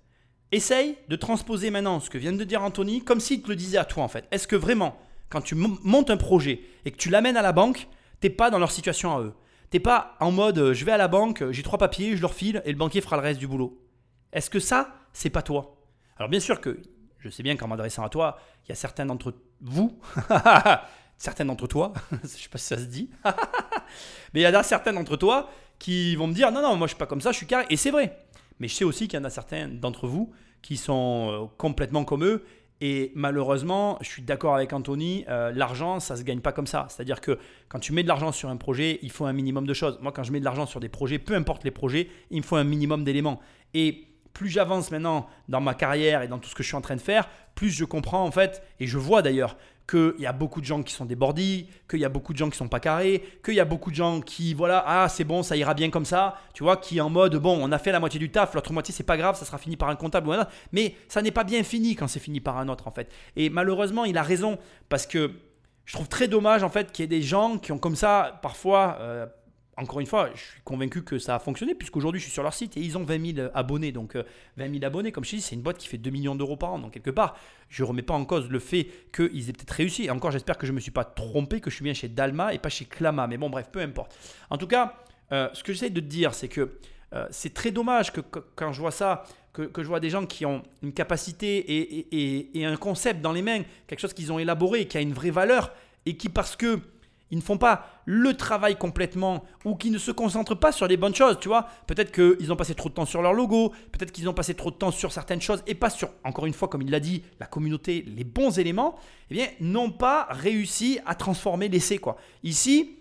Essaye 0.53 0.97
de 1.09 1.17
transposer 1.17 1.71
maintenant 1.71 2.01
ce 2.01 2.11
que 2.11 2.19
vient 2.19 2.33
de 2.33 2.45
dire 2.45 2.63
Anthony 2.63 3.05
comme 3.05 3.21
s'il 3.21 3.43
te 3.43 3.49
le 3.49 3.57
disait 3.57 3.79
à 3.79 3.85
toi 3.85 4.03
en 4.03 4.09
fait. 4.09 4.27
Est-ce 4.31 4.49
que 4.49 4.57
vraiment, 4.57 4.99
quand 5.29 5.41
tu 5.41 5.55
montes 5.55 6.11
un 6.11 6.17
projet 6.17 6.61
et 6.85 6.91
que 6.91 6.97
tu 6.97 7.09
l'amènes 7.09 7.37
à 7.37 7.43
la 7.43 7.53
banque, 7.53 7.89
t'es 8.21 8.31
pas 8.31 8.51
dans 8.51 8.59
leur 8.59 8.73
situation 8.73 9.17
à 9.17 9.21
eux? 9.21 9.35
T'es 9.71 9.81
pas 9.81 10.17
en 10.19 10.33
mode 10.33 10.59
euh, 10.59 10.75
je 10.75 10.85
vais 10.85 10.93
à 10.93 10.97
la 10.97 11.07
banque, 11.07 11.49
j'ai 11.51 11.63
trois 11.63 11.79
papiers, 11.79 12.17
je 12.17 12.23
leur 12.23 12.35
file 12.35 12.61
et 12.65 12.73
le 12.73 12.79
banquier 12.79 13.01
fera 13.01 13.17
le 13.17 13.23
reste 13.23 13.39
du 13.39 13.47
boulot. 13.47 13.81
Est-ce 14.33 14.51
que 14.51 14.59
ça, 14.59 14.97
c'est 15.13 15.31
pas 15.31 15.43
toi? 15.43 15.77
Alors 16.17 16.29
bien 16.29 16.41
sûr 16.41 16.61
que 16.61 16.83
je 17.21 17.29
sais 17.29 17.43
bien 17.43 17.57
qu'en 17.57 17.69
m'adressant 17.69 18.03
à 18.03 18.09
toi, 18.09 18.39
il 18.65 18.71
y 18.71 18.73
a 18.73 18.75
certains 18.75 19.07
d'entre 19.07 19.35
vous, 19.61 19.99
certains 21.19 21.45
d'entre 21.45 21.67
toi, 21.69 21.93
je 22.23 22.29
sais 22.29 22.49
pas 22.49 22.59
si 22.59 22.67
ça 22.67 22.79
se 22.79 22.85
dit, 22.85 23.11
mais 24.35 24.41
il 24.41 24.43
y 24.43 24.47
en 24.47 24.55
a 24.55 24.63
certains 24.63 24.93
d'entre 24.93 25.17
toi 25.17 25.49
qui 25.81 26.15
vont 26.15 26.29
me 26.29 26.33
dire 26.35 26.53
non 26.53 26.63
non 26.63 26.77
moi 26.77 26.87
je 26.87 26.93
suis 26.93 26.99
pas 26.99 27.07
comme 27.07 27.21
ça, 27.21 27.33
je 27.33 27.39
suis 27.39 27.47
carré 27.47 27.67
et 27.71 27.77
c'est 27.77 27.91
vrai. 27.91 28.17
Mais 28.61 28.69
je 28.69 28.75
sais 28.75 28.85
aussi 28.85 29.09
qu'il 29.09 29.19
y 29.19 29.23
en 29.23 29.25
a 29.25 29.31
certains 29.31 29.67
d'entre 29.67 30.07
vous 30.07 30.31
qui 30.63 30.77
sont 30.77 31.31
euh, 31.33 31.47
complètement 31.57 32.05
comme 32.05 32.25
eux. 32.25 32.45
Et 32.83 33.13
malheureusement, 33.15 33.99
je 34.01 34.09
suis 34.09 34.23
d'accord 34.23 34.55
avec 34.55 34.73
Anthony, 34.73 35.25
euh, 35.29 35.53
l'argent, 35.55 36.01
ça 36.01 36.15
ne 36.15 36.21
se 36.21 36.25
gagne 36.25 36.41
pas 36.41 36.53
comme 36.53 36.67
ça. 36.67 36.87
C'est-à-dire 36.89 37.21
que 37.21 37.39
quand 37.69 37.79
tu 37.79 37.93
mets 37.93 38.03
de 38.03 38.09
l'argent 38.09 38.33
sur 38.33 38.49
un 38.49 38.57
projet, 38.57 38.99
il 39.03 39.11
faut 39.11 39.27
un 39.27 39.35
minimum 39.35 39.67
de 39.67 39.75
choses. 39.75 39.99
Moi, 40.01 40.13
quand 40.13 40.23
je 40.23 40.33
mets 40.33 40.41
de 40.41 40.45
l'argent 40.45 40.65
sur 40.65 40.81
des 40.81 40.89
projets, 40.89 41.19
peu 41.19 41.35
importe 41.35 41.65
les 41.65 41.71
projets, 41.71 42.09
il 42.31 42.39
me 42.39 42.43
faut 42.43 42.57
un 42.57 42.65
minimum 42.65 43.05
d'éléments. 43.05 43.41
Et 43.75 44.07
plus 44.33 44.49
j'avance 44.49 44.91
maintenant 44.91 45.27
dans 45.49 45.61
ma 45.61 45.75
carrière 45.75 46.23
et 46.23 46.29
dans 46.29 46.39
tout 46.39 46.49
ce 46.49 46.55
que 46.55 46.63
je 46.63 46.69
suis 46.69 46.77
en 46.77 46.81
train 46.81 46.97
de 46.97 47.01
faire, 47.01 47.29
plus 47.55 47.71
je 47.71 47.85
comprends 47.85 48.25
en 48.25 48.31
fait, 48.31 48.63
et 48.79 48.87
je 48.87 48.97
vois 48.97 49.21
d'ailleurs 49.21 49.57
qu'il 49.91 50.15
y 50.21 50.27
a 50.27 50.33
beaucoup 50.33 50.61
de 50.61 50.67
gens 50.67 50.83
qui 50.83 50.95
sont 50.95 51.05
débordés, 51.05 51.67
qu'il 51.89 51.99
y 51.99 52.05
a 52.05 52.09
beaucoup 52.09 52.33
de 52.33 52.39
gens 52.39 52.49
qui 52.49 52.57
sont 52.57 52.69
pas 52.69 52.79
carrés, 52.79 53.25
qu'il 53.45 53.55
y 53.55 53.61
a 53.61 53.65
beaucoup 53.65 53.91
de 53.91 53.97
gens 53.97 54.21
qui, 54.21 54.55
voilà, 54.55 54.85
ah 54.87 55.09
c'est 55.09 55.25
bon, 55.25 55.43
ça 55.43 55.57
ira 55.57 55.75
bien 55.75 55.91
comme 55.91 56.05
ça, 56.05 56.37
tu 56.55 56.63
vois, 56.63 56.77
qui 56.77 57.01
en 57.01 57.11
mode, 57.11 57.35
bon, 57.37 57.59
on 57.61 57.73
a 57.73 57.79
fait 57.79 57.91
la 57.91 57.99
moitié 57.99 58.21
du 58.21 58.31
taf, 58.31 58.55
l'autre 58.55 58.73
moitié 58.73 58.95
c'est 58.95 59.03
pas 59.03 59.17
grave, 59.17 59.37
ça 59.37 59.45
sera 59.45 59.59
fini 59.59 59.77
par 59.77 59.89
un 59.89 59.97
comptable 59.97 60.29
ou 60.29 60.33
un 60.33 60.43
autre, 60.43 60.51
mais 60.71 60.95
ça 61.09 61.23
n'est 61.23 61.33
pas 61.33 61.45
bien 61.45 61.65
fini 61.65 61.97
quand 61.97 62.07
c'est 62.07 62.21
fini 62.21 62.41
par 62.41 62.59
un 62.59 62.69
autre 62.69 62.87
en 62.87 62.93
fait. 62.93 63.11
Et 63.35 63.51
malheureusement, 63.51 64.05
il 64.05 64.17
a 64.17 64.23
raison, 64.23 64.59
parce 64.89 65.07
que 65.07 65.33
je 65.87 65.95
trouve 65.95 66.09
très 66.09 66.29
dommage 66.29 66.63
en 66.63 66.69
fait 66.69 66.93
qu'il 66.93 67.03
y 67.03 67.05
ait 67.05 67.09
des 67.09 67.23
gens 67.23 67.59
qui 67.59 67.73
ont 67.73 67.79
comme 67.79 67.97
ça, 67.97 68.39
parfois, 68.43 68.99
euh, 69.01 69.27
encore 69.77 70.01
une 70.01 70.07
fois, 70.07 70.31
je 70.35 70.41
suis 70.41 70.61
convaincu 70.63 71.03
que 71.03 71.19
ça 71.19 71.37
a 71.37 71.39
fonctionné, 71.39 71.75
puisqu'aujourd'hui 71.75 72.21
je 72.21 72.27
suis 72.27 72.33
sur 72.33 72.43
leur 72.43 72.53
site 72.53 72.77
et 72.77 72.81
ils 72.81 72.99
ont 72.99 73.05
20 73.05 73.35
000 73.37 73.49
abonnés. 73.55 73.93
Donc 73.93 74.15
20 74.15 74.23
euh, 74.65 74.73
000 74.73 74.85
abonnés, 74.85 75.13
comme 75.13 75.25
je 75.25 75.37
dis, 75.37 75.41
c'est 75.41 75.55
une 75.55 75.63
boîte 75.63 75.79
qui 75.79 75.89
fait 75.89 75.99
2 75.99 76.11
millions 76.11 76.35
d'euros 76.35 76.57
par 76.57 76.73
an. 76.73 76.79
Donc 76.79 76.93
quelque 76.93 77.11
part, 77.11 77.37
je 77.69 77.83
ne 77.83 77.89
remets 77.89 78.03
pas 78.03 78.15
en 78.15 78.25
cause 78.25 78.49
le 78.51 78.59
fait 78.59 78.89
qu'ils 79.15 79.49
aient 79.49 79.53
peut-être 79.53 79.71
réussi. 79.71 80.05
Et 80.05 80.11
encore, 80.11 80.31
j'espère 80.31 80.59
que 80.59 80.67
je 80.67 80.73
ne 80.73 80.77
me 80.77 80.81
suis 80.81 80.91
pas 80.91 81.05
trompé, 81.05 81.61
que 81.61 81.71
je 81.71 81.77
suis 81.77 81.85
bien 81.85 81.95
chez 81.95 82.09
Dalma 82.09 82.53
et 82.53 82.59
pas 82.59 82.69
chez 82.69 82.85
Clama. 82.85 83.27
Mais 83.27 83.39
bon, 83.39 83.49
bref, 83.49 83.69
peu 83.73 83.81
importe. 83.81 84.17
En 84.51 84.59
tout 84.59 84.67
cas, 84.67 84.97
euh, 85.33 85.49
ce 85.55 85.63
que 85.63 85.73
j'essaie 85.73 85.91
de 85.91 86.01
te 86.01 86.07
dire, 86.07 86.35
c'est 86.35 86.49
que 86.49 86.79
euh, 87.13 87.27
c'est 87.31 87.55
très 87.55 87.71
dommage 87.71 88.13
que, 88.13 88.21
quand 88.21 88.73
je 88.73 88.81
vois 88.81 88.91
ça, 88.91 89.25
que, 89.53 89.71
je 89.79 89.87
vois 89.89 90.01
des 90.01 90.11
gens 90.11 90.27
qui 90.27 90.47
ont 90.47 90.63
une 90.83 90.93
capacité 90.93 91.59
et, 91.59 92.59
et 92.59 92.65
un 92.65 92.77
concept 92.77 93.21
dans 93.21 93.33
les 93.33 93.43
mains, 93.43 93.63
quelque 93.87 94.01
chose 94.01 94.15
qu'ils 94.15 94.33
ont 94.33 94.39
élaboré, 94.39 94.87
qui 94.87 94.97
a 94.99 95.01
une 95.01 95.13
vraie 95.13 95.31
valeur, 95.31 95.73
et 96.07 96.17
qui 96.17 96.29
parce 96.29 96.55
que 96.55 96.81
ils 97.31 97.39
ne 97.39 97.43
font 97.43 97.59
pas 97.59 97.87
le 98.05 98.35
travail 98.35 98.77
complètement 98.77 99.45
ou 99.65 99.77
qui 99.77 99.91
ne 99.91 99.99
se 99.99 100.11
concentrent 100.11 100.55
pas 100.55 100.73
sur 100.73 100.87
les 100.87 100.97
bonnes 100.97 101.15
choses, 101.15 101.39
tu 101.41 101.49
vois. 101.49 101.69
Peut-être 101.87 102.13
qu'ils 102.13 102.53
ont 102.53 102.57
passé 102.57 102.75
trop 102.75 102.89
de 102.89 102.95
temps 102.95 103.07
sur 103.07 103.23
leur 103.23 103.33
logo, 103.33 103.73
peut-être 103.93 104.13
qu'ils 104.13 104.29
ont 104.29 104.35
passé 104.35 104.55
trop 104.55 104.71
de 104.71 104.77
temps 104.77 104.91
sur 104.91 105.13
certaines 105.13 105.41
choses 105.41 105.63
et 105.67 105.75
pas 105.75 105.91
sur, 105.91 106.11
encore 106.25 106.47
une 106.47 106.53
fois, 106.53 106.69
comme 106.69 106.83
il 106.83 106.91
l'a 106.91 107.01
dit, 107.01 107.23
la 107.39 107.47
communauté, 107.47 108.05
les 108.07 108.25
bons 108.25 108.59
éléments, 108.59 108.97
eh 109.31 109.35
bien, 109.35 109.47
n'ont 109.61 109.91
pas 109.91 110.27
réussi 110.31 110.99
à 111.07 111.15
transformer 111.15 111.69
l'essai, 111.69 111.99
quoi. 111.99 112.17
Ici, 112.43 113.00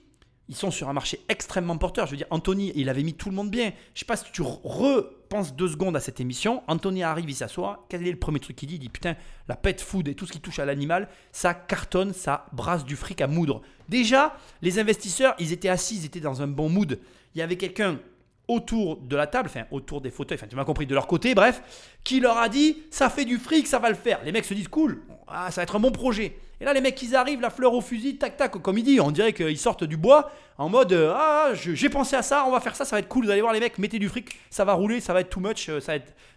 ils 0.50 0.56
sont 0.56 0.72
sur 0.72 0.90
un 0.90 0.94
marché 0.94 1.22
extrêmement 1.30 1.78
porteur. 1.78 2.08
Je 2.08 2.12
veux 2.12 2.18
dire, 2.18 2.28
Anthony, 2.32 2.72
il 2.76 2.90
avait 2.90 3.04
mis 3.04 3.14
tout 3.14 3.30
le 3.30 3.36
monde 3.36 3.52
bien. 3.52 3.72
Je 3.94 4.00
sais 4.00 4.06
pas 4.06 4.18
si 4.18 4.26
tu 4.34 4.42
repenses 4.42 5.56
deux 5.56 5.68
secondes 5.68 5.96
à 5.96 6.00
cette 6.00 6.20
émission. 6.20 6.64
Anthony 6.68 7.04
arrive, 7.04 7.30
il 7.30 7.36
s'assoit. 7.36 7.86
Quel 7.88 8.06
est 8.06 8.12
le 8.12 8.18
premier 8.18 8.40
truc 8.40 8.56
qu'il 8.56 8.68
dit? 8.68 8.76
Il 8.76 8.80
dit 8.80 8.90
Putain, 8.90 9.16
la 9.48 9.56
pet 9.56 9.80
food 9.80 10.08
et 10.08 10.16
tout 10.16 10.26
ce 10.26 10.32
qui 10.32 10.40
touche 10.40 10.58
à 10.58 10.66
l'animal, 10.66 11.08
ça 11.32 11.54
cartonne, 11.54 12.14
ça 12.14 12.48
brasse 12.52 12.84
du 12.84 12.96
fric 12.96 13.22
à 13.22 13.28
moudre. 13.28 13.62
Déjà, 13.90 14.36
les 14.64 14.80
investisseurs, 14.80 15.36
ils 15.38 15.54
étaient 15.54 15.70
assis, 15.70 15.98
ils 15.98 16.06
étaient 16.06 16.20
dans 16.20 16.42
un 16.42 16.48
bon 16.48 16.68
mood. 16.68 17.00
Il 17.36 17.40
y 17.40 17.44
avait 17.44 17.58
quelqu'un 17.58 18.00
autour 18.48 18.98
de 18.98 19.16
la 19.16 19.28
table, 19.28 19.48
enfin 19.48 19.66
autour 19.70 20.02
des 20.02 20.10
fauteuils, 20.10 20.40
enfin 20.40 20.48
tu 20.48 20.56
m'as 20.56 20.66
compris, 20.66 20.88
de 20.88 20.96
leur 20.96 21.06
côté, 21.06 21.36
bref, 21.36 21.62
qui 22.04 22.20
leur 22.20 22.38
a 22.38 22.50
dit 22.50 22.78
ça 22.90 23.12
fait 23.12 23.26
du 23.26 23.38
fric, 23.38 23.68
ça 23.68 23.78
va 23.78 23.90
le 23.90 23.96
faire. 23.96 24.20
Les 24.26 24.32
mecs 24.32 24.46
se 24.46 24.56
disent 24.56 24.68
cool, 24.68 25.04
ah, 25.28 25.52
ça 25.52 25.62
va 25.62 25.64
être 25.64 25.76
un 25.76 25.80
bon 25.80 25.92
projet. 25.92 26.36
Et 26.62 26.66
là 26.66 26.74
les 26.74 26.82
mecs 26.82 27.02
ils 27.02 27.16
arrivent, 27.16 27.42
la 27.42 27.50
fleur 27.50 27.74
au 27.74 27.82
fusil, 27.82 28.18
tac 28.18 28.38
tac, 28.38 28.52
comme 28.52 28.78
il 28.78 28.84
dit, 28.84 29.00
on 29.00 29.12
dirait 29.12 29.34
qu'ils 29.34 29.58
sortent 29.58 29.84
du 29.84 29.98
bois 29.98 30.32
en 30.58 30.70
mode 30.70 30.94
euh, 30.94 31.14
ah 31.16 31.52
j'ai 31.54 31.90
pensé 31.90 32.16
à 32.16 32.22
ça, 32.22 32.46
on 32.48 32.52
va 32.52 32.60
faire 32.60 32.76
ça, 32.76 32.86
ça 32.86 32.96
va 32.96 33.00
être 33.00 33.08
cool, 33.08 33.26
vous 33.26 33.32
allez 33.32 33.42
voir 33.42 33.54
les 33.54 33.60
mecs, 33.60 33.78
mettez 33.78 34.00
du 34.00 34.10
fric, 34.10 34.38
ça 34.50 34.66
va 34.66 34.74
rouler, 34.74 35.00
ça 35.00 35.14
va 35.14 35.22
être 35.22 35.30
too 35.30 35.40
much, 35.40 35.70
euh, 35.70 35.80
ça 35.80 35.94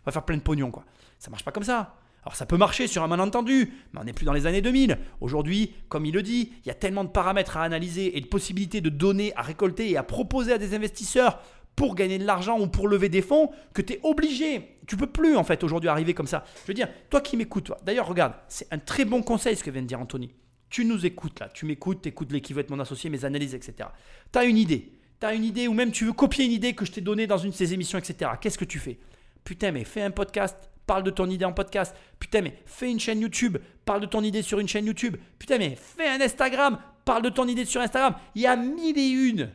va 0.06 0.12
faire 0.12 0.24
plein 0.24 0.36
de 0.36 0.42
pognon 0.42 0.70
quoi. 0.70 0.84
Ça 1.18 1.30
marche 1.30 1.44
pas 1.44 1.52
comme 1.52 1.64
ça. 1.64 1.94
Alors 2.24 2.36
ça 2.36 2.46
peut 2.46 2.56
marcher 2.56 2.86
sur 2.86 3.02
un 3.02 3.08
malentendu, 3.08 3.72
mais 3.92 4.00
on 4.00 4.04
n'est 4.04 4.12
plus 4.12 4.24
dans 4.24 4.32
les 4.32 4.46
années 4.46 4.60
2000. 4.60 4.96
Aujourd'hui, 5.20 5.74
comme 5.88 6.06
il 6.06 6.14
le 6.14 6.22
dit, 6.22 6.52
il 6.64 6.68
y 6.68 6.70
a 6.70 6.74
tellement 6.74 7.02
de 7.02 7.08
paramètres 7.08 7.56
à 7.56 7.62
analyser 7.62 8.16
et 8.16 8.20
de 8.20 8.26
possibilités 8.26 8.80
de 8.80 8.90
données 8.90 9.32
à 9.34 9.42
récolter 9.42 9.90
et 9.90 9.96
à 9.96 10.04
proposer 10.04 10.52
à 10.52 10.58
des 10.58 10.74
investisseurs 10.74 11.40
pour 11.76 11.94
gagner 11.94 12.18
de 12.18 12.24
l'argent 12.24 12.58
ou 12.60 12.66
pour 12.66 12.88
lever 12.88 13.08
des 13.08 13.22
fonds 13.22 13.50
que 13.74 13.82
tu 13.82 13.94
es 13.94 14.00
obligé. 14.02 14.78
Tu 14.86 14.96
peux 14.96 15.06
plus 15.06 15.36
en 15.36 15.44
fait 15.44 15.64
aujourd'hui 15.64 15.88
arriver 15.88 16.14
comme 16.14 16.26
ça. 16.26 16.44
Je 16.62 16.66
veux 16.68 16.74
dire, 16.74 16.88
toi 17.10 17.20
qui 17.20 17.36
m'écoutes, 17.36 17.72
d'ailleurs 17.84 18.06
regarde, 18.06 18.34
c'est 18.48 18.72
un 18.72 18.78
très 18.78 19.04
bon 19.04 19.22
conseil 19.22 19.56
ce 19.56 19.64
que 19.64 19.70
vient 19.70 19.82
de 19.82 19.86
dire 19.86 20.00
Anthony. 20.00 20.30
Tu 20.68 20.84
nous 20.84 21.04
écoutes 21.04 21.40
là, 21.40 21.48
tu 21.52 21.66
m'écoutes, 21.66 22.02
tu 22.02 22.08
écoutes 22.08 22.32
l'équipe 22.32 22.56
de 22.56 22.66
mon 22.70 22.80
associé, 22.80 23.10
mes 23.10 23.24
analyses, 23.24 23.54
etc. 23.54 23.88
Tu 24.32 24.38
as 24.38 24.44
une 24.44 24.56
idée, 24.56 24.92
tu 25.20 25.26
as 25.26 25.34
une 25.34 25.44
idée 25.44 25.68
ou 25.68 25.74
même 25.74 25.92
tu 25.92 26.06
veux 26.06 26.12
copier 26.12 26.44
une 26.44 26.52
idée 26.52 26.74
que 26.74 26.84
je 26.84 26.92
t'ai 26.92 27.00
donnée 27.00 27.26
dans 27.26 27.38
une 27.38 27.50
de 27.50 27.54
ces 27.54 27.74
émissions, 27.74 27.98
etc. 27.98 28.32
Qu'est-ce 28.40 28.58
que 28.58 28.64
tu 28.64 28.78
fais? 28.78 28.98
Putain, 29.44 29.70
mais 29.72 29.84
fais 29.84 30.02
un 30.02 30.10
podcast, 30.10 30.70
parle 30.86 31.02
de 31.02 31.10
ton 31.10 31.28
idée 31.28 31.44
en 31.44 31.52
podcast. 31.52 31.94
Putain, 32.18 32.42
mais 32.42 32.54
fais 32.64 32.90
une 32.90 33.00
chaîne 33.00 33.20
YouTube, 33.20 33.58
parle 33.84 34.00
de 34.00 34.06
ton 34.06 34.22
idée 34.22 34.42
sur 34.42 34.60
une 34.60 34.68
chaîne 34.68 34.86
YouTube. 34.86 35.16
Putain, 35.38 35.58
mais 35.58 35.76
fais 35.76 36.08
un 36.08 36.20
Instagram, 36.20 36.78
parle 37.04 37.22
de 37.22 37.28
ton 37.28 37.46
idée 37.48 37.64
sur 37.64 37.80
Instagram. 37.80 38.14
Il 38.34 38.42
y 38.42 38.46
a 38.46 38.56
mille 38.56 38.98
et 38.98 39.08
une 39.08 39.50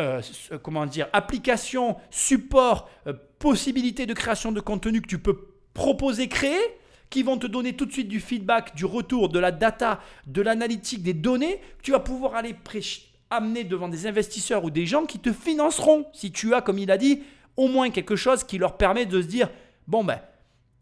euh, 0.00 0.20
euh, 0.52 0.58
comment 0.58 0.86
dire, 0.86 1.08
application, 1.12 1.96
support, 2.10 2.88
euh, 3.06 3.12
possibilité 3.38 4.06
de 4.06 4.14
création 4.14 4.50
de 4.50 4.60
contenu 4.60 5.00
que 5.00 5.06
tu 5.06 5.18
peux 5.18 5.48
proposer, 5.74 6.28
créer, 6.28 6.58
qui 7.10 7.22
vont 7.22 7.36
te 7.36 7.46
donner 7.46 7.74
tout 7.74 7.86
de 7.86 7.92
suite 7.92 8.08
du 8.08 8.20
feedback, 8.20 8.74
du 8.74 8.84
retour, 8.84 9.28
de 9.28 9.38
la 9.38 9.50
data, 9.50 10.00
de 10.26 10.40
l'analytique, 10.42 11.02
des 11.02 11.12
données, 11.12 11.60
tu 11.82 11.90
vas 11.90 12.00
pouvoir 12.00 12.34
aller 12.34 12.54
amener 13.30 13.64
devant 13.64 13.88
des 13.88 14.06
investisseurs 14.06 14.64
ou 14.64 14.70
des 14.70 14.86
gens 14.86 15.04
qui 15.04 15.18
te 15.18 15.32
financeront 15.32 16.06
si 16.12 16.32
tu 16.32 16.54
as, 16.54 16.62
comme 16.62 16.78
il 16.78 16.90
a 16.90 16.96
dit, 16.96 17.22
au 17.56 17.68
moins 17.68 17.90
quelque 17.90 18.16
chose 18.16 18.44
qui 18.44 18.58
leur 18.58 18.76
permet 18.76 19.06
de 19.06 19.20
se 19.20 19.26
dire, 19.26 19.50
bon 19.86 20.04
ben, 20.04 20.20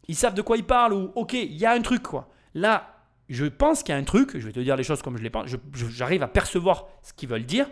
ils 0.06 0.14
savent 0.14 0.34
de 0.34 0.42
quoi 0.42 0.56
ils 0.56 0.64
parlent 0.64 0.92
ou 0.92 1.12
ok, 1.14 1.32
il 1.32 1.56
y 1.56 1.66
a 1.66 1.72
un 1.72 1.82
truc 1.82 2.02
quoi. 2.02 2.30
Là, 2.54 2.94
je 3.28 3.46
pense 3.46 3.82
qu'il 3.82 3.92
y 3.92 3.96
a 3.96 4.00
un 4.00 4.04
truc, 4.04 4.38
je 4.38 4.46
vais 4.46 4.52
te 4.52 4.60
dire 4.60 4.76
les 4.76 4.84
choses 4.84 5.02
comme 5.02 5.16
je 5.16 5.22
les 5.22 5.30
pense, 5.30 5.50
j'arrive 5.90 6.22
à 6.22 6.28
percevoir 6.28 6.86
ce 7.02 7.12
qu'ils 7.12 7.28
veulent 7.28 7.44
dire, 7.44 7.68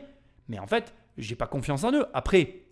mais 0.48 0.58
en 0.58 0.66
fait, 0.66 0.94
j'ai 1.18 1.36
pas 1.36 1.46
confiance 1.46 1.84
en 1.84 1.92
eux. 1.92 2.06
Après, 2.14 2.62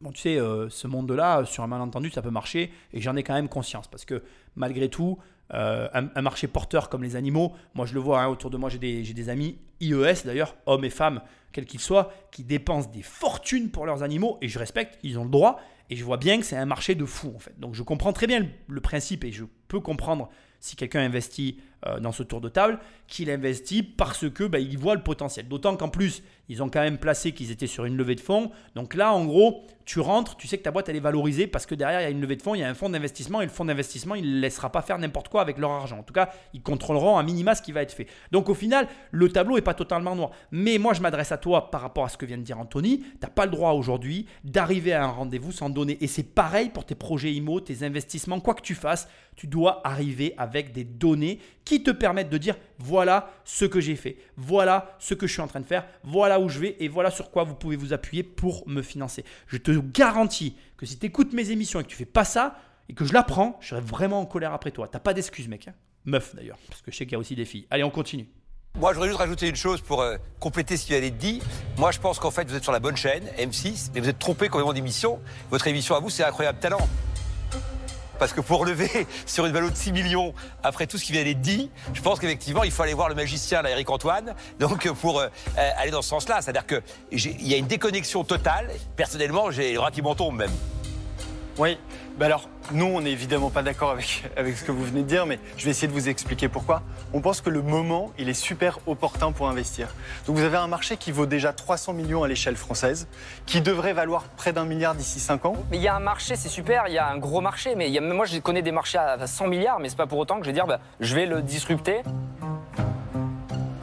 bon, 0.00 0.12
tu 0.12 0.20
sais, 0.20 0.38
euh, 0.38 0.68
ce 0.68 0.86
monde-là, 0.86 1.44
sur 1.44 1.62
un 1.62 1.66
malentendu, 1.66 2.10
ça 2.10 2.22
peut 2.22 2.30
marcher 2.30 2.70
et 2.92 3.00
j'en 3.00 3.16
ai 3.16 3.22
quand 3.22 3.34
même 3.34 3.48
conscience 3.48 3.88
parce 3.88 4.04
que 4.04 4.22
malgré 4.56 4.88
tout, 4.88 5.18
euh, 5.52 5.88
un, 5.92 6.22
marché 6.22 6.46
porteur 6.46 6.88
comme 6.88 7.02
les 7.02 7.16
animaux, 7.16 7.54
moi 7.74 7.84
je 7.84 7.94
le 7.94 8.00
vois 8.00 8.22
hein, 8.22 8.28
autour 8.28 8.50
de 8.50 8.56
moi, 8.56 8.70
j'ai 8.70 8.78
des, 8.78 9.02
des, 9.02 9.28
amis 9.28 9.58
IES 9.80 10.24
d'ailleurs, 10.24 10.54
hommes 10.66 10.84
et 10.84 10.90
femmes, 10.90 11.22
quels 11.52 11.64
qu'ils 11.64 11.80
soient, 11.80 12.12
qui 12.30 12.44
dépensent 12.44 12.90
des 12.90 13.02
fortunes 13.02 13.70
pour 13.70 13.84
leurs 13.84 14.04
animaux 14.04 14.38
et 14.42 14.48
je 14.48 14.58
respecte, 14.58 14.98
ils 15.02 15.18
ont 15.18 15.24
le 15.24 15.30
droit 15.30 15.60
et 15.88 15.96
je 15.96 16.04
vois 16.04 16.18
bien 16.18 16.38
que 16.38 16.44
c'est 16.44 16.56
un 16.56 16.66
marché 16.66 16.94
de 16.94 17.04
fou 17.04 17.32
en 17.34 17.40
fait. 17.40 17.58
Donc 17.58 17.74
je 17.74 17.82
comprends 17.82 18.12
très 18.12 18.28
bien 18.28 18.46
le 18.68 18.80
principe 18.80 19.24
et 19.24 19.32
je 19.32 19.44
peux 19.66 19.80
comprendre 19.80 20.28
si 20.60 20.76
quelqu'un 20.76 21.00
investit 21.00 21.58
dans 22.00 22.12
ce 22.12 22.22
tour 22.22 22.40
de 22.40 22.48
table, 22.48 22.78
qu'il 23.06 23.30
investit 23.30 23.82
parce 23.82 24.28
que 24.28 24.44
bah, 24.44 24.58
voit 24.78 24.94
le 24.94 25.02
potentiel. 25.02 25.48
D'autant 25.48 25.76
qu'en 25.76 25.88
plus, 25.88 26.22
ils 26.48 26.62
ont 26.62 26.68
quand 26.68 26.80
même 26.80 26.98
placé 26.98 27.32
qu'ils 27.32 27.50
étaient 27.50 27.66
sur 27.66 27.84
une 27.84 27.96
levée 27.96 28.16
de 28.16 28.20
fonds. 28.20 28.50
Donc 28.74 28.94
là, 28.94 29.12
en 29.14 29.24
gros, 29.24 29.64
tu 29.84 30.00
rentres, 30.00 30.36
tu 30.36 30.46
sais 30.46 30.58
que 30.58 30.62
ta 30.62 30.70
boîte 30.70 30.88
elle 30.88 30.96
est 30.96 31.00
valorisée 31.00 31.46
parce 31.46 31.66
que 31.66 31.74
derrière 31.74 32.00
il 32.00 32.04
y 32.04 32.06
a 32.06 32.10
une 32.10 32.20
levée 32.20 32.36
de 32.36 32.42
fonds, 32.42 32.54
il 32.54 32.60
y 32.60 32.62
a 32.62 32.68
un 32.68 32.74
fonds 32.74 32.90
d'investissement 32.90 33.40
et 33.40 33.44
le 33.44 33.50
fonds 33.50 33.64
d'investissement 33.64 34.14
il 34.14 34.36
ne 34.36 34.40
laissera 34.40 34.70
pas 34.70 34.82
faire 34.82 34.98
n'importe 34.98 35.28
quoi 35.28 35.42
avec 35.42 35.58
leur 35.58 35.70
argent. 35.70 35.98
En 35.98 36.02
tout 36.04 36.12
cas, 36.12 36.30
ils 36.54 36.62
contrôleront 36.62 37.18
un 37.18 37.22
minima 37.22 37.54
ce 37.54 37.62
qui 37.62 37.72
va 37.72 37.82
être 37.82 37.92
fait. 37.92 38.06
Donc 38.30 38.48
au 38.48 38.54
final, 38.54 38.86
le 39.10 39.28
tableau 39.30 39.56
est 39.56 39.62
pas 39.62 39.74
totalement 39.74 40.14
noir. 40.14 40.30
Mais 40.52 40.78
moi, 40.78 40.94
je 40.94 41.00
m'adresse 41.00 41.32
à 41.32 41.38
toi 41.38 41.70
par 41.70 41.80
rapport 41.80 42.04
à 42.04 42.08
ce 42.08 42.16
que 42.16 42.26
vient 42.26 42.38
de 42.38 42.42
dire 42.42 42.58
Anthony. 42.58 43.00
Tu 43.00 43.06
n'as 43.22 43.30
pas 43.30 43.46
le 43.46 43.50
droit 43.50 43.72
aujourd'hui 43.72 44.26
d'arriver 44.44 44.92
à 44.92 45.04
un 45.04 45.08
rendez-vous 45.08 45.50
sans 45.50 45.70
donner. 45.70 45.98
Et 46.00 46.06
c'est 46.06 46.22
pareil 46.22 46.70
pour 46.70 46.84
tes 46.84 46.94
projets 46.94 47.32
IMO, 47.32 47.60
tes 47.60 47.82
investissements, 47.82 48.38
quoi 48.38 48.54
que 48.54 48.62
tu 48.62 48.76
fasses, 48.76 49.08
tu 49.34 49.46
dois 49.46 49.80
arriver 49.84 50.34
avec 50.36 50.72
des 50.72 50.84
données 50.84 51.40
qui 51.64 51.82
te 51.82 51.90
permettent 51.90 52.30
de 52.30 52.38
dire 52.38 52.56
voilà 52.78 53.30
ce 53.44 53.64
que 53.64 53.80
j'ai 53.80 53.96
fait, 53.96 54.16
voilà 54.36 54.96
ce 54.98 55.14
que 55.14 55.26
je 55.26 55.32
suis 55.32 55.42
en 55.42 55.46
train 55.46 55.60
de 55.60 55.66
faire, 55.66 55.86
voilà 56.02 56.40
où 56.40 56.48
je 56.48 56.58
vais 56.58 56.76
et 56.80 56.88
voilà 56.88 57.10
sur 57.10 57.30
quoi 57.30 57.44
vous 57.44 57.54
pouvez 57.54 57.76
vous 57.76 57.92
appuyer 57.92 58.22
pour 58.22 58.68
me 58.68 58.82
financer. 58.82 59.24
Je 59.46 59.56
te 59.56 59.70
garantis 59.70 60.56
que 60.76 60.86
si 60.86 60.98
tu 60.98 61.06
écoutes 61.06 61.32
mes 61.32 61.50
émissions 61.50 61.80
et 61.80 61.84
que 61.84 61.88
tu 61.88 61.96
fais 61.96 62.04
pas 62.04 62.24
ça 62.24 62.58
et 62.88 62.94
que 62.94 63.04
je 63.04 63.12
l'apprends, 63.12 63.58
je 63.60 63.68
serai 63.68 63.80
vraiment 63.80 64.20
en 64.20 64.26
colère 64.26 64.52
après 64.52 64.70
toi. 64.70 64.88
T'as 64.88 64.98
pas 64.98 65.14
d'excuses, 65.14 65.48
mec. 65.48 65.68
Hein. 65.68 65.74
Meuf 66.06 66.34
d'ailleurs, 66.34 66.58
parce 66.68 66.80
que 66.82 66.90
je 66.90 66.96
sais 66.96 67.04
qu'il 67.04 67.12
y 67.12 67.16
a 67.16 67.18
aussi 67.18 67.34
des 67.34 67.44
filles. 67.44 67.66
Allez, 67.70 67.84
on 67.84 67.90
continue. 67.90 68.26
Moi, 68.78 68.90
je 68.90 68.94
voudrais 68.94 69.08
juste 69.08 69.18
rajouter 69.18 69.48
une 69.48 69.56
chose 69.56 69.80
pour 69.80 70.00
euh, 70.00 70.16
compléter 70.38 70.76
ce 70.76 70.86
qui 70.86 70.92
vient 70.92 71.00
d'être 71.00 71.18
dit. 71.18 71.42
Moi, 71.76 71.90
je 71.90 71.98
pense 71.98 72.18
qu'en 72.18 72.30
fait, 72.30 72.48
vous 72.48 72.54
êtes 72.54 72.62
sur 72.62 72.72
la 72.72 72.78
bonne 72.78 72.96
chaîne, 72.96 73.24
M6, 73.38 73.90
mais 73.94 74.00
vous 74.00 74.08
êtes 74.08 74.18
trompé 74.18 74.48
complètement 74.48 74.72
d'émission. 74.72 75.20
Votre 75.50 75.66
émission 75.66 75.96
à 75.96 76.00
vous, 76.00 76.08
c'est 76.08 76.24
Incroyable 76.24 76.58
Talent. 76.60 76.88
Parce 78.20 78.34
que 78.34 78.42
pour 78.42 78.66
lever 78.66 79.06
sur 79.26 79.46
une 79.46 79.52
valeur 79.52 79.70
de 79.70 79.76
6 79.76 79.92
millions, 79.92 80.34
après 80.62 80.86
tout 80.86 80.98
ce 80.98 81.04
qui 81.04 81.12
vient 81.12 81.24
d'être 81.24 81.40
dit, 81.40 81.70
je 81.94 82.02
pense 82.02 82.20
qu'effectivement, 82.20 82.62
il 82.62 82.70
faut 82.70 82.82
aller 82.82 82.92
voir 82.92 83.08
le 83.08 83.14
magicien, 83.14 83.62
là, 83.62 83.70
Eric 83.70 83.88
Antoine, 83.88 84.34
donc 84.60 84.88
pour 84.92 85.18
euh, 85.18 85.28
euh, 85.58 85.70
aller 85.78 85.90
dans 85.90 86.02
ce 86.02 86.10
sens-là. 86.10 86.42
C'est-à-dire 86.42 86.66
qu'il 86.66 87.48
y 87.48 87.54
a 87.54 87.56
une 87.56 87.66
déconnexion 87.66 88.22
totale. 88.22 88.70
Personnellement, 88.94 89.50
j'ai 89.50 89.72
le 89.72 89.78
bras 89.78 89.90
qui 89.90 90.02
m'en 90.02 90.14
tombe 90.14 90.36
même. 90.36 90.52
Oui, 91.56 91.78
bah 92.20 92.26
alors, 92.26 92.50
nous, 92.72 92.84
on 92.84 93.00
n'est 93.00 93.12
évidemment 93.12 93.48
pas 93.48 93.62
d'accord 93.62 93.90
avec, 94.36 94.58
ce 94.58 94.62
que 94.62 94.72
vous 94.72 94.84
venez 94.84 95.00
de 95.00 95.06
dire, 95.06 95.24
mais 95.24 95.40
je 95.56 95.64
vais 95.64 95.70
essayer 95.70 95.88
de 95.88 95.92
vous 95.94 96.10
expliquer 96.10 96.50
pourquoi. 96.50 96.82
On 97.14 97.22
pense 97.22 97.40
que 97.40 97.48
le 97.48 97.62
moment, 97.62 98.12
il 98.18 98.28
est 98.28 98.34
super 98.34 98.78
opportun 98.86 99.32
pour 99.32 99.48
investir. 99.48 99.94
Donc 100.26 100.36
vous 100.36 100.44
avez 100.44 100.58
un 100.58 100.66
marché 100.66 100.98
qui 100.98 101.12
vaut 101.12 101.24
déjà 101.24 101.54
300 101.54 101.94
millions 101.94 102.22
à 102.22 102.28
l'échelle 102.28 102.56
française, 102.56 103.08
qui 103.46 103.62
devrait 103.62 103.94
valoir 103.94 104.24
près 104.36 104.52
d'un 104.52 104.66
milliard 104.66 104.94
d'ici 104.94 105.18
5 105.18 105.46
ans. 105.46 105.56
Mais 105.70 105.78
il 105.78 105.82
y 105.82 105.88
a 105.88 105.96
un 105.96 106.00
marché, 106.00 106.36
c'est 106.36 106.50
super, 106.50 106.88
il 106.88 106.92
y 106.92 106.98
a 106.98 107.08
un 107.08 107.16
gros 107.16 107.40
marché, 107.40 107.74
mais 107.74 107.88
moi 108.00 108.26
je 108.26 108.38
connais 108.38 108.60
des 108.60 108.70
marchés 108.70 108.98
à 108.98 109.26
100 109.26 109.46
milliards, 109.46 109.80
mais 109.80 109.88
c'est 109.88 109.96
pas 109.96 110.06
pour 110.06 110.18
autant 110.18 110.36
que 110.40 110.44
je 110.44 110.50
vais 110.50 110.54
dire 110.54 110.66
bah, 110.66 110.80
je 111.00 111.14
vais 111.14 111.24
le 111.24 111.40
disrupter 111.40 112.02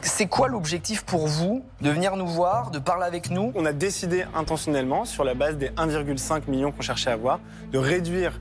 c'est 0.08 0.26
quoi 0.26 0.48
l'objectif 0.48 1.04
pour 1.04 1.28
vous 1.28 1.62
de 1.80 1.90
venir 1.90 2.16
nous 2.16 2.26
voir, 2.26 2.70
de 2.70 2.78
parler 2.78 3.04
avec 3.04 3.30
nous? 3.30 3.52
On 3.54 3.64
a 3.64 3.72
décidé 3.72 4.24
intentionnellement, 4.34 5.04
sur 5.04 5.22
la 5.22 5.34
base 5.34 5.56
des 5.56 5.68
1,5 5.68 6.48
millions 6.48 6.72
qu'on 6.72 6.82
cherchait 6.82 7.10
à 7.10 7.12
avoir, 7.12 7.38
de 7.70 7.78
réduire 7.78 8.40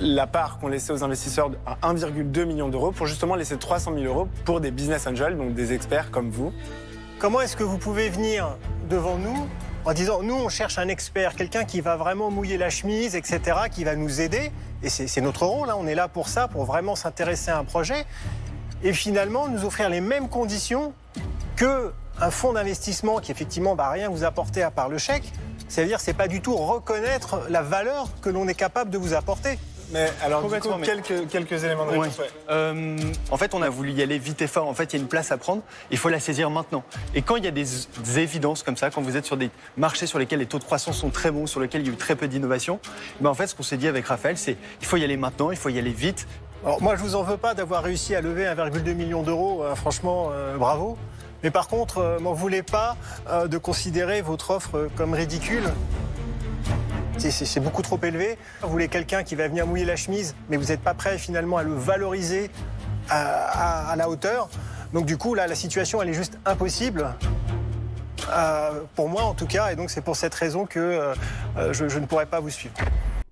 la 0.00 0.26
part 0.26 0.58
qu'on 0.58 0.68
laissait 0.68 0.92
aux 0.92 1.04
investisseurs 1.04 1.50
à 1.66 1.92
1,2 1.92 2.44
million 2.44 2.68
d'euros 2.68 2.92
pour 2.92 3.06
justement 3.06 3.34
laisser 3.34 3.56
300 3.56 3.92
000 3.94 4.04
euros 4.06 4.28
pour 4.44 4.60
des 4.60 4.70
business 4.70 5.06
angels, 5.06 5.36
donc 5.36 5.54
des 5.54 5.72
experts 5.72 6.10
comme 6.10 6.30
vous. 6.30 6.52
Comment 7.18 7.40
est-ce 7.40 7.56
que 7.56 7.64
vous 7.64 7.78
pouvez 7.78 8.08
venir 8.08 8.56
devant 8.88 9.18
nous 9.18 9.46
en 9.84 9.92
disant 9.92 10.22
nous 10.22 10.34
on 10.34 10.48
cherche 10.48 10.78
un 10.78 10.88
expert, 10.88 11.34
quelqu'un 11.36 11.64
qui 11.64 11.80
va 11.80 11.96
vraiment 11.96 12.30
mouiller 12.30 12.56
la 12.56 12.70
chemise, 12.70 13.16
etc., 13.16 13.40
qui 13.70 13.84
va 13.84 13.96
nous 13.96 14.20
aider, 14.20 14.50
et 14.82 14.88
c'est 14.88 15.20
notre 15.20 15.46
rôle, 15.46 15.70
hein. 15.70 15.76
on 15.78 15.86
est 15.86 15.94
là 15.94 16.08
pour 16.08 16.28
ça, 16.28 16.48
pour 16.48 16.64
vraiment 16.64 16.96
s'intéresser 16.96 17.50
à 17.50 17.58
un 17.58 17.64
projet, 17.64 18.06
et 18.84 18.92
finalement 18.92 19.48
nous 19.48 19.64
offrir 19.64 19.88
les 19.88 20.00
mêmes 20.00 20.28
conditions 20.28 20.92
que 21.56 21.92
un 22.20 22.30
fonds 22.30 22.52
d'investissement 22.52 23.18
qui 23.18 23.32
effectivement 23.32 23.74
va 23.74 23.90
rien 23.90 24.08
vous 24.08 24.22
apporter 24.22 24.62
à 24.62 24.70
part 24.70 24.88
le 24.88 24.98
chèque. 24.98 25.32
C'est-à-dire 25.68 25.98
c'est 25.98 26.14
pas 26.14 26.28
du 26.28 26.40
tout 26.40 26.54
reconnaître 26.54 27.40
la 27.48 27.62
valeur 27.62 28.08
que 28.22 28.30
l'on 28.30 28.46
est 28.46 28.54
capable 28.54 28.90
de 28.90 28.98
vous 28.98 29.14
apporter. 29.14 29.58
Mais 29.92 30.10
alors, 30.22 30.42
du 30.42 30.60
coup, 30.60 30.68
quelques, 30.82 31.28
quelques, 31.28 31.64
éléments 31.64 31.86
de 31.86 31.90
réponse. 31.90 32.20
Euh, 32.50 32.96
en 33.30 33.36
fait, 33.36 33.54
on 33.54 33.62
a 33.62 33.68
voulu 33.68 33.92
y 33.92 34.02
aller 34.02 34.18
vite 34.18 34.42
et 34.42 34.46
fort. 34.46 34.66
En 34.66 34.74
fait, 34.74 34.92
il 34.92 34.96
y 34.96 34.98
a 34.98 35.02
une 35.02 35.08
place 35.08 35.30
à 35.30 35.36
prendre. 35.36 35.62
Il 35.90 35.98
faut 35.98 36.08
la 36.08 36.20
saisir 36.20 36.50
maintenant. 36.50 36.82
Et 37.14 37.22
quand 37.22 37.36
il 37.36 37.44
y 37.44 37.48
a 37.48 37.50
des, 37.50 37.66
évidences 38.18 38.62
comme 38.62 38.76
ça, 38.76 38.90
quand 38.90 39.02
vous 39.02 39.16
êtes 39.16 39.24
sur 39.24 39.36
des 39.36 39.50
marchés 39.76 40.06
sur 40.06 40.18
lesquels 40.18 40.38
les 40.38 40.46
taux 40.46 40.58
de 40.58 40.64
croissance 40.64 40.98
sont 40.98 41.10
très 41.10 41.30
bons, 41.30 41.46
sur 41.46 41.60
lesquels 41.60 41.82
il 41.82 41.88
y 41.88 41.90
a 41.90 41.92
eu 41.92 41.96
très 41.96 42.16
peu 42.16 42.28
d'innovation, 42.28 42.80
ben 43.20 43.30
en 43.30 43.34
fait, 43.34 43.46
ce 43.46 43.54
qu'on 43.54 43.62
s'est 43.62 43.76
dit 43.76 43.88
avec 43.88 44.06
Raphaël, 44.06 44.38
c'est 44.38 44.56
il 44.80 44.86
faut 44.86 44.96
y 44.96 45.04
aller 45.04 45.16
maintenant, 45.16 45.50
il 45.50 45.56
faut 45.56 45.68
y 45.68 45.78
aller 45.78 45.92
vite. 45.92 46.26
Alors 46.64 46.80
moi, 46.80 46.96
je 46.96 47.02
vous 47.02 47.14
en 47.14 47.22
veux 47.22 47.36
pas 47.36 47.52
d'avoir 47.52 47.82
réussi 47.82 48.14
à 48.14 48.22
lever 48.22 48.46
1,2 48.46 48.94
million 48.94 49.22
d'euros. 49.22 49.62
Euh, 49.62 49.74
franchement, 49.74 50.30
euh, 50.32 50.56
bravo. 50.56 50.96
Mais 51.42 51.50
par 51.50 51.68
contre, 51.68 51.98
euh, 51.98 52.18
m'en 52.18 52.32
voulez 52.32 52.62
pas 52.62 52.96
de 53.46 53.58
considérer 53.58 54.22
votre 54.22 54.50
offre 54.50 54.88
comme 54.96 55.12
ridicule. 55.12 55.64
C'est 57.18 57.60
beaucoup 57.60 57.82
trop 57.82 57.98
élevé. 58.02 58.38
Vous 58.62 58.70
voulez 58.70 58.88
quelqu'un 58.88 59.22
qui 59.24 59.34
va 59.34 59.46
venir 59.46 59.66
mouiller 59.66 59.84
la 59.84 59.96
chemise, 59.96 60.34
mais 60.48 60.56
vous 60.56 60.66
n'êtes 60.66 60.80
pas 60.80 60.94
prêt 60.94 61.18
finalement 61.18 61.58
à 61.58 61.62
le 61.62 61.74
valoriser 61.74 62.50
à, 63.10 63.94
la 63.96 64.08
hauteur. 64.08 64.48
Donc 64.94 65.04
du 65.04 65.18
coup, 65.18 65.34
là, 65.34 65.46
la 65.46 65.54
situation, 65.54 66.00
elle 66.00 66.08
est 66.08 66.14
juste 66.14 66.38
impossible. 66.46 67.14
pour 68.94 69.08
moi 69.10 69.22
en 69.22 69.34
tout 69.34 69.46
cas, 69.46 69.70
et 69.70 69.76
donc 69.76 69.90
c'est 69.90 70.00
pour 70.00 70.16
cette 70.16 70.34
raison 70.34 70.64
que 70.64 71.12
je 71.72 71.98
ne 71.98 72.06
pourrais 72.06 72.26
pas 72.26 72.40
vous 72.40 72.50
suivre. 72.50 72.74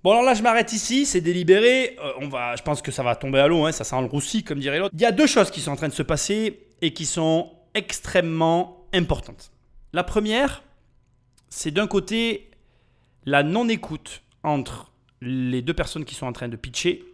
Bon 0.03 0.11
alors 0.11 0.23
là 0.23 0.33
je 0.33 0.43
m'arrête 0.43 0.73
ici, 0.73 1.05
c'est 1.05 1.21
délibéré, 1.21 1.95
euh, 2.03 2.11
on 2.19 2.27
va, 2.27 2.57
je 2.57 2.61
pense 2.61 2.81
que 2.81 2.91
ça 2.91 3.03
va 3.03 3.15
tomber 3.15 3.39
à 3.39 3.47
l'eau, 3.47 3.63
hein, 3.65 3.71
ça 3.71 3.85
sent 3.85 4.01
le 4.01 4.07
roussi 4.07 4.43
comme 4.43 4.59
dirait 4.59 4.77
l'autre. 4.77 4.93
Il 4.93 4.99
y 4.99 5.05
a 5.05 5.13
deux 5.13 5.27
choses 5.27 5.49
qui 5.49 5.61
sont 5.61 5.71
en 5.71 5.77
train 5.77 5.87
de 5.87 5.93
se 5.93 6.03
passer 6.03 6.59
et 6.81 6.91
qui 6.91 7.05
sont 7.05 7.51
extrêmement 7.73 8.85
importantes. 8.91 9.53
La 9.93 10.03
première, 10.03 10.61
c'est 11.47 11.71
d'un 11.71 11.87
côté 11.87 12.51
la 13.25 13.43
non-écoute 13.43 14.23
entre 14.43 14.91
les 15.21 15.61
deux 15.61 15.73
personnes 15.73 16.03
qui 16.03 16.15
sont 16.15 16.25
en 16.25 16.33
train 16.33 16.49
de 16.49 16.57
pitcher 16.57 17.05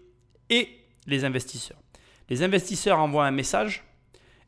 et 0.50 0.68
les 1.06 1.26
investisseurs. 1.26 1.78
Les 2.28 2.42
investisseurs 2.42 2.98
envoient 2.98 3.28
un 3.28 3.32
message 3.32 3.84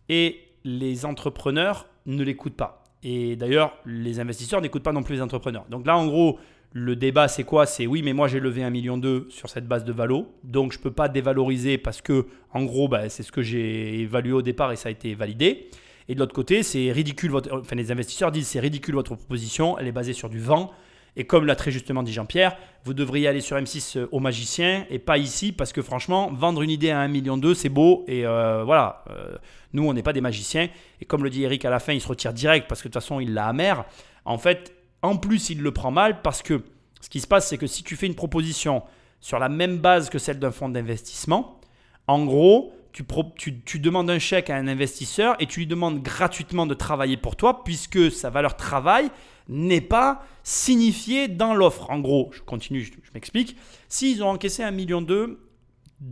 et 0.10 0.42
les 0.64 1.06
entrepreneurs 1.06 1.86
ne 2.08 2.24
l'écoutent 2.24 2.58
pas. 2.58 2.84
Et 3.04 3.36
d'ailleurs, 3.36 3.78
les 3.86 4.20
investisseurs 4.20 4.62
n'écoutent 4.62 4.84
pas 4.84 4.94
non 4.94 5.04
plus 5.04 5.16
les 5.16 5.22
entrepreneurs. 5.22 5.66
Donc 5.70 5.86
là, 5.86 5.96
en 5.96 6.08
gros, 6.08 6.40
le 6.74 6.96
débat, 6.96 7.28
c'est 7.28 7.44
quoi? 7.44 7.66
C'est 7.66 7.86
oui, 7.86 8.02
mais 8.02 8.14
moi 8.14 8.28
j'ai 8.28 8.40
levé 8.40 8.62
1,2 8.62 8.70
million 8.70 9.02
sur 9.30 9.50
cette 9.50 9.68
base 9.68 9.84
de 9.84 9.92
valo, 9.92 10.34
donc 10.44 10.72
je 10.72 10.78
ne 10.78 10.84
peux 10.84 10.92
pas 10.92 11.10
dévaloriser 11.10 11.78
parce 11.78 12.02
que, 12.02 12.28
en 12.54 12.64
gros, 12.64 12.88
bah, 12.88 13.10
c'est 13.10 13.24
ce 13.24 13.32
que 13.32 13.42
j'ai 13.42 14.00
évalué 14.00 14.32
au 14.32 14.42
départ 14.42 14.72
et 14.72 14.76
ça 14.78 14.90
a 14.90 14.92
été 14.92 15.14
validé. 15.14 15.70
Et 16.08 16.16
de 16.16 16.20
l'autre 16.20 16.34
côté, 16.34 16.64
c'est 16.64 16.92
ridicule. 16.92 17.32
Votre, 17.32 17.54
enfin, 17.60 17.76
les 17.76 17.92
investisseurs 17.92 18.32
disent 18.32 18.48
c'est 18.48 18.60
ridicule 18.60 18.96
votre 18.96 19.16
proposition, 19.16 19.78
elle 19.78 19.88
est 19.88 19.92
basée 19.92 20.14
sur 20.14 20.30
du 20.30 20.40
vent. 20.40 20.72
Et 21.18 21.26
comme 21.26 21.46
l'a 21.46 21.58
très 21.58 21.72
justement 21.72 22.04
dit 22.04 22.14
Jean-Pierre, 22.14 22.56
vous 22.86 22.94
devriez 22.94 23.28
aller 23.28 23.42
sur 23.42 23.58
M6 23.58 23.98
euh, 23.98 24.08
au 24.14 24.20
magicien 24.20 24.86
et 24.90 24.98
pas 24.98 25.18
ici 25.18 25.52
parce 25.52 25.74
que 25.74 25.82
franchement, 25.82 26.32
vendre 26.32 26.62
une 26.62 26.70
idée 26.70 26.92
à 26.92 27.06
1,2 27.06 27.12
million, 27.12 27.40
c'est 27.54 27.70
beau. 27.70 28.06
Et 28.08 28.26
euh, 28.26 28.64
voilà, 28.64 29.04
euh, 29.10 29.36
nous, 29.74 29.84
on 29.84 29.94
n'est 29.94 30.04
pas 30.04 30.14
des 30.14 30.22
magiciens. 30.22 30.70
Et 31.02 31.06
comme 31.06 31.24
le 31.24 31.30
dit 31.30 31.44
Eric 31.44 31.66
à 31.66 31.70
la 31.70 31.80
fin, 31.80 31.92
il 31.92 32.00
se 32.00 32.08
retire 32.08 32.32
direct 32.32 32.68
parce 32.70 32.82
que 32.82 32.88
de 32.88 32.94
toute 32.94 33.02
façon, 33.02 33.20
il 33.20 33.34
l'a 33.34 33.48
amer. 33.48 33.84
En 34.24 34.38
fait, 34.38 34.74
en 35.02 35.18
plus, 35.18 35.50
il 35.50 35.62
le 35.62 35.72
prend 35.72 35.92
mal 35.92 36.22
parce 36.22 36.42
que 36.42 36.64
ce 37.00 37.10
qui 37.10 37.20
se 37.20 37.28
passe, 37.28 37.50
c'est 37.50 37.58
que 37.58 37.68
si 37.68 37.84
tu 37.84 37.96
fais 37.96 38.08
une 38.08 38.16
proposition 38.16 38.84
sur 39.20 39.40
la 39.40 39.50
même 39.50 39.78
base 39.78 40.10
que 40.10 40.20
celle 40.20 40.40
d'un 40.40 40.52
fonds 40.52 40.70
d'investissement, 40.70 41.60
en 42.08 42.26
gros, 42.26 42.74
tu, 42.92 43.80
demandes 43.80 44.10
un 44.10 44.20
chèque 44.20 44.50
à 44.50 44.56
un 44.56 44.68
investisseur 44.68 45.36
et 45.40 45.48
tu 45.48 45.62
lui 45.62 45.68
demandes 45.68 46.02
gratuitement 46.02 46.66
de 46.66 46.74
travailler 46.74 47.18
pour 47.18 47.36
toi 47.36 47.64
puisque 47.64 48.12
sa 48.12 48.30
valeur 48.30 48.58
travail 48.58 49.10
n'est 49.48 49.82
pas 49.82 50.24
signifiée 50.44 51.28
dans 51.28 51.54
l'offre. 51.54 51.90
En 51.90 52.00
gros, 52.00 52.30
je 52.34 52.42
continue, 52.42 52.84
je, 52.84 52.92
m'explique. 53.14 53.56
S'ils 53.88 54.24
ont 54.24 54.30
encaissé 54.30 54.64
un 54.64 54.72
million 54.72 55.02
de 55.02 55.40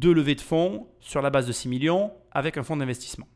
levée 0.01 0.35
de 0.35 0.41
fonds 0.41 0.87
sur 0.99 1.21
la 1.21 1.29
base 1.29 1.47
de 1.47 1.51
6 1.51 1.67
millions 1.67 2.11
avec 2.31 2.57
un 2.57 2.63
fonds 2.63 2.77
d'investissement. 2.77 3.27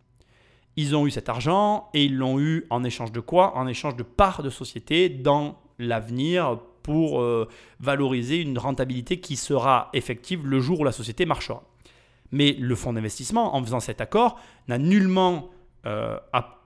Ils 0.76 0.96
ont 0.96 1.06
eu 1.06 1.12
cet 1.12 1.30
argent 1.30 1.90
et 1.94 2.06
ils 2.06 2.16
l'ont 2.16 2.40
eu 2.40 2.66
en 2.70 2.84
échange 2.84 3.12
de 3.12 3.20
quoi? 3.20 3.56
En 3.58 3.68
échange 3.68 3.96
de 3.96 4.04
parts 4.04 4.42
de 4.44 4.50
société 4.50 5.10
dans 5.10 5.60
l'avenir 5.80 6.60
pour 6.82 7.22
euh, 7.22 7.48
valoriser 7.80 8.42
une 8.42 8.58
rentabilité 8.58 9.20
qui 9.20 9.36
sera 9.36 9.90
effective 9.94 10.46
le 10.46 10.60
jour 10.60 10.82
où 10.82 10.84
la 10.84 10.92
société 10.92 11.26
marchera. 11.26 11.64
Mais 12.32 12.54
le 12.54 12.76
fonds 12.76 12.94
d'investissement, 12.94 13.56
en 13.56 13.64
faisant 13.64 13.80
cet 13.80 14.02
accord, 14.02 14.40
n'a 14.68 14.78
nullement 14.78 15.50
euh, 15.86 16.18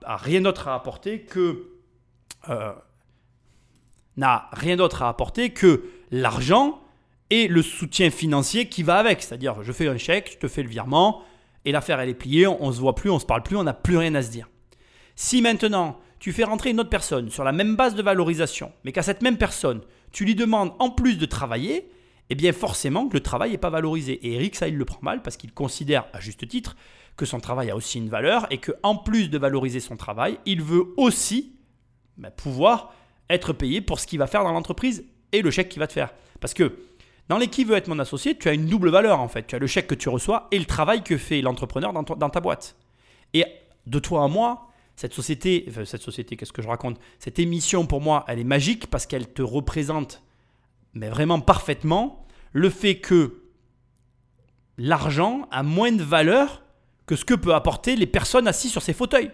rien 0.04 0.40
d'autre 0.40 0.68
à 0.68 0.74
apporter 0.74 1.20
que 1.20 1.68
euh, 2.48 2.72
n'a 4.16 4.48
rien 4.52 4.76
d'autre 4.76 5.02
à 5.02 5.08
apporter 5.08 5.50
que 5.50 5.84
l'argent 6.10 6.80
et 7.30 7.46
le 7.46 7.62
soutien 7.62 8.10
financier 8.10 8.68
qui 8.68 8.82
va 8.82 8.96
avec. 8.96 9.22
C'est-à-dire, 9.22 9.62
je 9.62 9.72
fais 9.72 9.86
un 9.86 9.98
chèque, 9.98 10.32
je 10.32 10.38
te 10.38 10.48
fais 10.48 10.62
le 10.62 10.68
virement, 10.68 11.22
et 11.64 11.72
l'affaire 11.72 12.00
elle 12.00 12.08
est 12.08 12.14
pliée, 12.14 12.46
on, 12.46 12.68
ne 12.68 12.72
se 12.72 12.80
voit 12.80 12.94
plus, 12.94 13.10
on 13.10 13.18
se 13.18 13.26
parle 13.26 13.42
plus, 13.42 13.56
on 13.56 13.64
n'a 13.64 13.74
plus 13.74 13.96
rien 13.96 14.14
à 14.14 14.22
se 14.22 14.30
dire. 14.30 14.48
Si 15.16 15.42
maintenant 15.42 15.98
tu 16.18 16.32
fais 16.32 16.44
rentrer 16.44 16.70
une 16.70 16.80
autre 16.80 16.90
personne 16.90 17.30
sur 17.30 17.44
la 17.44 17.52
même 17.52 17.76
base 17.76 17.94
de 17.94 18.02
valorisation, 18.02 18.72
mais 18.84 18.92
qu'à 18.92 19.02
cette 19.02 19.22
même 19.22 19.38
personne, 19.38 19.82
tu 20.12 20.24
lui 20.24 20.34
demandes 20.34 20.72
en 20.78 20.90
plus 20.90 21.16
de 21.18 21.26
travailler, 21.26 21.90
eh 22.30 22.34
bien 22.34 22.52
forcément 22.52 23.08
que 23.08 23.14
le 23.14 23.22
travail 23.22 23.52
n'est 23.52 23.58
pas 23.58 23.70
valorisé. 23.70 24.14
Et 24.26 24.34
Eric, 24.34 24.56
ça, 24.56 24.68
il 24.68 24.76
le 24.76 24.84
prend 24.84 25.00
mal 25.02 25.22
parce 25.22 25.36
qu'il 25.36 25.52
considère, 25.52 26.06
à 26.12 26.20
juste 26.20 26.46
titre, 26.48 26.76
que 27.16 27.26
son 27.26 27.40
travail 27.40 27.70
a 27.70 27.76
aussi 27.76 27.98
une 27.98 28.08
valeur 28.08 28.46
et 28.50 28.58
qu'en 28.58 28.96
plus 28.96 29.28
de 29.28 29.38
valoriser 29.38 29.80
son 29.80 29.96
travail, 29.96 30.38
il 30.46 30.62
veut 30.62 30.94
aussi 30.96 31.56
bah, 32.16 32.30
pouvoir 32.30 32.94
être 33.30 33.52
payé 33.52 33.80
pour 33.80 34.00
ce 34.00 34.06
qu'il 34.06 34.18
va 34.18 34.26
faire 34.26 34.44
dans 34.44 34.52
l'entreprise 34.52 35.04
et 35.32 35.42
le 35.42 35.50
chèque 35.50 35.68
qu'il 35.68 35.80
va 35.80 35.86
te 35.86 35.92
faire. 35.92 36.12
Parce 36.40 36.54
que 36.54 36.78
dans 37.28 37.36
l'équipe 37.36 37.68
veut 37.68 37.76
être 37.76 37.88
mon 37.88 37.98
associé, 37.98 38.36
tu 38.36 38.48
as 38.48 38.54
une 38.54 38.66
double 38.66 38.88
valeur 38.90 39.20
en 39.20 39.28
fait. 39.28 39.46
Tu 39.46 39.54
as 39.54 39.58
le 39.58 39.66
chèque 39.66 39.86
que 39.86 39.94
tu 39.94 40.08
reçois 40.08 40.48
et 40.50 40.58
le 40.58 40.64
travail 40.64 41.02
que 41.02 41.16
fait 41.18 41.42
l'entrepreneur 41.42 41.92
dans, 41.92 42.30
ta 42.30 42.40
boîte. 42.40 42.76
Et 43.34 43.44
de 43.86 43.98
toi 43.98 44.24
à 44.24 44.28
moi, 44.28 44.68
cette 44.96 45.12
société, 45.12 45.70
cette 45.84 46.02
société, 46.02 46.36
qu'est-ce 46.36 46.52
que 46.52 46.62
je 46.62 46.68
raconte? 46.68 46.98
Cette 47.18 47.38
émission 47.38 47.86
pour 47.86 48.00
moi, 48.00 48.24
elle 48.28 48.38
est 48.38 48.44
magique 48.44 48.86
parce 48.88 49.06
qu'elle 49.06 49.30
te 49.30 49.42
représente, 49.42 50.22
mais 50.94 51.10
vraiment 51.10 51.40
parfaitement, 51.40 52.26
le 52.52 52.70
fait 52.70 52.98
que 52.98 53.42
l'argent 54.78 55.46
a 55.50 55.62
moins 55.62 55.92
de 55.92 56.02
valeur 56.02 56.62
que 57.06 57.14
ce 57.14 57.24
que 57.24 57.34
peut 57.34 57.54
apporter 57.54 57.94
les 57.94 58.06
personnes 58.06 58.48
assises 58.48 58.72
sur 58.72 58.82
ces 58.82 58.94
fauteuils. 58.94 59.30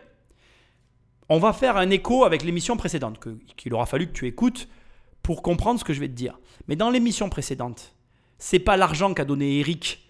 On 1.28 1.38
va 1.38 1.52
faire 1.52 1.76
un 1.76 1.90
écho 1.90 2.24
avec 2.24 2.42
l'émission 2.42 2.76
précédente, 2.76 3.18
qu'il 3.56 3.72
aura 3.72 3.86
fallu 3.86 4.08
que 4.08 4.12
tu 4.12 4.26
écoutes 4.26 4.68
pour 5.24 5.42
comprendre 5.42 5.80
ce 5.80 5.84
que 5.84 5.94
je 5.94 6.00
vais 6.00 6.08
te 6.08 6.12
dire. 6.12 6.38
Mais 6.68 6.76
dans 6.76 6.90
l'émission 6.90 7.28
précédente, 7.28 7.96
c'est 8.38 8.60
pas 8.60 8.76
l'argent 8.76 9.14
qu'a 9.14 9.24
donné 9.24 9.58
Eric 9.58 10.06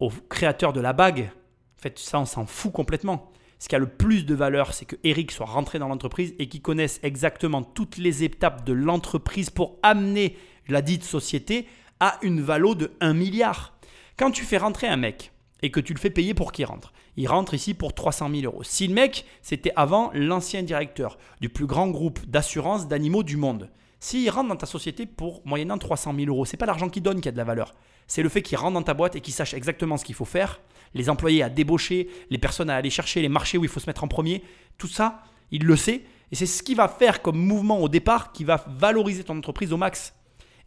au 0.00 0.10
créateur 0.28 0.74
de 0.74 0.80
la 0.80 0.92
bague. 0.92 1.30
En 1.78 1.80
fait, 1.80 1.98
ça, 1.98 2.20
on 2.20 2.26
s'en 2.26 2.44
fout 2.44 2.72
complètement. 2.72 3.30
Ce 3.58 3.68
qui 3.68 3.76
a 3.76 3.78
le 3.78 3.86
plus 3.86 4.26
de 4.26 4.34
valeur, 4.34 4.74
c'est 4.74 4.84
que 4.84 4.96
Eric 5.04 5.30
soit 5.30 5.46
rentré 5.46 5.78
dans 5.78 5.88
l'entreprise 5.88 6.34
et 6.38 6.48
qu'il 6.48 6.60
connaisse 6.60 7.00
exactement 7.02 7.62
toutes 7.62 7.96
les 7.96 8.24
étapes 8.24 8.66
de 8.66 8.72
l'entreprise 8.72 9.50
pour 9.50 9.78
amener 9.82 10.36
la 10.68 10.82
dite 10.82 11.04
société 11.04 11.66
à 12.00 12.18
une 12.22 12.42
valeur 12.42 12.74
de 12.74 12.90
1 13.00 13.14
milliard. 13.14 13.78
Quand 14.18 14.32
tu 14.32 14.44
fais 14.44 14.58
rentrer 14.58 14.88
un 14.88 14.96
mec 14.96 15.32
et 15.62 15.70
que 15.70 15.80
tu 15.80 15.94
le 15.94 16.00
fais 16.00 16.10
payer 16.10 16.34
pour 16.34 16.52
qu'il 16.52 16.66
rentre, 16.66 16.92
il 17.16 17.28
rentre 17.28 17.54
ici 17.54 17.72
pour 17.72 17.94
300 17.94 18.30
000 18.30 18.42
euros. 18.42 18.64
Si 18.64 18.88
le 18.88 18.94
mec, 18.94 19.24
c'était 19.42 19.72
avant 19.76 20.10
l'ancien 20.12 20.62
directeur 20.62 21.18
du 21.40 21.48
plus 21.48 21.66
grand 21.66 21.88
groupe 21.88 22.26
d'assurance 22.26 22.88
d'animaux 22.88 23.22
du 23.22 23.36
monde, 23.36 23.70
s'il 23.98 24.28
rentre 24.30 24.48
dans 24.48 24.56
ta 24.56 24.66
société 24.66 25.06
pour 25.06 25.42
moyennant 25.44 25.78
300 25.78 26.14
000 26.14 26.28
euros, 26.28 26.44
c'est 26.44 26.56
pas 26.56 26.66
l'argent 26.66 26.88
qu'il 26.88 27.02
donne 27.02 27.20
qui 27.20 27.28
a 27.28 27.32
de 27.32 27.36
la 27.36 27.44
valeur. 27.44 27.74
C'est 28.06 28.22
le 28.22 28.28
fait 28.28 28.42
qu'il 28.42 28.58
rentre 28.58 28.74
dans 28.74 28.82
ta 28.82 28.94
boîte 28.94 29.16
et 29.16 29.20
qu'il 29.20 29.34
sache 29.34 29.54
exactement 29.54 29.96
ce 29.96 30.04
qu'il 30.04 30.14
faut 30.14 30.24
faire, 30.24 30.60
les 30.94 31.10
employés 31.10 31.42
à 31.42 31.48
débaucher, 31.48 32.08
les 32.30 32.38
personnes 32.38 32.70
à 32.70 32.76
aller 32.76 32.90
chercher, 32.90 33.22
les 33.22 33.28
marchés 33.28 33.58
où 33.58 33.64
il 33.64 33.70
faut 33.70 33.80
se 33.80 33.86
mettre 33.86 34.04
en 34.04 34.08
premier. 34.08 34.42
Tout 34.78 34.86
ça, 34.86 35.22
il 35.50 35.64
le 35.64 35.76
sait. 35.76 36.04
Et 36.30 36.36
c'est 36.36 36.46
ce 36.46 36.62
qui 36.62 36.74
va 36.74 36.88
faire 36.88 37.22
comme 37.22 37.38
mouvement 37.38 37.80
au 37.80 37.88
départ 37.88 38.32
qui 38.32 38.44
va 38.44 38.64
valoriser 38.68 39.24
ton 39.24 39.38
entreprise 39.38 39.72
au 39.72 39.76
max. 39.76 40.14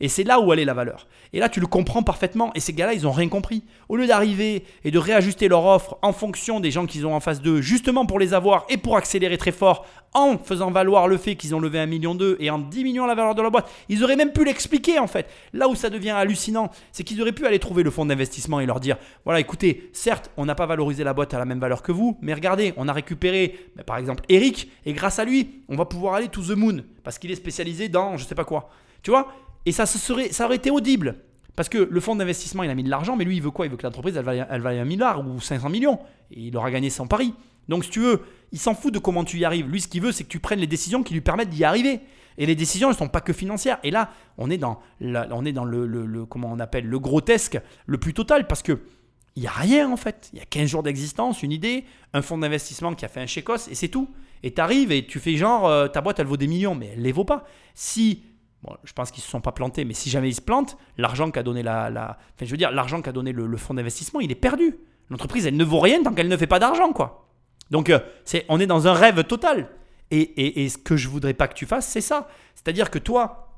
Et 0.02 0.08
c'est 0.08 0.24
là 0.24 0.40
où 0.40 0.54
elle 0.54 0.60
est 0.60 0.66
la 0.66 0.74
valeur. 0.74 1.08
Et 1.34 1.40
là, 1.40 1.50
tu 1.50 1.60
le 1.60 1.68
comprends 1.68 2.04
parfaitement. 2.04 2.52
Et 2.56 2.60
ces 2.60 2.74
gars-là, 2.74 2.94
ils 2.94 3.04
n'ont 3.04 3.12
rien 3.12 3.28
compris. 3.28 3.64
Au 3.90 3.98
lieu 3.98 4.08
d'arriver 4.08 4.64
et 4.84 4.92
de 4.92 5.00
réajuster 5.00 5.48
leur 5.48 5.66
offre 5.66 5.98
en 6.02 6.14
fonction 6.14 6.60
des 6.60 6.72
gens 6.72 6.86
qu'ils 6.86 7.06
ont 7.06 7.14
en 7.14 7.20
face 7.20 7.42
d'eux, 7.42 7.62
justement 7.62 8.06
pour 8.06 8.20
les 8.20 8.34
avoir 8.34 8.66
et 8.70 8.78
pour 8.78 8.98
accélérer 8.98 9.38
très 9.38 9.52
fort, 9.52 9.86
en 10.14 10.38
faisant 10.38 10.72
valoir 10.72 11.08
le 11.08 11.18
fait 11.18 11.36
qu'ils 11.36 11.54
ont 11.56 11.60
levé 11.60 11.80
un 11.80 11.86
million 11.86 12.16
d'eux 12.16 12.38
et 12.40 12.50
en 12.50 12.60
diminuant 12.60 13.06
la 13.06 13.16
valeur 13.16 13.36
de 13.36 13.42
la 13.42 13.50
boîte, 13.50 13.70
ils 13.90 14.04
auraient 14.04 14.16
même 14.16 14.32
pu 14.32 14.44
l'expliquer 14.44 15.00
en 15.00 15.08
fait. 15.08 15.28
Là 15.54 15.68
où 15.68 15.76
ça 15.76 15.90
devient 15.90 16.12
hallucinant, 16.12 16.72
c'est 16.92 17.04
qu'ils 17.04 17.22
auraient 17.22 17.32
pu 17.32 17.46
aller 17.46 17.60
trouver 17.60 17.84
le 17.84 17.92
fonds 17.92 18.06
d'investissement 18.06 18.60
et 18.60 18.66
leur 18.66 18.80
dire 18.80 18.98
voilà, 19.26 19.40
écoutez, 19.40 19.90
certes, 19.94 20.32
on 20.38 20.46
n'a 20.46 20.56
pas 20.56 20.66
valorisé 20.66 21.04
la 21.04 21.14
boîte 21.14 21.34
à 21.34 21.40
la 21.40 21.46
même 21.46 21.60
valeur 21.60 21.84
que 21.84 21.92
vous, 21.92 22.18
mais 22.22 22.34
regardez, 22.34 22.74
on 22.78 22.88
a 22.88 22.94
récupéré 22.94 23.60
par 23.86 23.98
exemple 23.98 24.24
Eric 24.30 24.72
et 24.86 24.94
grâce 24.94 25.20
à 25.20 25.26
lui, 25.26 25.62
on 25.70 25.76
va 25.76 25.86
pouvoir 25.86 26.16
aller 26.16 26.28
to 26.28 26.42
the 26.42 26.58
moon 26.58 26.84
parce 27.04 27.20
qu'il 27.20 27.32
est 27.32 27.36
spécialisé 27.36 27.90
dans 27.90 28.18
je 28.18 28.26
sais 28.26 28.36
pas 28.36 28.46
quoi. 28.46 28.70
Tu 29.02 29.12
vois? 29.12 29.32
Et 29.70 29.72
ça, 29.72 29.86
serait, 29.86 30.32
aurait 30.44 30.56
été 30.56 30.72
audible. 30.72 31.18
Parce 31.56 31.70
que 31.70 31.78
le 31.78 32.00
fonds 32.00 32.16
d'investissement, 32.16 32.64
il 32.64 32.72
a 32.72 32.76
mis 32.76 32.84
de 32.84 32.90
l'argent, 32.90 33.16
mais 33.16 33.24
lui, 33.24 33.36
il 33.36 33.42
veut 33.44 33.52
quoi? 33.52 33.68
Il 33.68 33.70
veut 33.70 33.78
que 33.78 33.84
l'entreprise, 33.84 34.18
elle 34.18 34.24
vaille, 34.62 34.80
un 34.80 34.86
milliard 34.86 35.24
ou 35.28 35.40
500 35.40 35.70
millions. 35.70 36.00
Et 36.32 36.48
il 36.48 36.58
aura 36.58 36.72
gagné 36.72 36.90
son 36.90 37.06
pari. 37.06 37.36
Donc, 37.68 37.84
si 37.84 37.92
tu 37.92 38.00
veux, 38.00 38.22
il 38.52 38.58
s'en 38.58 38.74
fout 38.74 38.92
de 38.92 38.98
comment 38.98 39.24
tu 39.24 39.38
y 39.38 39.46
arrives. 39.46 39.70
Lui, 39.70 39.80
ce 39.80 39.88
qu'il 39.88 40.02
veut, 40.02 40.12
c'est 40.12 40.24
que 40.24 40.30
tu 40.30 40.40
prennes 40.40 40.60
les 40.60 40.66
décisions 40.66 41.04
qui 41.04 41.14
lui 41.14 41.22
permettent 41.22 41.52
d'y 41.52 41.64
arriver. 41.64 42.00
Et 42.40 42.48
les 42.48 42.56
décisions, 42.56 42.88
elles 42.88 42.96
ne 42.96 42.98
sont 42.98 43.10
pas 43.10 43.22
que 43.22 43.32
financières. 43.32 43.78
Et 43.84 43.92
là, 43.92 44.10
on 44.40 44.50
est 44.50 44.58
dans, 44.58 44.80
le, 45.00 46.26
comment 46.26 46.52
on 46.52 46.60
appelle, 46.60 46.88
le 46.88 46.98
grotesque 46.98 47.60
le 47.86 48.00
plus 48.00 48.16
total. 48.16 48.48
Parce 48.48 48.64
que 48.64 48.80
il 49.36 49.44
n'y 49.44 49.48
a 49.48 49.52
rien, 49.52 49.92
en 49.92 49.98
fait. 49.98 50.32
Il 50.34 50.40
y 50.40 50.42
a 50.42 50.46
15 50.46 50.68
jours 50.68 50.82
d'existence, 50.82 51.44
une 51.44 51.52
idée, 51.52 51.86
un 52.14 52.24
fonds 52.24 52.40
d'investissement 52.40 52.96
qui 52.96 53.06
a 53.06 53.08
fait 53.08 53.22
un 53.22 53.28
chécos, 53.28 53.70
et 53.70 53.76
c'est 53.76 53.90
tout. 53.90 54.10
Et 54.42 54.52
tu 54.52 54.62
arrives 54.62 54.92
et 54.92 55.06
tu 55.06 55.20
fais 55.20 55.36
genre, 55.36 55.68
euh, 55.68 55.88
ta 55.88 56.02
boîte, 56.02 56.20
elle 56.20 56.26
vaut 56.26 56.38
des 56.38 56.48
millions, 56.48 56.74
mais 56.74 56.88
elle 56.94 57.00
ne 57.00 57.04
les 57.04 57.12
vaut 57.12 57.26
pas. 57.26 57.46
Si 57.76 58.24
Je 58.84 58.94
pense 58.94 59.12
qu'ils 59.12 59.22
ne 59.22 59.26
se 59.26 59.30
sont 59.30 59.42
pas 59.42 59.52
plantés, 59.52 59.86
mais 59.86 59.94
si 59.94 60.10
jamais 60.10 60.30
ils 60.30 60.36
se 60.36 60.42
plantent, 60.42 60.78
l'argent 60.98 61.32
qu'a 61.32 61.44
donné 61.44 61.64
la, 61.64 62.18
je 62.40 62.46
veux 62.46 62.58
dire, 62.58 62.72
l'argent 62.72 63.02
qu'a 63.02 63.12
donné 63.12 63.32
le, 63.32 63.58
fonds 63.58 63.74
d'investissement, 63.74 64.20
il 64.20 64.32
est 64.32 64.36
perdu. 64.36 64.78
L'entreprise, 65.10 65.48
elle 65.48 65.56
ne 65.56 65.64
vaut 65.64 65.80
rien 65.80 66.04
tant 66.04 66.14
qu'elle 66.14 66.28
ne 66.28 66.38
fait 66.38 66.48
pas 66.48 66.60
d'argent, 66.60 66.92
quoi. 66.92 67.30
Donc, 67.72 67.90
euh, 67.90 68.00
c'est, 68.26 68.46
on 68.50 68.60
est 68.60 68.68
dans 68.68 68.88
un 68.88 68.94
rêve 68.94 69.24
total. 69.24 69.70
Et 70.12 70.68
ce 70.70 70.78
que 70.78 70.98
je 70.98 71.08
voudrais 71.08 71.36
pas 71.36 71.48
que 71.48 71.54
tu 71.54 71.68
fasses, 71.68 71.88
c'est 71.88 72.02
ça. 72.02 72.28
C'est-à-dire 72.56 72.90
que 72.90 72.98
toi, 72.98 73.50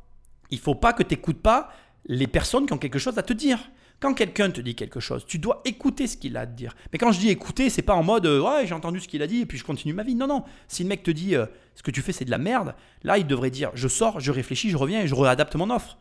il 0.49 0.59
faut 0.59 0.75
pas 0.75 0.93
que 0.93 1.01
tu 1.01 1.15
n'écoutes 1.15 1.41
pas 1.41 1.69
les 2.05 2.27
personnes 2.27 2.65
qui 2.65 2.73
ont 2.73 2.77
quelque 2.77 2.99
chose 2.99 3.17
à 3.17 3.23
te 3.23 3.33
dire. 3.33 3.59
Quand 4.01 4.15
quelqu'un 4.15 4.49
te 4.49 4.59
dit 4.59 4.73
quelque 4.73 4.99
chose, 4.99 5.25
tu 5.27 5.37
dois 5.37 5.61
écouter 5.63 6.07
ce 6.07 6.17
qu'il 6.17 6.35
a 6.35 6.41
à 6.41 6.47
te 6.47 6.53
dire. 6.53 6.75
Mais 6.91 6.97
quand 6.97 7.11
je 7.11 7.19
dis 7.19 7.29
écouter, 7.29 7.69
c'est 7.69 7.83
pas 7.83 7.93
en 7.93 8.01
mode 8.01 8.25
euh, 8.25 8.41
ouais, 8.41 8.65
j'ai 8.65 8.73
entendu 8.73 8.99
ce 8.99 9.07
qu'il 9.07 9.21
a 9.21 9.27
dit 9.27 9.41
et 9.41 9.45
puis 9.45 9.59
je 9.59 9.63
continue 9.63 9.93
ma 9.93 10.01
vie. 10.01 10.15
Non, 10.15 10.25
non. 10.25 10.43
Si 10.67 10.81
le 10.81 10.89
mec 10.89 11.03
te 11.03 11.11
dit 11.11 11.35
euh, 11.35 11.45
ce 11.75 11.83
que 11.83 11.91
tu 11.91 12.01
fais, 12.01 12.11
c'est 12.11 12.25
de 12.25 12.31
la 12.31 12.39
merde, 12.39 12.73
là, 13.03 13.19
il 13.19 13.27
devrait 13.27 13.51
dire 13.51 13.69
je 13.75 13.87
sors, 13.87 14.19
je 14.19 14.31
réfléchis, 14.31 14.71
je 14.71 14.77
reviens 14.77 15.01
et 15.01 15.07
je 15.07 15.13
réadapte 15.13 15.55
mon 15.55 15.69
offre. 15.69 15.99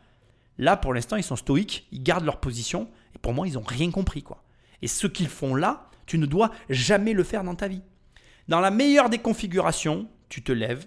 Là, 0.57 0.79
pour 0.79 0.95
l'instant, 0.95 1.17
ils 1.17 1.23
sont 1.23 1.37
stoïques, 1.37 1.87
ils 1.93 2.03
gardent 2.03 2.25
leur 2.25 2.41
position 2.41 2.89
et 3.15 3.19
pour 3.19 3.35
moi, 3.35 3.47
ils 3.47 3.55
n'ont 3.55 3.63
rien 3.63 3.91
compris. 3.91 4.23
quoi. 4.23 4.45
Et 4.81 4.89
ce 4.89 5.07
qu'ils 5.07 5.29
font 5.29 5.55
là, 5.55 5.91
tu 6.07 6.17
ne 6.17 6.25
dois 6.25 6.51
jamais 6.71 7.13
le 7.13 7.23
faire 7.23 7.45
dans 7.45 7.55
ta 7.55 7.69
vie. 7.69 7.83
Dans 8.49 8.61
la 8.61 8.71
meilleure 8.71 9.11
des 9.11 9.19
configurations, 9.19 10.09
tu 10.31 10.43
te 10.43 10.53
lèves. 10.53 10.87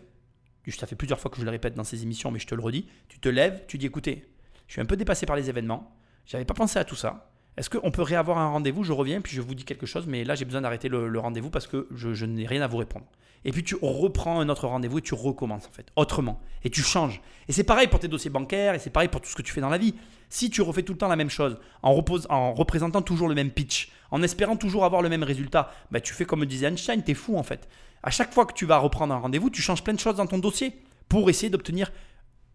Ça 0.68 0.88
fait 0.88 0.96
plusieurs 0.96 1.20
fois 1.20 1.30
que 1.30 1.38
je 1.38 1.46
le 1.46 1.52
répète 1.52 1.76
dans 1.76 1.84
ces 1.84 2.02
émissions, 2.02 2.32
mais 2.32 2.40
je 2.40 2.48
te 2.48 2.56
le 2.56 2.62
redis. 2.64 2.88
Tu 3.08 3.20
te 3.20 3.30
lèves, 3.30 3.66
tu 3.68 3.78
dis 3.78 3.86
écoutez, 3.86 4.26
je 4.68 4.74
suis 4.74 4.82
un 4.82 4.86
peu 4.86 4.98
dépassé 4.98 5.28
par 5.28 5.36
les 5.36 5.50
événements. 5.50 5.96
J'avais 6.26 6.46
pas 6.46 6.54
pensé 6.54 6.80
à 6.80 6.84
tout 6.84 6.96
ça. 6.96 7.30
Est-ce 7.58 7.70
qu'on 7.70 7.92
peut 7.92 8.02
réavoir 8.02 8.40
un 8.40 8.50
rendez-vous? 8.50 8.84
Je 8.84 8.94
reviens, 8.94 9.22
puis 9.22 9.36
je 9.36 9.42
vous 9.42 9.54
dis 9.54 9.64
quelque 9.64 9.86
chose, 9.86 10.08
mais 10.08 10.24
là 10.24 10.36
j'ai 10.36 10.46
besoin 10.46 10.62
d'arrêter 10.62 10.90
le, 10.90 11.20
rendez-vous 11.20 11.50
parce 11.50 11.68
que 11.68 11.88
je, 11.94 12.26
n'ai 12.26 12.48
rien 12.48 12.62
à 12.62 12.68
vous 12.68 12.78
répondre. 12.78 13.06
Et 13.46 13.52
puis 13.52 13.64
tu 13.64 13.76
reprends 13.82 14.40
un 14.40 14.50
autre 14.50 14.68
rendez-vous 14.68 15.00
et 15.00 15.02
tu 15.02 15.14
recommences 15.14 15.68
en 15.68 15.72
fait, 15.72 15.88
autrement. 15.96 16.40
Et 16.64 16.70
tu 16.70 16.82
changes. 16.82 17.22
Et 17.48 17.52
c'est 17.52 17.64
pareil 17.64 17.88
pour 17.88 18.00
tes 18.00 18.08
dossiers 18.08 18.32
bancaires 18.32 18.74
et 18.74 18.80
c'est 18.80 18.90
pareil 18.90 19.10
pour 19.10 19.22
tout 19.22 19.30
ce 19.30 19.36
que 19.36 19.42
tu 19.42 19.52
fais 19.52 19.62
dans 19.62 19.70
la 19.70 19.78
vie. 19.78 19.94
Si 20.30 20.50
tu 20.50 20.62
refais 20.62 20.82
tout 20.82 20.94
le 20.94 20.98
temps 20.98 21.10
la 21.10 21.16
même 21.16 21.30
chose, 21.30 21.60
en, 21.84 21.94
repose, 21.94 22.26
en 22.30 22.54
représentant 22.54 23.02
toujours 23.02 23.28
le 23.28 23.36
même 23.36 23.52
pitch, 23.52 23.92
en 24.10 24.24
espérant 24.24 24.56
toujours 24.56 24.86
avoir 24.86 25.02
le 25.02 25.10
même 25.10 25.24
résultat, 25.24 25.72
bah, 25.92 26.00
tu 26.00 26.14
fais 26.14 26.26
comme 26.26 26.46
disait 26.46 26.68
Einstein, 26.68 27.04
es 27.06 27.14
fou 27.14 27.38
en 27.38 27.44
fait. 27.44 27.68
À 28.02 28.10
chaque 28.10 28.34
fois 28.34 28.46
que 28.46 28.54
tu 28.54 28.66
vas 28.66 28.78
reprendre 28.78 29.14
un 29.14 29.20
rendez-vous, 29.20 29.50
tu 29.50 29.62
changes 29.62 29.84
plein 29.84 29.94
de 29.94 30.00
choses 30.00 30.16
dans 30.16 30.26
ton 30.26 30.40
dossier 30.40 30.74
pour 31.08 31.30
essayer 31.30 31.50
d'obtenir 31.50 31.92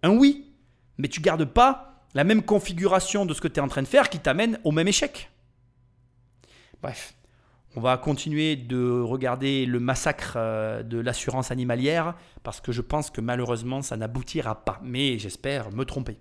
un 0.03 0.11
oui. 0.11 0.47
Mais 0.97 1.07
tu 1.07 1.21
gardes 1.21 1.45
pas 1.45 1.98
la 2.15 2.25
même 2.25 2.43
configuration 2.43 3.27
de 3.27 3.35
ce 3.35 3.41
que 3.41 3.49
tu 3.49 3.61
es 3.61 3.63
en 3.63 3.69
train 3.69 3.83
de 3.83 3.89
faire 3.89 4.09
qui 4.09 4.19
t'amène 4.19 4.59
au 4.65 4.73
même 4.73 4.89
échec. 4.89 5.31
Bref, 6.83 7.15
on 7.77 7.81
va 7.81 7.97
continuer 7.97 8.57
de 8.57 9.01
regarder 9.01 9.67
le 9.67 9.79
massacre 9.81 10.35
euh, 10.37 10.83
de 10.83 10.99
l'assurance 10.99 11.51
animalière 11.51 12.15
parce 12.43 12.61
que 12.61 12.73
je 12.73 12.81
pense 12.81 13.11
que 13.11 13.21
malheureusement 13.21 13.83
ça 13.83 13.97
n'aboutira 13.97 14.65
pas. 14.65 14.81
Mais 14.83 15.19
j'espère 15.19 15.71
me 15.73 15.85
tromper. 15.85 16.19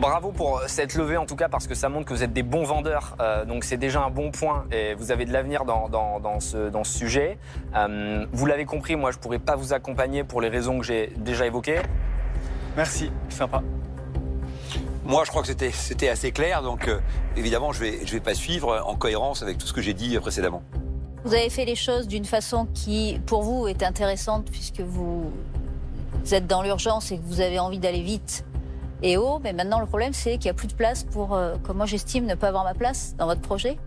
Bravo 0.00 0.32
pour 0.32 0.62
cette 0.66 0.94
levée 0.94 1.18
en 1.18 1.26
tout 1.26 1.36
cas 1.36 1.50
parce 1.50 1.66
que 1.66 1.74
ça 1.74 1.90
montre 1.90 2.06
que 2.06 2.14
vous 2.14 2.22
êtes 2.22 2.32
des 2.32 2.42
bons 2.42 2.64
vendeurs. 2.64 3.16
Euh, 3.20 3.44
donc 3.44 3.64
c'est 3.64 3.76
déjà 3.76 4.02
un 4.02 4.10
bon 4.10 4.30
point 4.30 4.66
et 4.72 4.94
vous 4.94 5.12
avez 5.12 5.26
de 5.26 5.32
l'avenir 5.32 5.66
dans, 5.66 6.40
ce, 6.40 6.70
dans 6.70 6.84
ce 6.84 6.98
sujet. 6.98 7.38
Euh, 7.76 8.26
vous 8.32 8.46
l'avez 8.46 8.64
compris, 8.64 8.96
moi 8.96 9.10
je 9.10 9.18
ne 9.18 9.22
pourrais 9.22 9.38
pas 9.38 9.56
vous 9.56 9.74
accompagner 9.74 10.24
pour 10.24 10.40
les 10.40 10.48
raisons 10.48 10.78
que 10.78 10.86
j'ai 10.86 11.12
déjà 11.18 11.46
évoquées. 11.46 11.80
Merci, 12.76 13.12
sympa. 13.28 13.62
Moi, 15.10 15.24
je 15.24 15.30
crois 15.30 15.42
que 15.42 15.48
c'était 15.48 16.08
assez 16.08 16.30
clair, 16.30 16.62
donc 16.62 16.86
euh, 16.86 17.00
évidemment, 17.36 17.72
je 17.72 17.84
ne 17.84 17.90
vais, 17.90 18.06
je 18.06 18.12
vais 18.12 18.20
pas 18.20 18.32
suivre 18.32 18.80
en 18.86 18.94
cohérence 18.94 19.42
avec 19.42 19.58
tout 19.58 19.66
ce 19.66 19.72
que 19.72 19.82
j'ai 19.82 19.92
dit 19.92 20.16
précédemment. 20.20 20.62
Vous 21.24 21.34
avez 21.34 21.50
fait 21.50 21.64
les 21.64 21.74
choses 21.74 22.06
d'une 22.06 22.24
façon 22.24 22.68
qui, 22.72 23.20
pour 23.26 23.42
vous, 23.42 23.66
est 23.66 23.82
intéressante 23.82 24.48
puisque 24.52 24.78
vous, 24.78 25.32
êtes 26.30 26.46
dans 26.46 26.62
l'urgence 26.62 27.10
et 27.10 27.18
que 27.18 27.24
vous 27.24 27.40
avez 27.40 27.58
envie 27.58 27.80
d'aller 27.80 28.02
vite 28.02 28.44
et 29.02 29.16
haut. 29.16 29.40
Mais 29.42 29.52
maintenant, 29.52 29.80
le 29.80 29.86
problème, 29.86 30.12
c'est 30.12 30.34
qu'il 30.34 30.44
n'y 30.44 30.50
a 30.50 30.54
plus 30.54 30.68
de 30.68 30.74
place 30.74 31.02
pour, 31.02 31.34
euh, 31.34 31.56
comme 31.64 31.78
moi 31.78 31.86
j'estime, 31.86 32.24
ne 32.24 32.36
pas 32.36 32.46
avoir 32.46 32.62
ma 32.62 32.74
place 32.74 33.16
dans 33.18 33.26
votre 33.26 33.40
projet. 33.40 33.78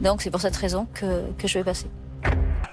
Donc, 0.00 0.22
c'est 0.22 0.30
pour 0.30 0.40
cette 0.40 0.56
raison 0.56 0.86
que, 0.94 1.28
que 1.38 1.48
je 1.48 1.58
vais 1.58 1.64
passer. 1.64 1.88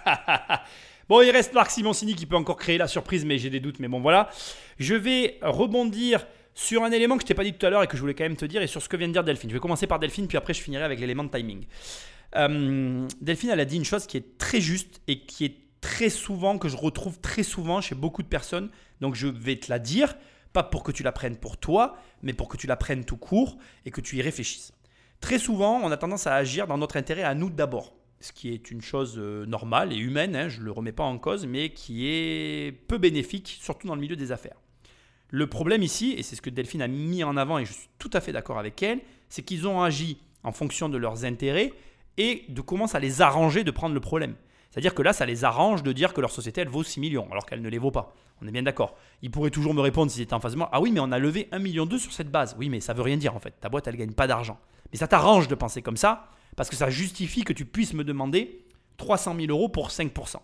bon, 1.10 1.22
il 1.22 1.32
reste 1.32 1.56
Marc 1.56 1.72
Simoncini 1.72 2.14
qui 2.14 2.28
peut 2.28 2.36
encore 2.36 2.58
créer 2.58 2.78
la 2.78 2.88
surprise, 2.88 3.26
mais 3.26 3.40
j'ai 3.40 3.50
des 3.50 3.60
doutes. 3.60 3.80
Mais 3.80 3.88
bon, 3.88 4.00
voilà. 4.00 4.30
Je 4.78 4.94
vais 4.94 5.40
rebondir 5.42 6.28
sur 6.56 6.84
un 6.84 6.92
élément 6.92 7.16
que 7.16 7.24
je 7.24 7.28
t'ai 7.28 7.34
pas 7.34 7.44
dit 7.44 7.54
tout 7.54 7.66
à 7.66 7.70
l'heure 7.70 7.84
et 7.84 7.88
que 7.88 7.96
je 7.96 8.02
voulais 8.02 8.14
quand 8.14 8.24
même 8.24 8.38
te 8.38 8.46
dire, 8.46 8.62
et 8.62 8.68
sur 8.68 8.82
ce 8.82 8.90
que 8.90 8.98
vient 8.98 9.08
de 9.08 9.14
dire 9.14 9.24
Delphine. 9.24 9.50
Je 9.50 9.56
vais 9.56 9.60
commencer 9.60 9.88
par 9.88 10.00
Delphine, 10.00 10.28
puis 10.28 10.38
après 10.38 10.54
je 10.54 10.62
finirai 10.62 10.84
avec 10.84 11.00
l'élément 11.00 11.24
de 11.24 11.30
timing. 11.30 11.66
Euh, 12.36 13.08
Delphine, 13.22 13.50
elle 13.52 13.60
a 13.60 13.66
dit 13.66 13.78
une 13.78 13.86
chose 13.86 14.08
qui 14.08 14.18
est 14.18 14.38
très 14.38 14.62
juste 14.62 15.02
et 15.08 15.20
qui 15.22 15.46
est 15.46 15.56
très 15.82 16.10
souvent, 16.10 16.58
que 16.58 16.70
je 16.70 16.78
retrouve 16.78 17.20
très 17.20 17.44
souvent 17.44 17.82
chez 17.82 17.96
beaucoup 17.96 18.24
de 18.24 18.28
personnes. 18.28 18.70
Donc 19.02 19.16
je 19.16 19.28
vais 19.28 19.58
te 19.58 19.70
la 19.70 19.80
dire, 19.80 20.16
pas 20.54 20.64
pour 20.64 20.84
que 20.84 20.92
tu 20.92 21.04
la 21.04 21.12
prennes 21.12 21.38
pour 21.38 21.58
toi, 21.58 21.98
mais 22.22 22.34
pour 22.34 22.48
que 22.48 22.58
tu 22.58 22.68
la 22.68 22.76
prennes 22.76 23.04
tout 23.04 23.18
court 23.18 23.58
et 23.86 23.92
que 23.92 24.02
tu 24.02 24.18
y 24.18 24.22
réfléchisses. 24.22 24.74
Très 25.20 25.40
souvent, 25.40 25.80
on 25.82 25.92
a 25.92 25.98
tendance 25.98 26.28
à 26.28 26.36
agir 26.36 26.68
dans 26.68 26.78
notre 26.78 26.98
intérêt 26.98 27.24
à 27.24 27.34
nous 27.34 27.50
d'abord, 27.50 27.96
ce 28.20 28.32
qui 28.32 28.54
est 28.54 28.72
une 28.72 28.82
chose 28.82 29.16
euh, 29.18 29.46
normale 29.46 29.92
et 29.92 29.98
humaine, 29.98 30.36
hein, 30.36 30.50
je 30.50 30.60
ne 30.60 30.66
le 30.66 30.72
remets 30.72 30.92
pas 30.92 31.04
en 31.04 31.18
cause, 31.18 31.46
mais 31.46 31.70
qui 31.70 32.08
est 32.08 32.72
peu 32.88 32.98
bénéfique, 32.98 33.58
surtout 33.62 33.88
dans 33.88 33.96
le 33.96 34.02
milieu 34.02 34.16
des 34.16 34.32
affaires. 34.32 34.63
Le 35.36 35.48
problème 35.48 35.82
ici, 35.82 36.14
et 36.16 36.22
c'est 36.22 36.36
ce 36.36 36.44
que 36.44 36.52
Delphine 36.52 36.84
a 36.84 36.88
mis 36.88 37.24
en 37.24 37.38
avant 37.38 37.58
et 37.58 37.66
je 37.66 37.74
suis 37.74 37.90
tout 37.98 38.12
à 38.14 38.22
fait 38.22 38.32
d'accord 38.32 38.60
avec 38.60 38.84
elle, 38.84 39.00
c'est 39.30 39.42
qu'ils 39.42 39.68
ont 39.68 39.82
agi 39.82 40.20
en 40.44 40.52
fonction 40.52 40.90
de 40.90 40.98
leurs 41.00 41.26
intérêts 41.26 41.74
et 42.18 42.46
de 42.50 42.62
comment 42.62 42.86
ça 42.86 43.00
les 43.00 43.24
arrangeait 43.24 43.64
de 43.64 43.72
prendre 43.72 43.96
le 43.96 44.00
problème. 44.00 44.36
C'est-à-dire 44.70 44.94
que 44.94 45.02
là, 45.02 45.12
ça 45.12 45.26
les 45.26 45.44
arrange 45.44 45.82
de 45.82 45.92
dire 45.92 46.14
que 46.14 46.22
leur 46.22 46.30
société, 46.30 46.62
elle 46.62 46.68
vaut 46.68 46.84
6 46.84 47.00
millions, 47.00 47.28
alors 47.32 47.48
qu'elle 47.48 47.64
ne 47.64 47.70
les 47.70 47.80
vaut 47.80 47.90
pas. 47.90 48.14
On 48.44 48.48
est 48.48 48.52
bien 48.52 48.62
d'accord. 48.62 48.96
Ils 49.24 49.32
pourraient 49.32 49.50
toujours 49.50 49.74
me 49.74 49.82
répondre 49.82 50.12
s'ils 50.12 50.22
étaient 50.22 50.36
en 50.36 50.40
face 50.40 50.52
de 50.52 50.60
moi, 50.60 50.70
ah 50.72 50.80
oui, 50.80 50.92
mais 50.92 51.00
on 51.00 51.12
a 51.12 51.18
levé 51.18 51.50
1,2 51.52 51.62
million 51.64 51.90
sur 51.98 52.14
cette 52.14 52.30
base. 52.30 52.56
Oui, 52.60 52.70
mais 52.70 52.80
ça 52.80 52.94
veut 52.94 53.02
rien 53.02 53.18
dire 53.18 53.36
en 53.36 53.40
fait. 53.40 53.60
Ta 53.60 53.70
boîte, 53.70 53.88
elle 53.88 53.98
gagne 53.98 54.14
pas 54.14 54.28
d'argent. 54.28 54.60
Mais 54.92 55.00
ça 55.00 55.08
t'arrange 55.08 55.48
de 55.48 55.56
penser 55.56 55.82
comme 55.82 55.98
ça, 55.98 56.30
Parce 56.56 56.70
que 56.70 56.76
ça 56.76 56.92
justifie 56.92 57.44
que 57.44 57.54
tu 57.54 57.66
puisses 57.66 57.96
me 57.96 58.04
demander 58.04 58.68
300 58.98 59.36
000 59.36 59.48
euros 59.48 59.68
pour 59.68 59.90
5%. 59.90 60.36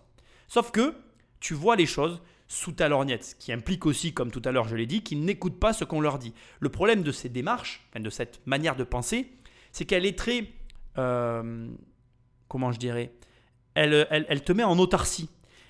Sauf 0.47 0.71
que 0.71 0.95
tu 1.39 1.53
vois 1.53 1.75
les 1.75 1.85
choses 1.85 2.19
sous 2.51 2.71
ta 2.71 2.89
lorgnette, 2.89 3.23
ce 3.23 3.35
qui 3.35 3.53
implique 3.53 3.85
aussi, 3.85 4.11
comme 4.11 4.31
tout 4.31 4.41
à 4.43 4.51
l'heure 4.51 4.67
je 4.67 4.75
l'ai 4.75 4.87
dit, 4.87 5.03
qu'ils 5.03 5.23
n'écoutent 5.23 5.59
pas 5.59 5.71
ce 5.71 5.85
qu'on 5.85 6.01
leur 6.01 6.17
dit. 6.17 6.33
Le 6.59 6.69
problème 6.69 7.03
de 7.03 7.11
ces 7.11 7.29
démarches, 7.29 7.87
de 7.95 8.09
cette 8.09 8.45
manière 8.47 8.75
de 8.75 8.83
penser, 8.83 9.31
c'est 9.71 9.85
qu'elle 9.85 10.05
est 10.05 10.17
très... 10.17 10.51
euh, 10.97 11.69
comment 12.47 12.71
je 12.71 12.79
dirais 12.79 13.13
elle, 13.75 14.07
elle, 14.09 14.25
elle 14.27 14.43
te 14.43 14.51
met 14.51 14.63
en 14.63 14.77
autarcie. 14.79 15.29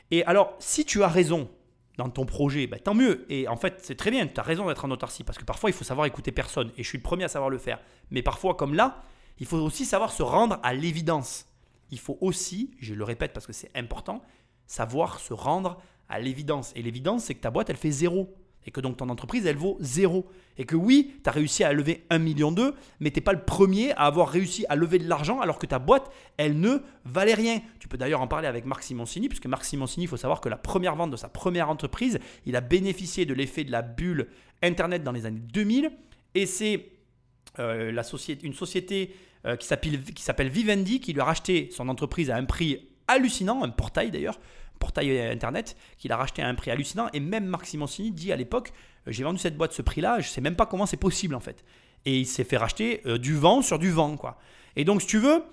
Et 0.10 0.24
alors, 0.24 0.56
si 0.60 0.86
tu 0.86 1.04
as 1.04 1.10
raison 1.10 1.50
dans 1.98 2.10
ton 2.10 2.26
projet, 2.26 2.66
bah, 2.66 2.80
tant 2.80 2.96
mieux. 2.96 3.26
Et 3.30 3.50
en 3.50 3.58
fait, 3.58 3.82
c'est 3.84 3.96
très 3.96 4.10
bien, 4.10 4.26
tu 4.26 4.40
as 4.40 4.44
raison 4.44 4.66
d'être 4.68 4.86
en 4.86 4.90
autarcie, 4.90 5.26
parce 5.26 5.38
que 5.38 5.44
parfois, 5.44 5.70
il 5.70 5.74
faut 5.74 5.84
savoir 5.84 6.08
écouter 6.08 6.32
personne. 6.32 6.72
Et 6.78 6.84
je 6.84 6.88
suis 6.88 6.98
le 6.98 7.04
premier 7.04 7.26
à 7.26 7.28
savoir 7.28 7.50
le 7.50 7.58
faire. 7.58 7.80
Mais 8.10 8.24
parfois, 8.24 8.56
comme 8.56 8.74
là, 8.74 9.04
il 9.38 9.46
faut 9.46 9.58
aussi 9.58 9.84
savoir 9.84 10.12
se 10.14 10.24
rendre 10.24 10.60
à 10.64 10.74
l'évidence. 10.74 11.46
Il 11.92 12.00
faut 12.00 12.18
aussi, 12.22 12.72
je 12.80 12.94
le 12.94 13.04
répète 13.04 13.34
parce 13.34 13.46
que 13.46 13.54
c'est 13.54 13.72
important, 13.76 14.24
savoir 14.66 15.20
se 15.20 15.34
rendre 15.34 15.82
à 16.10 16.20
l'évidence. 16.20 16.74
Et 16.76 16.82
l'évidence, 16.82 17.26
c'est 17.26 17.36
que 17.36 17.42
ta 17.42 17.52
boîte, 17.52 17.70
elle 17.70 17.78
fait 17.78 17.92
zéro. 17.92 18.36
Et 18.66 18.72
que 18.72 18.82
donc 18.82 18.98
ton 18.98 19.10
entreprise, 19.10 19.46
elle 19.46 19.56
vaut 19.56 19.78
zéro. 19.80 20.28
Et 20.58 20.66
que 20.66 20.76
oui, 20.76 21.14
tu 21.24 21.30
as 21.30 21.32
réussi 21.32 21.64
à 21.64 21.72
lever 21.72 22.06
1 22.10 22.20
million 22.20 22.52
d'eux, 22.52 22.76
mais 23.00 23.10
tu 23.10 23.22
pas 23.22 23.32
le 23.32 23.44
premier 23.44 23.94
à 23.94 24.02
avoir 24.02 24.28
réussi 24.30 24.66
à 24.68 24.76
lever 24.76 25.00
de 25.00 25.08
l'argent 25.08 25.40
alors 25.40 25.58
que 25.58 25.66
ta 25.66 25.80
boîte, 25.80 26.12
elle 26.38 26.60
ne 26.60 26.80
valait 27.06 27.34
rien. 27.34 27.62
Tu 27.80 27.88
peux 27.88 27.98
d'ailleurs 27.98 28.22
en 28.22 28.28
parler 28.28 28.48
avec 28.48 28.66
Marc 28.66 28.84
Simoncini, 28.84 29.30
puisque 29.30 29.46
Marc 29.46 29.64
Simoncini, 29.64 30.06
il 30.06 30.08
faut 30.08 30.18
savoir 30.18 30.42
que 30.42 30.50
la 30.50 30.58
première 30.58 30.96
vente 30.96 31.12
de 31.12 31.16
sa 31.16 31.30
première 31.30 31.70
entreprise, 31.70 32.20
il 32.46 32.56
a 32.56 32.62
bénéficié 32.62 33.26
de 33.26 33.34
l'effet 33.34 33.64
de 33.64 33.72
la 33.72 33.82
bulle 33.82 34.28
Internet 34.62 35.04
dans 35.04 35.14
les 35.14 35.26
années 35.26 35.40
2000. 35.40 35.92
Et 36.36 36.46
c'est 36.46 36.90
euh, 37.60 38.04
une 38.44 38.54
société 38.54 39.16
euh, 39.46 39.56
qui 39.56 39.68
s'appelle 39.68 40.50
Vivendi 40.50 41.00
qui 41.00 41.14
lui 41.14 41.22
a 41.22 41.26
racheté 41.26 41.70
son 41.72 41.88
entreprise 41.88 42.30
à 42.30 42.36
un 42.36 42.44
prix 42.44 42.90
hallucinant, 43.08 43.64
un 43.64 43.70
portail 43.70 44.12
d'ailleurs, 44.12 44.40
portail 44.80 45.20
internet, 45.30 45.76
qu'il 45.98 46.12
a 46.12 46.18
racheté 46.18 46.42
à 46.42 46.48
un 46.48 46.56
prix 46.56 46.72
hallucinant. 46.72 47.10
Et 47.14 47.20
même 47.20 47.46
Marc 47.46 47.66
Simoncini 47.66 48.12
dit 48.12 48.32
à 48.32 48.36
l'époque 48.36 48.72
euh, 49.08 49.12
J'ai 49.12 49.24
vendu 49.24 49.40
cette 49.40 49.58
boîte 49.58 49.74
ce 49.74 49.82
prix-là, 49.82 50.20
je 50.20 50.30
sais 50.30 50.42
même 50.42 50.56
pas 50.56 50.66
comment 50.66 50.86
c'est 50.86 50.98
possible 50.98 51.36
en 51.36 51.40
fait. 51.40 51.64
Et 52.06 52.20
il 52.20 52.26
s'est 52.26 52.44
fait 52.44 52.58
racheter 52.58 53.02
euh, 53.06 53.18
du 53.18 53.36
vent 53.36 53.62
sur 53.62 53.78
du 53.78 53.92
vent, 53.92 54.16
quoi. 54.18 54.38
Et 54.76 54.86
donc, 54.86 55.02
si 55.02 55.08
tu 55.08 55.20
veux, 55.20 55.44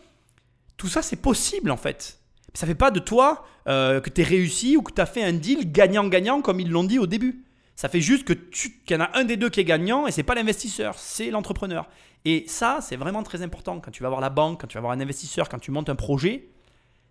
tout 0.76 0.88
ça 0.88 1.02
c'est 1.02 1.16
possible 1.16 1.70
en 1.70 1.76
fait. 1.76 2.20
Ça 2.54 2.66
fait 2.66 2.74
pas 2.74 2.90
de 2.90 3.00
toi 3.00 3.44
euh, 3.68 4.00
que 4.00 4.08
tu 4.08 4.22
es 4.22 4.24
réussi 4.24 4.76
ou 4.76 4.82
que 4.82 4.92
tu 4.92 5.00
as 5.00 5.06
fait 5.06 5.22
un 5.22 5.32
deal 5.32 5.70
gagnant-gagnant 5.70 6.40
comme 6.40 6.60
ils 6.60 6.70
l'ont 6.70 6.84
dit 6.84 6.98
au 6.98 7.06
début. 7.06 7.44
Ça 7.74 7.90
fait 7.90 8.00
juste 8.00 8.24
que 8.24 8.32
tu, 8.32 8.78
qu'il 8.86 8.96
y 8.96 9.00
en 9.00 9.04
a 9.04 9.10
un 9.18 9.24
des 9.24 9.36
deux 9.36 9.50
qui 9.50 9.60
est 9.60 9.64
gagnant 9.64 10.06
et 10.06 10.12
c'est 10.12 10.22
pas 10.22 10.34
l'investisseur, 10.34 10.98
c'est 10.98 11.30
l'entrepreneur. 11.30 11.86
Et 12.24 12.44
ça, 12.48 12.78
c'est 12.80 12.96
vraiment 12.96 13.22
très 13.22 13.42
important. 13.42 13.78
Quand 13.80 13.90
tu 13.90 14.02
vas 14.02 14.08
voir 14.08 14.22
la 14.22 14.30
banque, 14.30 14.62
quand 14.62 14.66
tu 14.66 14.76
vas 14.76 14.80
voir 14.80 14.92
un 14.92 15.00
investisseur, 15.00 15.48
quand 15.50 15.58
tu 15.58 15.70
montes 15.70 15.90
un 15.90 15.94
projet, 15.94 16.48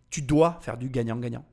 tu 0.09 0.23
dois 0.23 0.57
faire 0.61 0.77
du 0.77 0.89
gagnant-gagnant. 0.89 1.45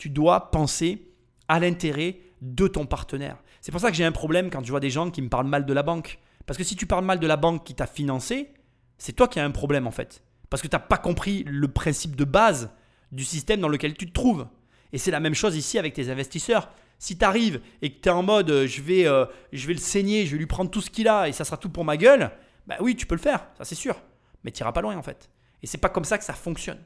Tu 0.00 0.08
dois 0.08 0.50
penser 0.50 1.12
à 1.46 1.60
l'intérêt 1.60 2.20
de 2.40 2.66
ton 2.66 2.86
partenaire. 2.86 3.36
C'est 3.60 3.70
pour 3.70 3.82
ça 3.82 3.90
que 3.90 3.96
j'ai 3.98 4.04
un 4.06 4.12
problème 4.12 4.48
quand 4.48 4.64
je 4.64 4.70
vois 4.70 4.80
des 4.80 4.88
gens 4.88 5.10
qui 5.10 5.20
me 5.20 5.28
parlent 5.28 5.46
mal 5.46 5.66
de 5.66 5.72
la 5.74 5.82
banque. 5.82 6.18
Parce 6.46 6.56
que 6.56 6.64
si 6.64 6.74
tu 6.74 6.86
parles 6.86 7.04
mal 7.04 7.20
de 7.20 7.26
la 7.26 7.36
banque 7.36 7.64
qui 7.64 7.74
t'a 7.74 7.86
financé, 7.86 8.48
c'est 8.96 9.12
toi 9.12 9.28
qui 9.28 9.38
as 9.40 9.44
un 9.44 9.50
problème 9.50 9.86
en 9.86 9.90
fait. 9.90 10.22
Parce 10.48 10.62
que 10.62 10.68
tu 10.68 10.74
n'as 10.74 10.80
pas 10.80 10.96
compris 10.96 11.44
le 11.46 11.68
principe 11.68 12.16
de 12.16 12.24
base 12.24 12.70
du 13.12 13.24
système 13.24 13.60
dans 13.60 13.68
lequel 13.68 13.92
tu 13.92 14.06
te 14.06 14.12
trouves. 14.12 14.46
Et 14.94 14.96
c'est 14.96 15.10
la 15.10 15.20
même 15.20 15.34
chose 15.34 15.54
ici 15.54 15.78
avec 15.78 15.92
tes 15.92 16.08
investisseurs. 16.08 16.70
Si 16.98 17.18
tu 17.18 17.24
arrives 17.26 17.60
et 17.82 17.92
que 17.92 18.00
tu 18.00 18.08
es 18.08 18.12
en 18.12 18.22
mode 18.22 18.50
euh, 18.50 18.66
je, 18.66 18.80
vais, 18.80 19.06
euh, 19.06 19.26
je 19.52 19.66
vais 19.66 19.74
le 19.74 19.80
saigner, 19.80 20.24
je 20.24 20.32
vais 20.32 20.38
lui 20.38 20.46
prendre 20.46 20.70
tout 20.70 20.80
ce 20.80 20.88
qu'il 20.88 21.08
a 21.08 21.28
et 21.28 21.32
ça 21.32 21.44
sera 21.44 21.58
tout 21.58 21.68
pour 21.68 21.84
ma 21.84 21.98
gueule, 21.98 22.30
bah 22.66 22.76
oui, 22.80 22.96
tu 22.96 23.04
peux 23.04 23.16
le 23.16 23.20
faire, 23.20 23.46
ça 23.58 23.66
c'est 23.66 23.74
sûr. 23.74 24.00
Mais 24.44 24.50
tu 24.50 24.62
n'iras 24.62 24.72
pas 24.72 24.80
loin 24.80 24.96
en 24.96 25.02
fait. 25.02 25.28
Et 25.62 25.66
c'est 25.66 25.76
pas 25.76 25.90
comme 25.90 26.04
ça 26.06 26.16
que 26.16 26.24
ça 26.24 26.32
fonctionne. 26.32 26.78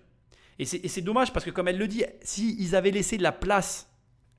Et 0.59 0.65
c'est 0.65 1.01
dommage 1.01 1.33
parce 1.33 1.45
que 1.45 1.51
comme 1.51 1.69
elle 1.69 1.79
le 1.79 1.89
dit, 1.89 2.05
si 2.23 2.57
ils 2.61 2.77
avaient 2.77 2.93
laissé 2.93 3.17
de 3.17 3.23
la 3.23 3.33
place, 3.33 3.91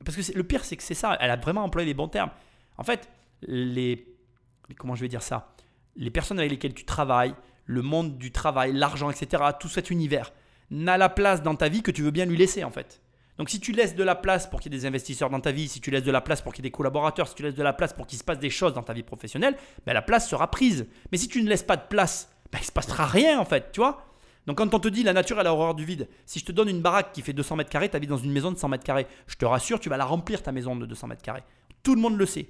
parce 0.03 0.15
que 0.15 0.37
le 0.37 0.43
pire 0.43 0.63
c'est 0.63 0.77
que 0.77 0.83
c'est 0.83 0.93
ça, 0.93 1.17
elle 1.19 1.31
a 1.31 1.35
vraiment 1.35 1.63
employé 1.63 1.85
les 1.85 1.93
bons 1.93 2.07
termes. 2.07 2.31
En 2.77 2.83
fait, 2.83 3.09
les, 3.41 4.07
comment 4.77 4.95
je 4.95 5.01
vais 5.01 5.07
dire 5.07 5.21
ça, 5.21 5.53
les 5.95 6.09
personnes 6.09 6.39
avec 6.39 6.51
lesquelles 6.51 6.73
tu 6.73 6.85
travailles, 6.85 7.35
le 7.65 7.81
monde 7.81 8.17
du 8.17 8.31
travail, 8.31 8.73
l'argent, 8.73 9.09
etc., 9.09 9.43
tout 9.59 9.69
cet 9.69 9.89
univers, 9.89 10.31
n'a 10.71 10.97
la 10.97 11.09
place 11.09 11.43
dans 11.43 11.55
ta 11.55 11.67
vie 11.69 11.81
que 11.81 11.91
tu 11.91 12.01
veux 12.01 12.11
bien 12.11 12.25
lui 12.25 12.37
laisser 12.37 12.63
en 12.63 12.71
fait. 12.71 13.01
Donc 13.37 13.49
si 13.49 13.59
tu 13.59 13.73
laisses 13.73 13.95
de 13.95 14.03
la 14.03 14.15
place 14.15 14.47
pour 14.47 14.61
qu'il 14.61 14.71
y 14.71 14.75
ait 14.75 14.79
des 14.79 14.85
investisseurs 14.85 15.29
dans 15.29 15.41
ta 15.41 15.51
vie, 15.51 15.67
si 15.67 15.81
tu 15.81 15.91
laisses 15.91 16.03
de 16.03 16.11
la 16.11 16.21
place 16.21 16.41
pour 16.41 16.53
qu'il 16.53 16.63
y 16.63 16.67
ait 16.67 16.69
des 16.69 16.75
collaborateurs, 16.75 17.27
si 17.27 17.35
tu 17.35 17.43
laisses 17.43 17.55
de 17.55 17.63
la 17.63 17.73
place 17.73 17.93
pour 17.93 18.07
qu'il 18.07 18.17
se 18.17 18.23
passe 18.23 18.39
des 18.39 18.49
choses 18.49 18.73
dans 18.73 18.83
ta 18.83 18.93
vie 18.93 19.03
professionnelle, 19.03 19.57
ben 19.85 19.93
la 19.93 20.01
place 20.01 20.29
sera 20.29 20.49
prise. 20.49 20.87
Mais 21.11 21.17
si 21.17 21.27
tu 21.27 21.43
ne 21.43 21.49
laisses 21.49 21.63
pas 21.63 21.75
de 21.75 21.87
place, 21.89 22.29
ben 22.51 22.59
il 22.61 22.65
se 22.65 22.71
passera 22.71 23.05
rien 23.05 23.39
en 23.39 23.45
fait, 23.45 23.71
tu 23.73 23.81
vois? 23.81 24.05
Donc 24.47 24.57
quand 24.57 24.73
on 24.73 24.79
te 24.79 24.87
dit 24.87 25.03
la 25.03 25.13
nature 25.13 25.39
elle 25.39 25.47
a 25.47 25.53
horreur 25.53 25.75
du 25.75 25.85
vide, 25.85 26.07
si 26.25 26.39
je 26.39 26.45
te 26.45 26.51
donne 26.51 26.69
une 26.69 26.81
baraque 26.81 27.11
qui 27.11 27.21
fait 27.21 27.33
200 27.33 27.55
mètres 27.55 27.69
carrés, 27.69 27.89
tu 27.89 27.95
habites 27.95 28.09
dans 28.09 28.17
une 28.17 28.31
maison 28.31 28.51
de 28.51 28.57
100 28.57 28.67
mètres 28.69 28.83
carrés, 28.83 29.07
je 29.27 29.35
te 29.35 29.45
rassure, 29.45 29.79
tu 29.79 29.89
vas 29.89 29.97
la 29.97 30.05
remplir 30.05 30.43
ta 30.43 30.51
maison 30.51 30.75
de 30.75 30.85
200 30.85 31.07
mètres 31.07 31.21
carrés. 31.21 31.43
Tout 31.83 31.95
le 31.95 32.01
monde 32.01 32.17
le 32.17 32.25
sait. 32.25 32.49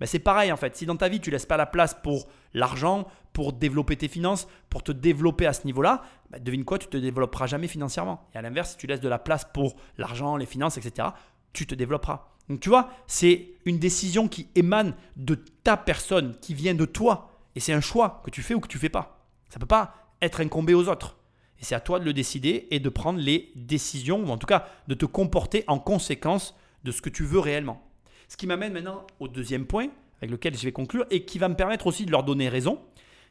Ben, 0.00 0.06
c'est 0.06 0.18
pareil 0.18 0.52
en 0.52 0.56
fait, 0.56 0.76
si 0.76 0.86
dans 0.86 0.96
ta 0.96 1.08
vie 1.08 1.20
tu 1.20 1.30
laisses 1.30 1.46
pas 1.46 1.56
la 1.56 1.66
place 1.66 1.94
pour 2.02 2.26
l'argent, 2.52 3.06
pour 3.32 3.52
développer 3.52 3.96
tes 3.96 4.08
finances, 4.08 4.48
pour 4.68 4.82
te 4.82 4.92
développer 4.92 5.46
à 5.46 5.52
ce 5.52 5.66
niveau-là, 5.66 6.02
ben, 6.30 6.42
devine 6.42 6.64
quoi, 6.64 6.78
tu 6.78 6.88
te 6.88 6.96
développeras 6.96 7.46
jamais 7.46 7.68
financièrement. 7.68 8.26
Et 8.34 8.38
à 8.38 8.42
l'inverse, 8.42 8.72
si 8.72 8.76
tu 8.76 8.86
laisses 8.86 9.00
de 9.00 9.08
la 9.08 9.18
place 9.18 9.46
pour 9.52 9.76
l'argent, 9.98 10.36
les 10.36 10.46
finances, 10.46 10.76
etc., 10.76 11.08
tu 11.52 11.66
te 11.66 11.74
développeras. 11.74 12.28
Donc 12.48 12.60
tu 12.60 12.68
vois, 12.68 12.90
c'est 13.06 13.48
une 13.64 13.78
décision 13.78 14.28
qui 14.28 14.48
émane 14.54 14.94
de 15.16 15.34
ta 15.34 15.76
personne, 15.76 16.36
qui 16.40 16.54
vient 16.54 16.74
de 16.74 16.84
toi. 16.84 17.30
Et 17.54 17.60
c'est 17.60 17.72
un 17.72 17.80
choix 17.80 18.22
que 18.24 18.30
tu 18.30 18.42
fais 18.42 18.54
ou 18.54 18.60
que 18.60 18.68
tu 18.68 18.78
fais 18.78 18.88
pas. 18.88 19.26
Ça 19.48 19.58
peut 19.58 19.66
pas 19.66 19.94
être 20.20 20.40
incombé 20.40 20.74
aux 20.74 20.88
autres. 20.88 21.15
Et 21.60 21.64
c'est 21.64 21.74
à 21.74 21.80
toi 21.80 21.98
de 21.98 22.04
le 22.04 22.12
décider 22.12 22.68
et 22.70 22.80
de 22.80 22.88
prendre 22.88 23.18
les 23.18 23.50
décisions, 23.54 24.22
ou 24.24 24.28
en 24.28 24.36
tout 24.38 24.46
cas 24.46 24.66
de 24.88 24.94
te 24.94 25.06
comporter 25.06 25.64
en 25.66 25.78
conséquence 25.78 26.54
de 26.84 26.92
ce 26.92 27.00
que 27.02 27.08
tu 27.10 27.24
veux 27.24 27.38
réellement. 27.40 27.82
Ce 28.28 28.36
qui 28.36 28.46
m'amène 28.46 28.72
maintenant 28.72 29.06
au 29.20 29.28
deuxième 29.28 29.66
point, 29.66 29.88
avec 30.18 30.30
lequel 30.30 30.56
je 30.56 30.62
vais 30.64 30.72
conclure, 30.72 31.06
et 31.10 31.24
qui 31.24 31.38
va 31.38 31.48
me 31.48 31.54
permettre 31.54 31.86
aussi 31.86 32.04
de 32.06 32.10
leur 32.10 32.24
donner 32.24 32.48
raison, 32.48 32.80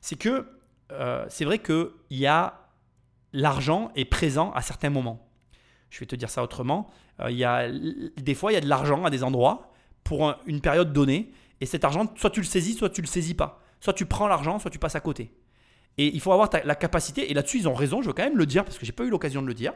c'est 0.01 0.15
que 0.17 0.47
euh, 0.91 1.25
c'est 1.29 1.45
vrai 1.45 1.59
qu'il 1.59 1.89
y 2.11 2.25
a 2.25 2.61
l'argent 3.33 3.91
est 3.95 4.05
présent 4.05 4.51
à 4.53 4.61
certains 4.61 4.89
moments. 4.89 5.27
Je 5.89 5.99
vais 5.99 6.05
te 6.05 6.15
dire 6.15 6.29
ça 6.29 6.43
autrement. 6.43 6.89
Euh, 7.19 7.31
y 7.31 7.43
a, 7.43 7.69
des 7.71 8.35
fois, 8.35 8.51
il 8.51 8.55
y 8.55 8.57
a 8.57 8.61
de 8.61 8.67
l'argent 8.67 9.03
à 9.05 9.09
des 9.09 9.23
endroits 9.23 9.71
pour 10.03 10.27
un- 10.27 10.37
une 10.45 10.61
période 10.61 10.93
donnée, 10.93 11.31
et 11.61 11.65
cet 11.65 11.83
argent, 11.85 12.11
soit 12.17 12.29
tu 12.29 12.41
le 12.41 12.45
saisis, 12.45 12.73
soit 12.75 12.89
tu 12.89 13.01
le 13.01 13.07
saisis 13.07 13.33
pas. 13.33 13.61
Soit 13.79 13.93
tu 13.93 14.05
prends 14.05 14.27
l'argent, 14.27 14.59
soit 14.59 14.71
tu 14.71 14.79
passes 14.79 14.95
à 14.95 14.99
côté. 14.99 15.31
Et 15.97 16.13
il 16.13 16.19
faut 16.19 16.31
avoir 16.31 16.49
la 16.63 16.75
capacité, 16.75 17.31
et 17.31 17.33
là-dessus 17.33 17.59
ils 17.59 17.67
ont 17.67 17.73
raison, 17.73 18.01
je 18.01 18.07
veux 18.07 18.13
quand 18.13 18.23
même 18.23 18.37
le 18.37 18.45
dire, 18.45 18.65
parce 18.65 18.77
que 18.77 18.85
j'ai 18.85 18.91
pas 18.91 19.05
eu 19.05 19.09
l'occasion 19.09 19.41
de 19.41 19.47
le 19.47 19.53
dire. 19.53 19.73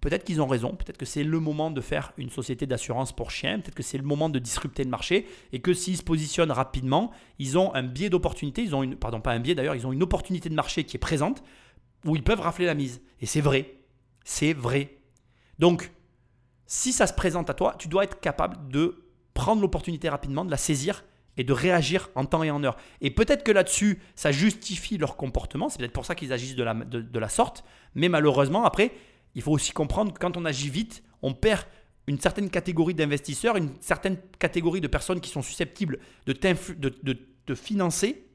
Peut-être 0.00 0.22
qu'ils 0.22 0.40
ont 0.40 0.46
raison, 0.46 0.76
peut-être 0.76 0.96
que 0.96 1.04
c'est 1.04 1.24
le 1.24 1.40
moment 1.40 1.72
de 1.72 1.80
faire 1.80 2.12
une 2.16 2.30
société 2.30 2.66
d'assurance 2.66 3.10
pour 3.10 3.32
chiens, 3.32 3.58
peut-être 3.58 3.74
que 3.74 3.82
c'est 3.82 3.98
le 3.98 4.04
moment 4.04 4.28
de 4.28 4.38
disrupter 4.38 4.84
le 4.84 4.90
marché, 4.90 5.26
et 5.52 5.60
que 5.60 5.74
s'ils 5.74 5.96
se 5.96 6.04
positionnent 6.04 6.52
rapidement, 6.52 7.10
ils 7.40 7.58
ont 7.58 7.74
un 7.74 7.82
biais 7.82 8.08
d'opportunité, 8.08 8.62
ils 8.62 8.76
ont 8.76 8.88
pardon, 8.92 9.20
pas 9.20 9.32
un 9.32 9.40
biais 9.40 9.56
d'ailleurs, 9.56 9.74
ils 9.74 9.86
ont 9.88 9.92
une 9.92 10.04
opportunité 10.04 10.48
de 10.48 10.54
marché 10.54 10.84
qui 10.84 10.96
est 10.96 11.00
présente, 11.00 11.42
où 12.04 12.14
ils 12.14 12.22
peuvent 12.22 12.40
rafler 12.40 12.66
la 12.66 12.74
mise. 12.74 13.00
Et 13.20 13.26
c'est 13.26 13.40
vrai, 13.40 13.74
c'est 14.24 14.52
vrai. 14.52 14.98
Donc, 15.58 15.90
si 16.66 16.92
ça 16.92 17.08
se 17.08 17.14
présente 17.14 17.50
à 17.50 17.54
toi, 17.54 17.74
tu 17.76 17.88
dois 17.88 18.04
être 18.04 18.20
capable 18.20 18.70
de 18.70 19.04
prendre 19.34 19.60
l'opportunité 19.60 20.08
rapidement, 20.08 20.44
de 20.44 20.50
la 20.50 20.56
saisir 20.56 21.04
et 21.38 21.44
de 21.44 21.52
réagir 21.52 22.10
en 22.16 22.26
temps 22.26 22.42
et 22.42 22.50
en 22.50 22.62
heure. 22.64 22.76
Et 23.00 23.10
peut-être 23.10 23.44
que 23.44 23.52
là-dessus, 23.52 24.00
ça 24.16 24.32
justifie 24.32 24.98
leur 24.98 25.16
comportement, 25.16 25.70
c'est 25.70 25.78
peut-être 25.78 25.92
pour 25.92 26.04
ça 26.04 26.14
qu'ils 26.14 26.32
agissent 26.32 26.56
de 26.56 27.18
la, 27.18 27.28
sorte, 27.28 27.64
mais 27.94 28.08
malheureusement, 28.08 28.64
après, 28.64 28.90
il 29.34 29.42
faut 29.42 29.52
aussi 29.52 29.72
comprendre 29.72 30.12
que 30.12 30.18
quand 30.18 30.36
on 30.36 30.44
agit 30.44 30.68
vite, 30.68 31.02
on 31.22 31.32
perd 31.32 31.64
une 32.08 32.18
certaine 32.18 32.50
catégorie 32.50 32.94
d'investisseurs, 32.94 33.56
une 33.56 33.70
certaine 33.80 34.18
catégorie 34.38 34.80
de 34.80 34.88
personnes 34.88 35.20
qui 35.20 35.30
sont 35.30 35.42
susceptibles 35.42 36.00
de, 36.26 36.32
de, 36.32 37.54
financer 37.54 38.26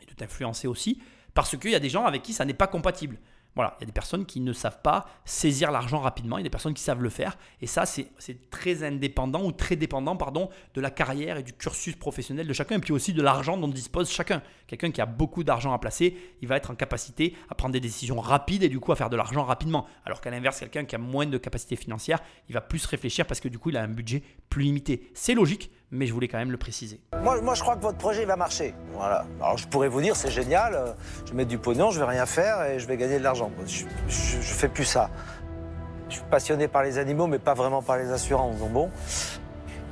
et 0.00 0.06
de 0.06 0.14
t'influencer 0.14 0.66
aussi, 0.66 1.02
parce 1.34 1.56
qu'il 1.56 1.70
y 1.70 1.74
a 1.74 1.80
des 1.80 1.90
gens 1.90 2.06
avec 2.06 2.22
qui 2.22 2.32
ça 2.32 2.44
n'est 2.44 2.54
pas 2.54 2.66
compatible. 2.66 3.18
Voilà, 3.58 3.74
il 3.78 3.80
y 3.80 3.82
a 3.82 3.86
des 3.86 3.92
personnes 3.92 4.24
qui 4.24 4.38
ne 4.38 4.52
savent 4.52 4.80
pas 4.82 5.08
saisir 5.24 5.72
l'argent 5.72 5.98
rapidement, 5.98 6.38
il 6.38 6.42
y 6.42 6.42
a 6.42 6.44
des 6.44 6.48
personnes 6.48 6.74
qui 6.74 6.82
savent 6.84 7.02
le 7.02 7.08
faire, 7.08 7.36
et 7.60 7.66
ça, 7.66 7.86
c'est 7.86 8.08
très 8.50 8.84
indépendant 8.84 9.42
ou 9.42 9.50
très 9.50 9.74
dépendant, 9.74 10.14
pardon, 10.14 10.48
de 10.74 10.80
la 10.80 10.92
carrière 10.92 11.38
et 11.38 11.42
du 11.42 11.52
cursus 11.52 11.96
professionnel 11.96 12.46
de 12.46 12.52
chacun, 12.52 12.76
et 12.76 12.78
puis 12.78 12.92
aussi 12.92 13.12
de 13.12 13.20
l'argent 13.20 13.56
dont 13.56 13.66
dispose 13.66 14.12
chacun. 14.12 14.44
Quelqu'un 14.68 14.92
qui 14.92 15.00
a 15.00 15.06
beaucoup 15.06 15.42
d'argent 15.42 15.72
à 15.72 15.78
placer, 15.80 16.16
il 16.40 16.46
va 16.46 16.56
être 16.56 16.70
en 16.70 16.76
capacité 16.76 17.34
à 17.48 17.56
prendre 17.56 17.72
des 17.72 17.80
décisions 17.80 18.20
rapides 18.20 18.62
et 18.62 18.68
du 18.68 18.78
coup 18.78 18.92
à 18.92 18.96
faire 18.96 19.10
de 19.10 19.16
l'argent 19.16 19.42
rapidement. 19.42 19.86
Alors 20.04 20.20
qu'à 20.20 20.30
l'inverse, 20.30 20.60
quelqu'un 20.60 20.84
qui 20.84 20.94
a 20.94 20.98
moins 20.98 21.26
de 21.26 21.36
capacité 21.36 21.74
financière, 21.74 22.20
il 22.48 22.52
va 22.52 22.60
plus 22.60 22.86
réfléchir 22.86 23.26
parce 23.26 23.40
que 23.40 23.48
du 23.48 23.58
coup, 23.58 23.70
il 23.70 23.76
a 23.76 23.82
un 23.82 23.88
budget 23.88 24.22
plus 24.50 24.62
limité. 24.62 25.10
C'est 25.14 25.34
logique, 25.34 25.72
mais 25.90 26.06
je 26.06 26.12
voulais 26.12 26.28
quand 26.28 26.38
même 26.38 26.50
le 26.50 26.56
préciser. 26.56 27.00
Moi, 27.22 27.40
moi, 27.40 27.54
je 27.54 27.62
crois 27.62 27.76
que 27.76 27.82
votre 27.82 27.98
projet 27.98 28.24
va 28.24 28.36
marcher. 28.36 28.74
Voilà. 28.92 29.24
Alors, 29.40 29.56
je 29.56 29.66
pourrais 29.66 29.88
vous 29.88 30.00
dire, 30.00 30.16
c'est 30.16 30.30
génial, 30.30 30.74
euh, 30.74 30.92
je 31.24 31.30
vais 31.30 31.36
mettre 31.38 31.48
du 31.48 31.58
pognon, 31.58 31.90
je 31.90 31.98
vais 31.98 32.06
rien 32.06 32.26
faire 32.26 32.62
et 32.64 32.78
je 32.78 32.86
vais 32.86 32.96
gagner 32.96 33.18
de 33.18 33.24
l'argent. 33.24 33.50
Je, 33.66 33.84
je, 34.08 34.40
je 34.40 34.54
fais 34.54 34.68
plus 34.68 34.84
ça. 34.84 35.10
Je 36.08 36.14
suis 36.16 36.24
passionné 36.30 36.68
par 36.68 36.82
les 36.82 36.98
animaux, 36.98 37.26
mais 37.26 37.38
pas 37.38 37.54
vraiment 37.54 37.82
par 37.82 37.96
les 37.98 38.10
assurances. 38.10 38.58
Donc 38.58 38.70
bon, 38.72 38.90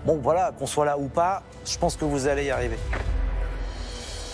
bon, 0.04 0.18
voilà, 0.22 0.52
qu'on 0.58 0.66
soit 0.66 0.84
là 0.84 0.98
ou 0.98 1.08
pas, 1.08 1.42
je 1.64 1.76
pense 1.78 1.96
que 1.96 2.04
vous 2.04 2.26
allez 2.26 2.44
y 2.44 2.50
arriver. 2.50 2.78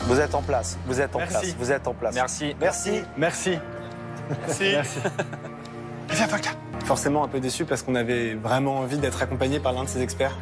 Vous 0.03 0.19
êtes 0.19 0.35
en 0.35 0.43
place, 0.43 0.79
vous 0.87 1.01
êtes 1.01 1.15
en 1.15 1.21
Merci. 1.21 1.33
place, 1.33 1.57
vous 1.59 1.73
êtes 1.73 1.87
en 1.87 1.95
place. 1.95 2.15
Merci. 2.15 2.57
Merci. 2.61 3.03
Merci. 3.17 3.59
Merci. 4.49 4.99
Viens, 6.11 6.29
Polka. 6.29 6.51
Forcément 6.85 7.23
un 7.23 7.29
peu 7.29 7.39
déçu 7.39 7.65
parce 7.65 7.83
qu'on 7.83 7.95
avait 7.95 8.35
vraiment 8.35 8.79
envie 8.79 8.99
d'être 8.99 9.23
accompagné 9.23 9.61
par 9.61 9.73
l'un 9.73 9.85
de 9.85 9.89
ces 9.89 10.03
experts 10.03 10.37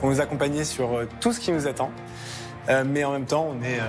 pour 0.00 0.08
nous 0.10 0.20
accompagner 0.20 0.64
sur 0.64 0.96
euh, 0.96 1.08
tout 1.20 1.32
ce 1.32 1.40
qui 1.40 1.52
nous 1.52 1.66
attend. 1.68 1.90
Euh, 2.68 2.84
mais 2.86 3.04
en 3.04 3.12
même 3.12 3.26
temps, 3.26 3.48
on 3.50 3.62
est, 3.64 3.78
euh, 3.80 3.84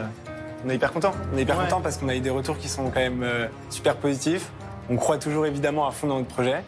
on 0.65 0.69
est 0.69 0.75
hyper 0.75 0.91
content. 0.91 1.13
On 1.33 1.37
est 1.37 1.41
hyper 1.41 1.57
Ouais. 1.57 1.63
content 1.65 1.81
parce 1.81 1.97
qu'on 1.97 2.09
a 2.09 2.15
eu 2.15 2.19
des 2.19 2.29
retours 2.29 2.57
qui 2.57 2.69
sont 2.69 2.85
quand 2.85 2.99
même 2.99 3.23
euh, 3.23 3.47
super 3.69 3.95
positifs. 3.95 4.49
On 4.89 4.97
croit 4.97 5.17
toujours 5.17 5.45
évidemment 5.45 5.87
à 5.87 5.91
fond 5.91 6.07
dans 6.07 6.17
notre 6.17 6.27
projet. 6.33 6.63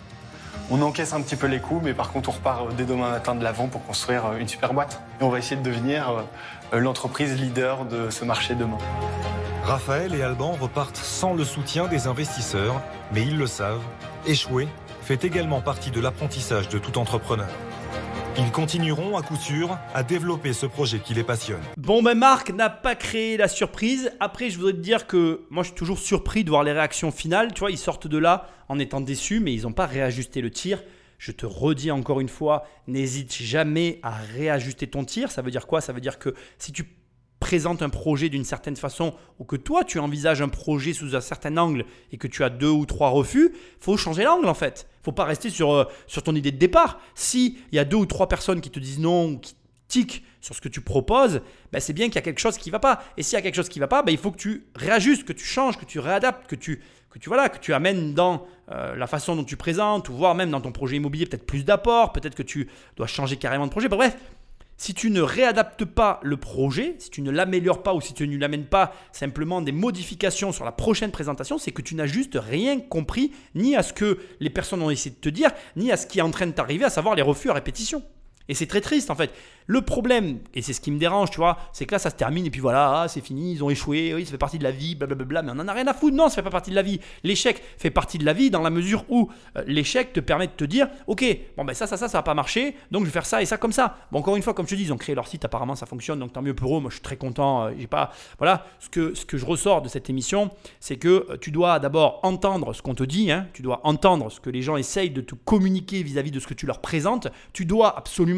On 0.72 0.82
encaisse 0.82 1.14
un 1.14 1.22
petit 1.22 1.36
peu 1.36 1.48
les 1.48 1.60
coups, 1.60 1.82
mais 1.84 1.94
par 1.94 2.12
contre, 2.12 2.30
on 2.30 2.32
repart 2.32 2.74
dès 2.76 2.86
demain 2.86 3.10
matin 3.10 3.36
de 3.36 3.44
l'avant 3.44 3.68
pour 3.68 3.86
construire 3.86 4.34
une 4.40 4.48
super 4.48 4.74
boîte. 4.74 5.02
Et 5.20 5.24
on 5.24 5.30
va 5.30 5.40
essayer 5.40 5.58
de 5.58 5.62
devenir 5.62 6.24
l'entreprise 6.72 7.36
leader 7.36 7.84
de 7.86 8.10
ce 8.10 8.24
marché 8.24 8.56
demain. 8.56 8.78
Raphaël 9.66 10.16
et 10.16 10.24
Alban 10.24 10.52
repartent 10.54 10.96
sans 10.96 11.34
le 11.34 11.44
soutien 11.44 11.88
des 11.88 12.08
investisseurs, 12.08 12.82
mais 13.14 13.24
ils 13.24 13.38
le 13.38 13.48
savent, 13.48 13.82
échouer 14.26 14.68
fait 15.02 15.26
également 15.26 15.60
partie 15.60 15.92
de 15.92 16.00
l'apprentissage 16.00 16.70
de 16.70 16.78
tout 16.78 16.98
entrepreneur. 16.98 17.48
Ils 18.36 18.52
continueront 18.52 19.16
à 19.16 19.22
coup 19.22 19.36
sûr 19.36 19.78
à 19.94 20.02
développer 20.02 20.54
ce 20.54 20.66
projet 20.66 20.98
qui 21.00 21.14
les 21.14 21.24
passionne. 21.24 21.62
Bon, 21.78 22.02
ben 22.02 22.18
Marc 22.18 22.52
n'a 22.52 22.70
pas 22.70 22.96
créé 22.96 23.38
la 23.38 23.48
surprise. 23.48 24.12
Après, 24.20 24.50
je 24.50 24.58
voudrais 24.58 24.74
te 24.74 24.78
dire 24.80 25.06
que 25.06 25.42
moi, 25.52 25.62
je 25.62 25.68
suis 25.68 25.78
toujours 25.78 26.00
surpris 26.00 26.44
de 26.44 26.50
voir 26.50 26.64
les 26.64 26.72
réactions 26.72 27.12
finales. 27.12 27.54
Tu 27.54 27.60
vois, 27.60 27.70
ils 27.70 27.78
sortent 27.78 28.08
de 28.08 28.18
là 28.18 28.50
en 28.70 28.80
étant 28.80 29.02
déçus, 29.02 29.40
mais 29.40 29.54
ils 29.54 29.64
n'ont 29.64 29.72
pas 29.72 29.86
réajusté 29.86 30.42
le 30.42 30.50
tir. 30.50 30.82
Je 31.20 31.32
te 31.32 31.46
redis 31.46 31.92
encore 31.92 32.22
une 32.22 32.30
fois, 32.30 32.66
n'hésite 32.88 33.34
jamais 33.34 34.00
à 34.02 34.12
réajuster 34.12 34.88
ton 34.88 35.06
tir. 35.06 35.30
Ça 35.30 35.44
veut 35.44 35.52
dire 35.52 35.68
quoi? 35.68 35.80
Ça 35.80 35.94
veut 35.94 36.02
dire 36.02 36.18
que 36.18 36.34
si 36.58 36.72
tu 36.72 36.86
présentes 37.44 37.82
un 37.82 37.90
projet 37.90 38.30
d'une 38.30 38.46
certaine 38.46 38.78
façon 38.78 39.14
ou 39.38 39.44
que 39.44 39.58
toi 39.58 39.84
tu 39.84 40.00
envisages 40.00 40.42
un 40.42 40.48
projet 40.48 40.94
sous 40.94 41.14
un 41.14 41.20
certain 41.20 41.58
angle 41.58 41.84
et 42.14 42.18
que 42.18 42.28
tu 42.28 42.42
as 42.42 42.50
deux 42.50 42.70
ou 42.70 42.86
trois 42.86 43.10
refus, 43.10 43.54
faut 43.82 43.98
changer 43.98 44.24
l'angle 44.24 44.48
en 44.48 44.54
fait. 44.54 44.88
Faut 45.02 45.12
pas 45.12 45.26
rester 45.26 45.50
sur, 45.50 45.74
euh, 45.74 45.84
sur 46.08 46.24
ton 46.24 46.36
idée 46.36 46.52
de 46.52 46.58
départ. 46.58 47.02
Si 47.16 47.58
il 47.74 47.76
y 47.76 47.80
a 47.80 47.84
deux 47.84 47.98
ou 47.98 48.06
trois 48.06 48.30
personnes 48.30 48.62
qui 48.62 48.70
te 48.70 48.80
disent 48.80 49.00
non 49.00 49.32
ou 49.32 49.40
qui 49.40 49.56
tiquent 49.90 50.24
sur 50.40 50.56
ce 50.56 50.62
que 50.62 50.70
tu 50.70 50.80
proposes, 50.80 51.42
ben 51.74 51.82
c'est 51.82 51.92
bien 51.92 52.06
qu'il 52.06 52.16
y 52.16 52.20
a 52.20 52.22
quelque 52.22 52.40
chose 52.40 52.58
qui 52.58 52.70
va 52.70 52.80
pas. 52.80 53.04
Et 53.18 53.24
s'il 53.24 53.34
y 53.34 53.40
a 53.40 53.42
quelque 53.42 53.56
chose 53.56 53.68
qui 53.68 53.80
va 53.80 53.90
pas, 53.90 54.04
ben 54.04 54.14
il 54.14 54.18
faut 54.18 54.32
que 54.32 54.38
tu 54.38 54.68
réajustes, 54.74 55.26
que 55.26 55.34
tu 55.34 55.44
changes, 55.44 55.78
que 55.78 55.86
tu 55.86 56.00
réadaptes, 56.00 56.48
que 56.48 56.56
tu 56.56 56.82
que 57.10 57.20
tu 57.20 57.28
voilà, 57.28 57.50
que 57.50 57.60
tu 57.60 57.74
amènes 57.74 58.14
dans 58.14 58.48
euh, 58.72 58.96
la 58.96 59.06
façon 59.06 59.36
dont 59.36 59.44
tu 59.44 59.58
présentes 59.58 60.08
ou 60.08 60.14
voire 60.14 60.34
même 60.34 60.50
dans 60.50 60.62
ton 60.62 60.72
projet 60.72 60.96
immobilier 60.96 61.26
peut-être 61.26 61.46
plus 61.46 61.66
d'apport, 61.66 62.14
peut-être 62.14 62.36
que 62.36 62.42
tu 62.42 62.70
dois 62.96 63.08
changer 63.08 63.36
carrément 63.36 63.66
de 63.68 63.72
projet. 63.72 63.90
Bref, 63.90 64.16
si 64.78 64.94
tu 64.94 65.12
ne 65.12 65.22
réadaptes 65.22 65.86
pas 65.86 66.20
le 66.24 66.38
projet, 66.38 66.96
si 67.00 67.10
tu 67.10 67.22
ne 67.22 67.32
l'améliores 67.32 67.84
pas 67.84 67.94
ou 67.94 68.02
si 68.02 68.14
tu 68.14 68.28
ne 68.28 68.38
l'amènes 68.38 68.66
pas 68.66 68.94
simplement 69.12 69.62
des 69.62 69.72
modifications 69.72 70.52
sur 70.52 70.66
la 70.66 70.72
prochaine 70.72 71.12
présentation, 71.12 71.58
c'est 71.58 71.72
que 71.72 71.82
tu 71.82 71.96
n'as 71.96 72.06
juste 72.06 72.38
rien 72.40 72.80
compris 72.80 73.32
ni 73.56 73.76
à 73.76 73.84
ce 73.84 73.94
que 73.94 74.20
les 74.40 74.50
personnes 74.50 74.82
ont 74.82 74.90
essayé 74.90 75.16
de 75.16 75.22
te 75.22 75.30
dire, 75.30 75.52
ni 75.76 75.92
à 75.92 75.98
ce 75.98 76.08
qui 76.08 76.20
est 76.20 76.24
en 76.24 76.32
train 76.32 76.48
de 76.48 76.52
t'arriver, 76.52 76.86
à 76.86 76.90
savoir 76.90 77.16
les 77.16 77.22
refus 77.22 77.50
à 77.50 77.54
répétition. 77.54 78.04
Et 78.50 78.54
c'est 78.54 78.68
très 78.68 78.82
triste 78.82 79.10
en 79.10 79.16
fait. 79.16 79.32
Le 79.66 79.82
problème, 79.82 80.40
et 80.54 80.62
c'est 80.62 80.74
ce 80.74 80.82
qui 80.82 80.92
me 80.92 81.00
dérange, 81.00 81.32
tu 81.32 81.38
vois, 81.38 81.58
c'est 81.72 81.86
que 81.86 81.94
là 81.94 82.00
ça 82.00 82.10
se 82.10 82.16
termine 82.16 82.46
et 82.46 82.50
puis 82.50 82.60
voilà, 82.60 83.04
ah, 83.04 83.08
c'est 83.08 83.22
fini, 83.22 83.54
ils 83.54 83.64
ont 83.64 83.70
échoué, 83.70 84.14
oui, 84.14 84.26
ça 84.26 84.32
fait 84.32 84.38
partie 84.38 84.58
de 84.58 84.64
la 84.64 84.72
vie, 84.72 84.96
blablabla, 84.96 85.42
mais 85.42 85.52
on 85.56 85.60
en 85.60 85.68
a 85.68 85.74
rien 85.74 85.88
à 85.88 85.94
foutre. 85.94 86.18
Non, 86.18 86.28
ça 86.28 86.36
fait 86.36 86.42
pas 86.42 86.50
partie 86.50 86.70
de 86.70 86.76
la 86.76 86.82
vie. 86.82 87.00
L'échec 87.24 87.64
fait 87.78 87.90
partie 87.90 88.18
de 88.18 88.26
la 88.26 88.34
vie 88.34 88.50
dans 88.50 88.62
la 88.62 88.70
mesure 88.70 89.06
où 89.08 89.32
euh, 89.56 89.64
l'échec 89.66 90.12
te 90.12 90.20
permet 90.20 90.48
de 90.48 90.52
te 90.52 90.66
dire, 90.66 90.90
ok, 91.08 91.24
bon 91.56 91.64
ben 91.64 91.74
ça, 91.74 91.88
ça, 91.88 91.96
ça, 91.96 92.10
ça 92.10 92.18
va 92.18 92.24
pas 92.24 92.34
marché, 92.34 92.76
donc 92.92 93.04
je 93.04 93.06
vais 93.06 93.14
faire 93.14 93.26
ça 93.26 93.42
et 93.42 93.46
ça 93.46 93.58
comme 93.58 93.72
ça. 93.72 93.98
Bon, 94.12 94.20
encore 94.20 94.36
une 94.36 94.44
fois, 94.44 94.54
comme 94.54 94.66
je 94.66 94.72
te 94.72 94.76
dis, 94.76 94.84
ils 94.84 94.94
ont 94.94 94.98
créé 94.98 95.16
leur 95.16 95.28
site, 95.28 95.46
apparemment 95.46 95.76
ça 95.76 95.86
fonctionne, 95.86 96.20
donc 96.20 96.34
tant 96.34 96.42
mieux 96.42 96.54
pour 96.54 96.78
eux. 96.78 96.82
Moi 96.82 96.90
je 96.90 96.96
suis 96.96 97.04
très 97.04 97.18
content. 97.18 97.68
euh, 97.68 97.72
j'ai 97.80 97.88
pas, 97.88 98.12
voilà, 98.40 98.66
ce 98.80 98.90
que, 98.90 99.14
ce 99.14 99.26
que 99.26 99.38
je 99.38 99.46
ressors 99.46 99.82
de 99.82 99.88
cette 99.88 100.10
émission, 100.10 100.50
c'est 100.82 100.98
que 100.98 101.08
euh, 101.30 101.38
tu 101.40 101.52
dois 101.52 101.80
d'abord 101.80 102.20
entendre 102.24 102.74
ce 102.74 102.82
qu'on 102.82 102.96
te 102.96 103.04
dit, 103.04 103.32
hein, 103.32 103.48
tu 103.54 103.62
dois 103.62 103.80
entendre 103.86 104.30
ce 104.30 104.42
que 104.42 104.50
les 104.50 104.62
gens 104.62 104.76
essayent 104.76 105.12
de 105.12 105.22
te 105.22 105.36
communiquer 105.36 106.04
vis-à-vis 106.04 106.32
de 106.32 106.42
ce 106.42 106.48
que 106.48 106.54
tu 106.54 106.66
leur 106.66 106.82
présentes. 106.82 107.30
Tu 107.54 107.66
dois 107.66 107.98
absolument 107.98 108.33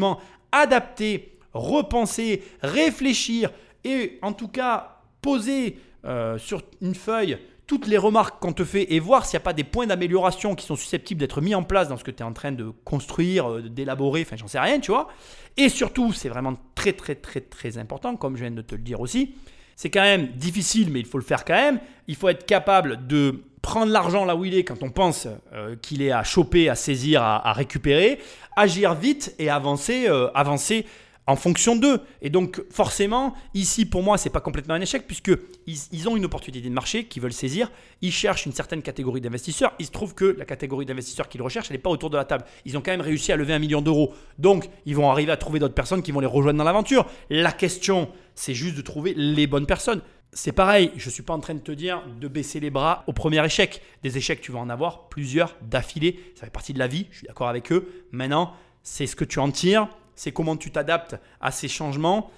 adapter, 0.52 1.38
repenser, 1.52 2.42
réfléchir 2.62 3.50
et 3.84 4.18
en 4.22 4.32
tout 4.32 4.48
cas 4.48 4.98
poser 5.20 5.78
euh, 6.04 6.38
sur 6.38 6.62
une 6.80 6.94
feuille 6.94 7.38
toutes 7.66 7.88
les 7.88 7.98
remarques 7.98 8.40
qu'on 8.40 8.52
te 8.52 8.64
fait 8.64 8.92
et 8.92 9.00
voir 9.00 9.26
s'il 9.26 9.38
n'y 9.38 9.42
a 9.42 9.44
pas 9.44 9.52
des 9.52 9.64
points 9.64 9.86
d'amélioration 9.86 10.54
qui 10.54 10.64
sont 10.64 10.76
susceptibles 10.76 11.18
d'être 11.18 11.40
mis 11.40 11.54
en 11.54 11.64
place 11.64 11.88
dans 11.88 11.96
ce 11.96 12.04
que 12.04 12.12
tu 12.12 12.22
es 12.22 12.26
en 12.26 12.32
train 12.32 12.52
de 12.52 12.72
construire, 12.84 13.50
euh, 13.50 13.62
d'élaborer, 13.62 14.22
enfin 14.22 14.36
j'en 14.36 14.46
sais 14.46 14.60
rien, 14.60 14.78
tu 14.78 14.92
vois. 14.92 15.08
Et 15.56 15.68
surtout, 15.68 16.12
c'est 16.12 16.28
vraiment 16.28 16.54
très 16.74 16.92
très 16.92 17.16
très 17.16 17.40
très 17.40 17.78
important, 17.78 18.16
comme 18.16 18.36
je 18.36 18.42
viens 18.42 18.52
de 18.52 18.62
te 18.62 18.74
le 18.74 18.82
dire 18.82 19.00
aussi, 19.00 19.34
c'est 19.74 19.90
quand 19.90 20.02
même 20.02 20.28
difficile, 20.28 20.90
mais 20.90 21.00
il 21.00 21.06
faut 21.06 21.18
le 21.18 21.24
faire 21.24 21.44
quand 21.44 21.54
même. 21.54 21.80
Il 22.08 22.16
faut 22.16 22.28
être 22.28 22.46
capable 22.46 23.06
de 23.06 23.42
prendre 23.66 23.90
l'argent 23.90 24.24
là 24.24 24.36
où 24.36 24.44
il 24.44 24.54
est 24.54 24.62
quand 24.62 24.84
on 24.84 24.90
pense 24.90 25.26
euh, 25.52 25.74
qu'il 25.82 26.00
est 26.00 26.12
à 26.12 26.22
choper, 26.22 26.68
à 26.68 26.76
saisir, 26.76 27.20
à, 27.20 27.52
récupérer, 27.52 28.20
agir 28.54 28.94
vite 28.94 29.34
et 29.40 29.50
avancer, 29.50 30.06
euh, 30.08 30.30
avancer 30.36 30.86
en 31.26 31.34
fonction 31.34 31.74
d'eux. 31.74 32.00
Et 32.22 32.30
donc 32.30 32.62
forcément, 32.70 33.34
ici 33.54 33.84
pour 33.84 34.04
moi, 34.04 34.18
c'est 34.18 34.30
pas 34.30 34.38
complètement 34.38 34.74
un 34.74 34.80
échec 34.80 35.08
puisque 35.08 35.32
ils, 35.66 35.78
ils 35.90 36.08
ont 36.08 36.16
une 36.16 36.24
opportunité 36.24 36.68
de 36.68 36.72
marché 36.72 37.06
qu'ils 37.06 37.20
veulent 37.20 37.32
saisir. 37.32 37.72
Ils 38.02 38.12
cherchent 38.12 38.46
une 38.46 38.52
certaine 38.52 38.82
catégorie 38.82 39.20
d'investisseurs. 39.20 39.72
Il 39.80 39.86
se 39.86 39.90
trouve 39.90 40.14
que 40.14 40.36
la 40.38 40.44
catégorie 40.44 40.86
d'investisseurs 40.86 41.28
qu'ils 41.28 41.42
recherchent, 41.42 41.66
elle 41.68 41.76
n'est 41.76 41.82
pas 41.82 41.90
autour 41.90 42.10
de 42.10 42.16
la 42.16 42.24
table. 42.24 42.44
Ils 42.66 42.78
ont 42.78 42.80
quand 42.80 42.92
même 42.92 43.00
réussi 43.00 43.32
à 43.32 43.36
lever 43.36 43.52
un 43.52 43.58
million 43.58 43.82
d'euros. 43.82 44.14
Donc 44.38 44.70
ils 44.84 44.94
vont 44.94 45.10
arriver 45.10 45.32
à 45.32 45.36
trouver 45.36 45.58
d'autres 45.58 45.74
personnes 45.74 46.02
qui 46.04 46.12
vont 46.12 46.20
les 46.20 46.28
rejoindre 46.28 46.58
dans 46.58 46.64
l'aventure. 46.64 47.04
La 47.30 47.50
question, 47.50 48.10
c'est 48.36 48.54
juste 48.54 48.76
de 48.76 48.82
trouver 48.82 49.12
les 49.16 49.48
bonnes 49.48 49.66
personnes. 49.66 50.02
C'est 50.38 50.52
pareil, 50.52 50.90
je 50.98 51.06
ne 51.06 51.10
suis 51.10 51.22
pas 51.22 51.32
en 51.32 51.40
train 51.40 51.54
de 51.54 51.60
te 51.60 51.72
dire 51.72 52.02
de 52.20 52.28
baisser 52.28 52.60
les 52.60 52.68
bras 52.68 53.04
au 53.06 53.14
premier 53.14 53.42
échec. 53.42 53.80
Des 54.02 54.18
échecs, 54.18 54.42
tu 54.42 54.52
vas 54.52 54.58
en 54.58 54.68
avoir 54.68 55.08
plusieurs 55.08 55.56
d'affilée. 55.62 56.20
Ça 56.34 56.44
fait 56.44 56.52
partie 56.52 56.74
de 56.74 56.78
la 56.78 56.88
vie, 56.88 57.06
je 57.10 57.18
suis 57.18 57.26
d'accord 57.26 57.48
avec 57.48 57.72
eux. 57.72 58.04
Maintenant, 58.12 58.52
c'est 58.82 59.06
ce 59.06 59.16
que 59.16 59.24
tu 59.24 59.38
en 59.38 59.50
tires, 59.50 59.88
c'est 60.14 60.32
comment 60.32 60.58
tu 60.58 60.70
t'adaptes 60.70 61.16
à 61.40 61.50
ces 61.52 61.68
changements 61.68 62.30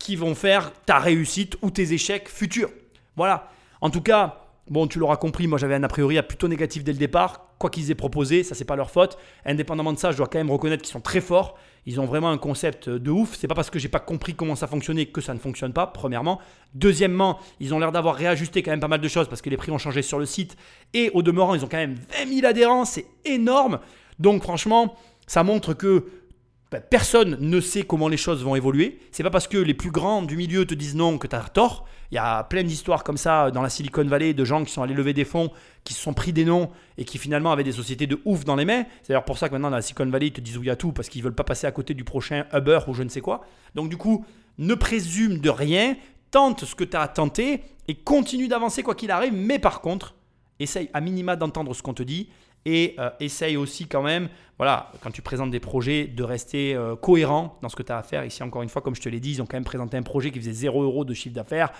qui 0.00 0.16
vont 0.16 0.34
faire 0.34 0.72
ta 0.84 0.98
réussite 0.98 1.56
ou 1.62 1.70
tes 1.70 1.92
échecs 1.92 2.28
futurs. 2.28 2.70
Voilà. 3.14 3.52
En 3.80 3.90
tout 3.90 4.02
cas, 4.02 4.44
bon, 4.68 4.88
tu 4.88 4.98
l'auras 4.98 5.16
compris, 5.16 5.46
moi 5.46 5.58
j'avais 5.58 5.76
un 5.76 5.84
a 5.84 5.88
priori 5.88 6.20
plutôt 6.22 6.48
négatif 6.48 6.82
dès 6.82 6.92
le 6.92 6.98
départ. 6.98 7.47
Quoi 7.58 7.70
qu'ils 7.70 7.90
aient 7.90 7.96
proposé, 7.96 8.44
ça 8.44 8.54
c'est 8.54 8.64
pas 8.64 8.76
leur 8.76 8.90
faute. 8.90 9.18
Indépendamment 9.44 9.92
de 9.92 9.98
ça, 9.98 10.12
je 10.12 10.16
dois 10.16 10.28
quand 10.28 10.38
même 10.38 10.50
reconnaître 10.50 10.82
qu'ils 10.82 10.92
sont 10.92 11.00
très 11.00 11.20
forts. 11.20 11.58
Ils 11.86 12.00
ont 12.00 12.06
vraiment 12.06 12.30
un 12.30 12.38
concept 12.38 12.88
de 12.88 13.10
ouf. 13.10 13.36
C'est 13.36 13.48
pas 13.48 13.54
parce 13.54 13.70
que 13.70 13.78
j'ai 13.78 13.88
pas 13.88 13.98
compris 13.98 14.34
comment 14.34 14.54
ça 14.54 14.66
fonctionnait 14.66 15.06
que 15.06 15.20
ça 15.20 15.34
ne 15.34 15.38
fonctionne 15.38 15.72
pas, 15.72 15.86
premièrement. 15.86 16.38
Deuxièmement, 16.74 17.38
ils 17.60 17.74
ont 17.74 17.78
l'air 17.78 17.92
d'avoir 17.92 18.14
réajusté 18.14 18.62
quand 18.62 18.70
même 18.70 18.80
pas 18.80 18.88
mal 18.88 19.00
de 19.00 19.08
choses 19.08 19.28
parce 19.28 19.42
que 19.42 19.50
les 19.50 19.56
prix 19.56 19.72
ont 19.72 19.78
changé 19.78 20.02
sur 20.02 20.18
le 20.18 20.26
site. 20.26 20.56
Et 20.94 21.10
au 21.14 21.22
demeurant, 21.22 21.54
ils 21.54 21.64
ont 21.64 21.68
quand 21.68 21.78
même 21.78 21.96
20 22.24 22.32
000 22.32 22.46
adhérents. 22.46 22.84
C'est 22.84 23.06
énorme. 23.24 23.80
Donc 24.18 24.42
franchement, 24.42 24.94
ça 25.26 25.42
montre 25.42 25.74
que 25.74 26.06
personne 26.90 27.38
ne 27.40 27.60
sait 27.60 27.82
comment 27.82 28.08
les 28.08 28.16
choses 28.16 28.44
vont 28.44 28.54
évoluer. 28.54 28.98
C'est 29.10 29.22
pas 29.22 29.30
parce 29.30 29.48
que 29.48 29.56
les 29.56 29.74
plus 29.74 29.90
grands 29.90 30.22
du 30.22 30.36
milieu 30.36 30.66
te 30.66 30.74
disent 30.74 30.94
non 30.94 31.18
que 31.18 31.26
tu 31.26 31.34
as 31.34 31.40
tort. 31.40 31.86
Il 32.10 32.14
y 32.14 32.18
a 32.18 32.44
plein 32.44 32.62
d'histoires 32.62 33.04
comme 33.04 33.16
ça 33.16 33.50
dans 33.50 33.62
la 33.62 33.70
Silicon 33.70 34.04
Valley 34.04 34.34
de 34.34 34.44
gens 34.44 34.64
qui 34.64 34.72
sont 34.72 34.82
allés 34.82 34.94
lever 34.94 35.12
des 35.12 35.24
fonds, 35.24 35.50
qui 35.84 35.94
se 35.94 36.00
sont 36.00 36.14
pris 36.14 36.32
des 36.32 36.44
noms 36.44 36.70
et 36.96 37.04
qui 37.04 37.18
finalement 37.18 37.52
avaient 37.52 37.64
des 37.64 37.72
sociétés 37.72 38.06
de 38.06 38.20
ouf 38.24 38.44
dans 38.44 38.56
les 38.56 38.64
mains. 38.64 38.84
C'est 39.02 39.08
d'ailleurs 39.08 39.24
pour 39.24 39.38
ça 39.38 39.48
que 39.48 39.54
maintenant 39.54 39.70
dans 39.70 39.76
la 39.76 39.82
Silicon 39.82 40.06
Valley 40.06 40.28
ils 40.28 40.32
te 40.32 40.40
disent 40.40 40.58
oui 40.58 40.70
à 40.70 40.76
tout 40.76 40.92
parce 40.92 41.08
qu'ils 41.08 41.22
veulent 41.22 41.34
pas 41.34 41.44
passer 41.44 41.66
à 41.66 41.72
côté 41.72 41.94
du 41.94 42.04
prochain 42.04 42.44
Uber 42.52 42.80
ou 42.88 42.94
je 42.94 43.02
ne 43.02 43.08
sais 43.08 43.20
quoi. 43.20 43.42
Donc 43.74 43.88
du 43.88 43.96
coup, 43.96 44.24
ne 44.58 44.74
présume 44.74 45.38
de 45.38 45.50
rien, 45.50 45.96
tente 46.30 46.64
ce 46.64 46.74
que 46.74 46.84
tu 46.84 46.96
as 46.96 47.02
à 47.02 47.08
tenter 47.08 47.62
et 47.88 47.94
continue 47.94 48.48
d'avancer 48.48 48.82
quoi 48.82 48.94
qu'il 48.94 49.10
arrive. 49.10 49.32
Mais 49.32 49.58
par 49.58 49.80
contre, 49.80 50.14
essaye 50.60 50.90
à 50.92 51.00
minima 51.00 51.36
d'entendre 51.36 51.74
ce 51.74 51.82
qu'on 51.82 51.94
te 51.94 52.02
dit 52.02 52.28
et 52.64 52.94
euh, 52.98 53.10
essaye 53.20 53.56
aussi 53.56 53.86
quand 53.86 54.02
même, 54.02 54.28
voilà, 54.56 54.92
quand 55.02 55.10
tu 55.10 55.22
présentes 55.22 55.50
des 55.50 55.60
projets, 55.60 56.06
de 56.06 56.22
rester 56.22 56.74
euh, 56.74 56.96
cohérent 56.96 57.58
dans 57.62 57.68
ce 57.68 57.76
que 57.76 57.82
tu 57.82 57.92
as 57.92 57.98
à 57.98 58.02
faire. 58.02 58.24
Ici, 58.24 58.42
encore 58.42 58.62
une 58.62 58.68
fois, 58.68 58.82
comme 58.82 58.94
je 58.94 59.00
te 59.00 59.08
l'ai 59.08 59.20
dit, 59.20 59.32
ils 59.32 59.42
ont 59.42 59.46
quand 59.46 59.56
même 59.56 59.64
présenté 59.64 59.96
un 59.96 60.02
projet 60.02 60.30
qui 60.30 60.38
faisait 60.38 60.52
0 60.52 60.82
euros 60.82 61.04
de 61.04 61.14
chiffre 61.14 61.34
d'affaires. 61.34 61.70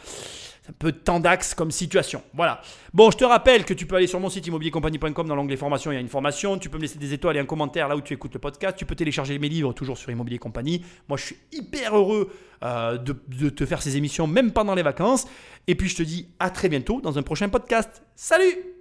C'est 0.63 0.71
un 0.71 0.75
peu 0.79 0.93
tendax 0.93 1.55
comme 1.55 1.71
situation. 1.71 2.23
Voilà. 2.35 2.61
Bon, 2.95 3.11
je 3.11 3.17
te 3.17 3.25
rappelle 3.25 3.65
que 3.65 3.75
tu 3.75 3.87
peux 3.87 3.97
aller 3.97 4.07
sur 4.07 4.21
mon 4.21 4.31
site 4.31 4.47
immobiliercompagnie.com 4.47 5.27
dans 5.27 5.35
l'onglet 5.35 5.57
formation, 5.57 5.91
il 5.91 5.95
y 5.95 5.99
a 5.99 6.01
une 6.01 6.09
formation. 6.09 6.59
Tu 6.59 6.69
peux 6.69 6.77
me 6.77 6.83
laisser 6.83 6.99
des 6.99 7.13
étoiles 7.13 7.37
et 7.37 7.41
un 7.41 7.47
commentaire 7.47 7.89
là 7.89 7.97
où 7.97 8.01
tu 8.01 8.15
écoutes 8.15 8.35
le 8.35 8.41
podcast. 8.41 8.77
Tu 8.77 8.87
peux 8.87 8.95
télécharger 8.95 9.39
mes 9.39 9.49
livres 9.49 9.73
toujours 9.73 9.99
sur 9.99 10.11
Immobilier 10.11 10.39
Compagnie. 10.39 10.85
Moi, 11.09 11.19
je 11.19 11.25
suis 11.25 11.37
hyper 11.53 11.97
heureux 11.97 12.31
euh, 12.63 12.97
de, 12.99 13.17
de 13.29 13.49
te 13.51 13.67
faire 13.67 13.83
ces 13.83 13.97
émissions, 13.97 14.27
même 14.27 14.53
pendant 14.53 14.75
les 14.75 14.83
vacances. 14.83 15.27
Et 15.67 15.75
puis, 15.75 15.89
je 15.89 15.97
te 15.97 16.03
dis 16.03 16.29
à 16.39 16.51
très 16.51 16.69
bientôt 16.69 17.01
dans 17.01 17.19
un 17.19 17.23
prochain 17.23 17.49
podcast. 17.49 18.03
Salut 18.15 18.78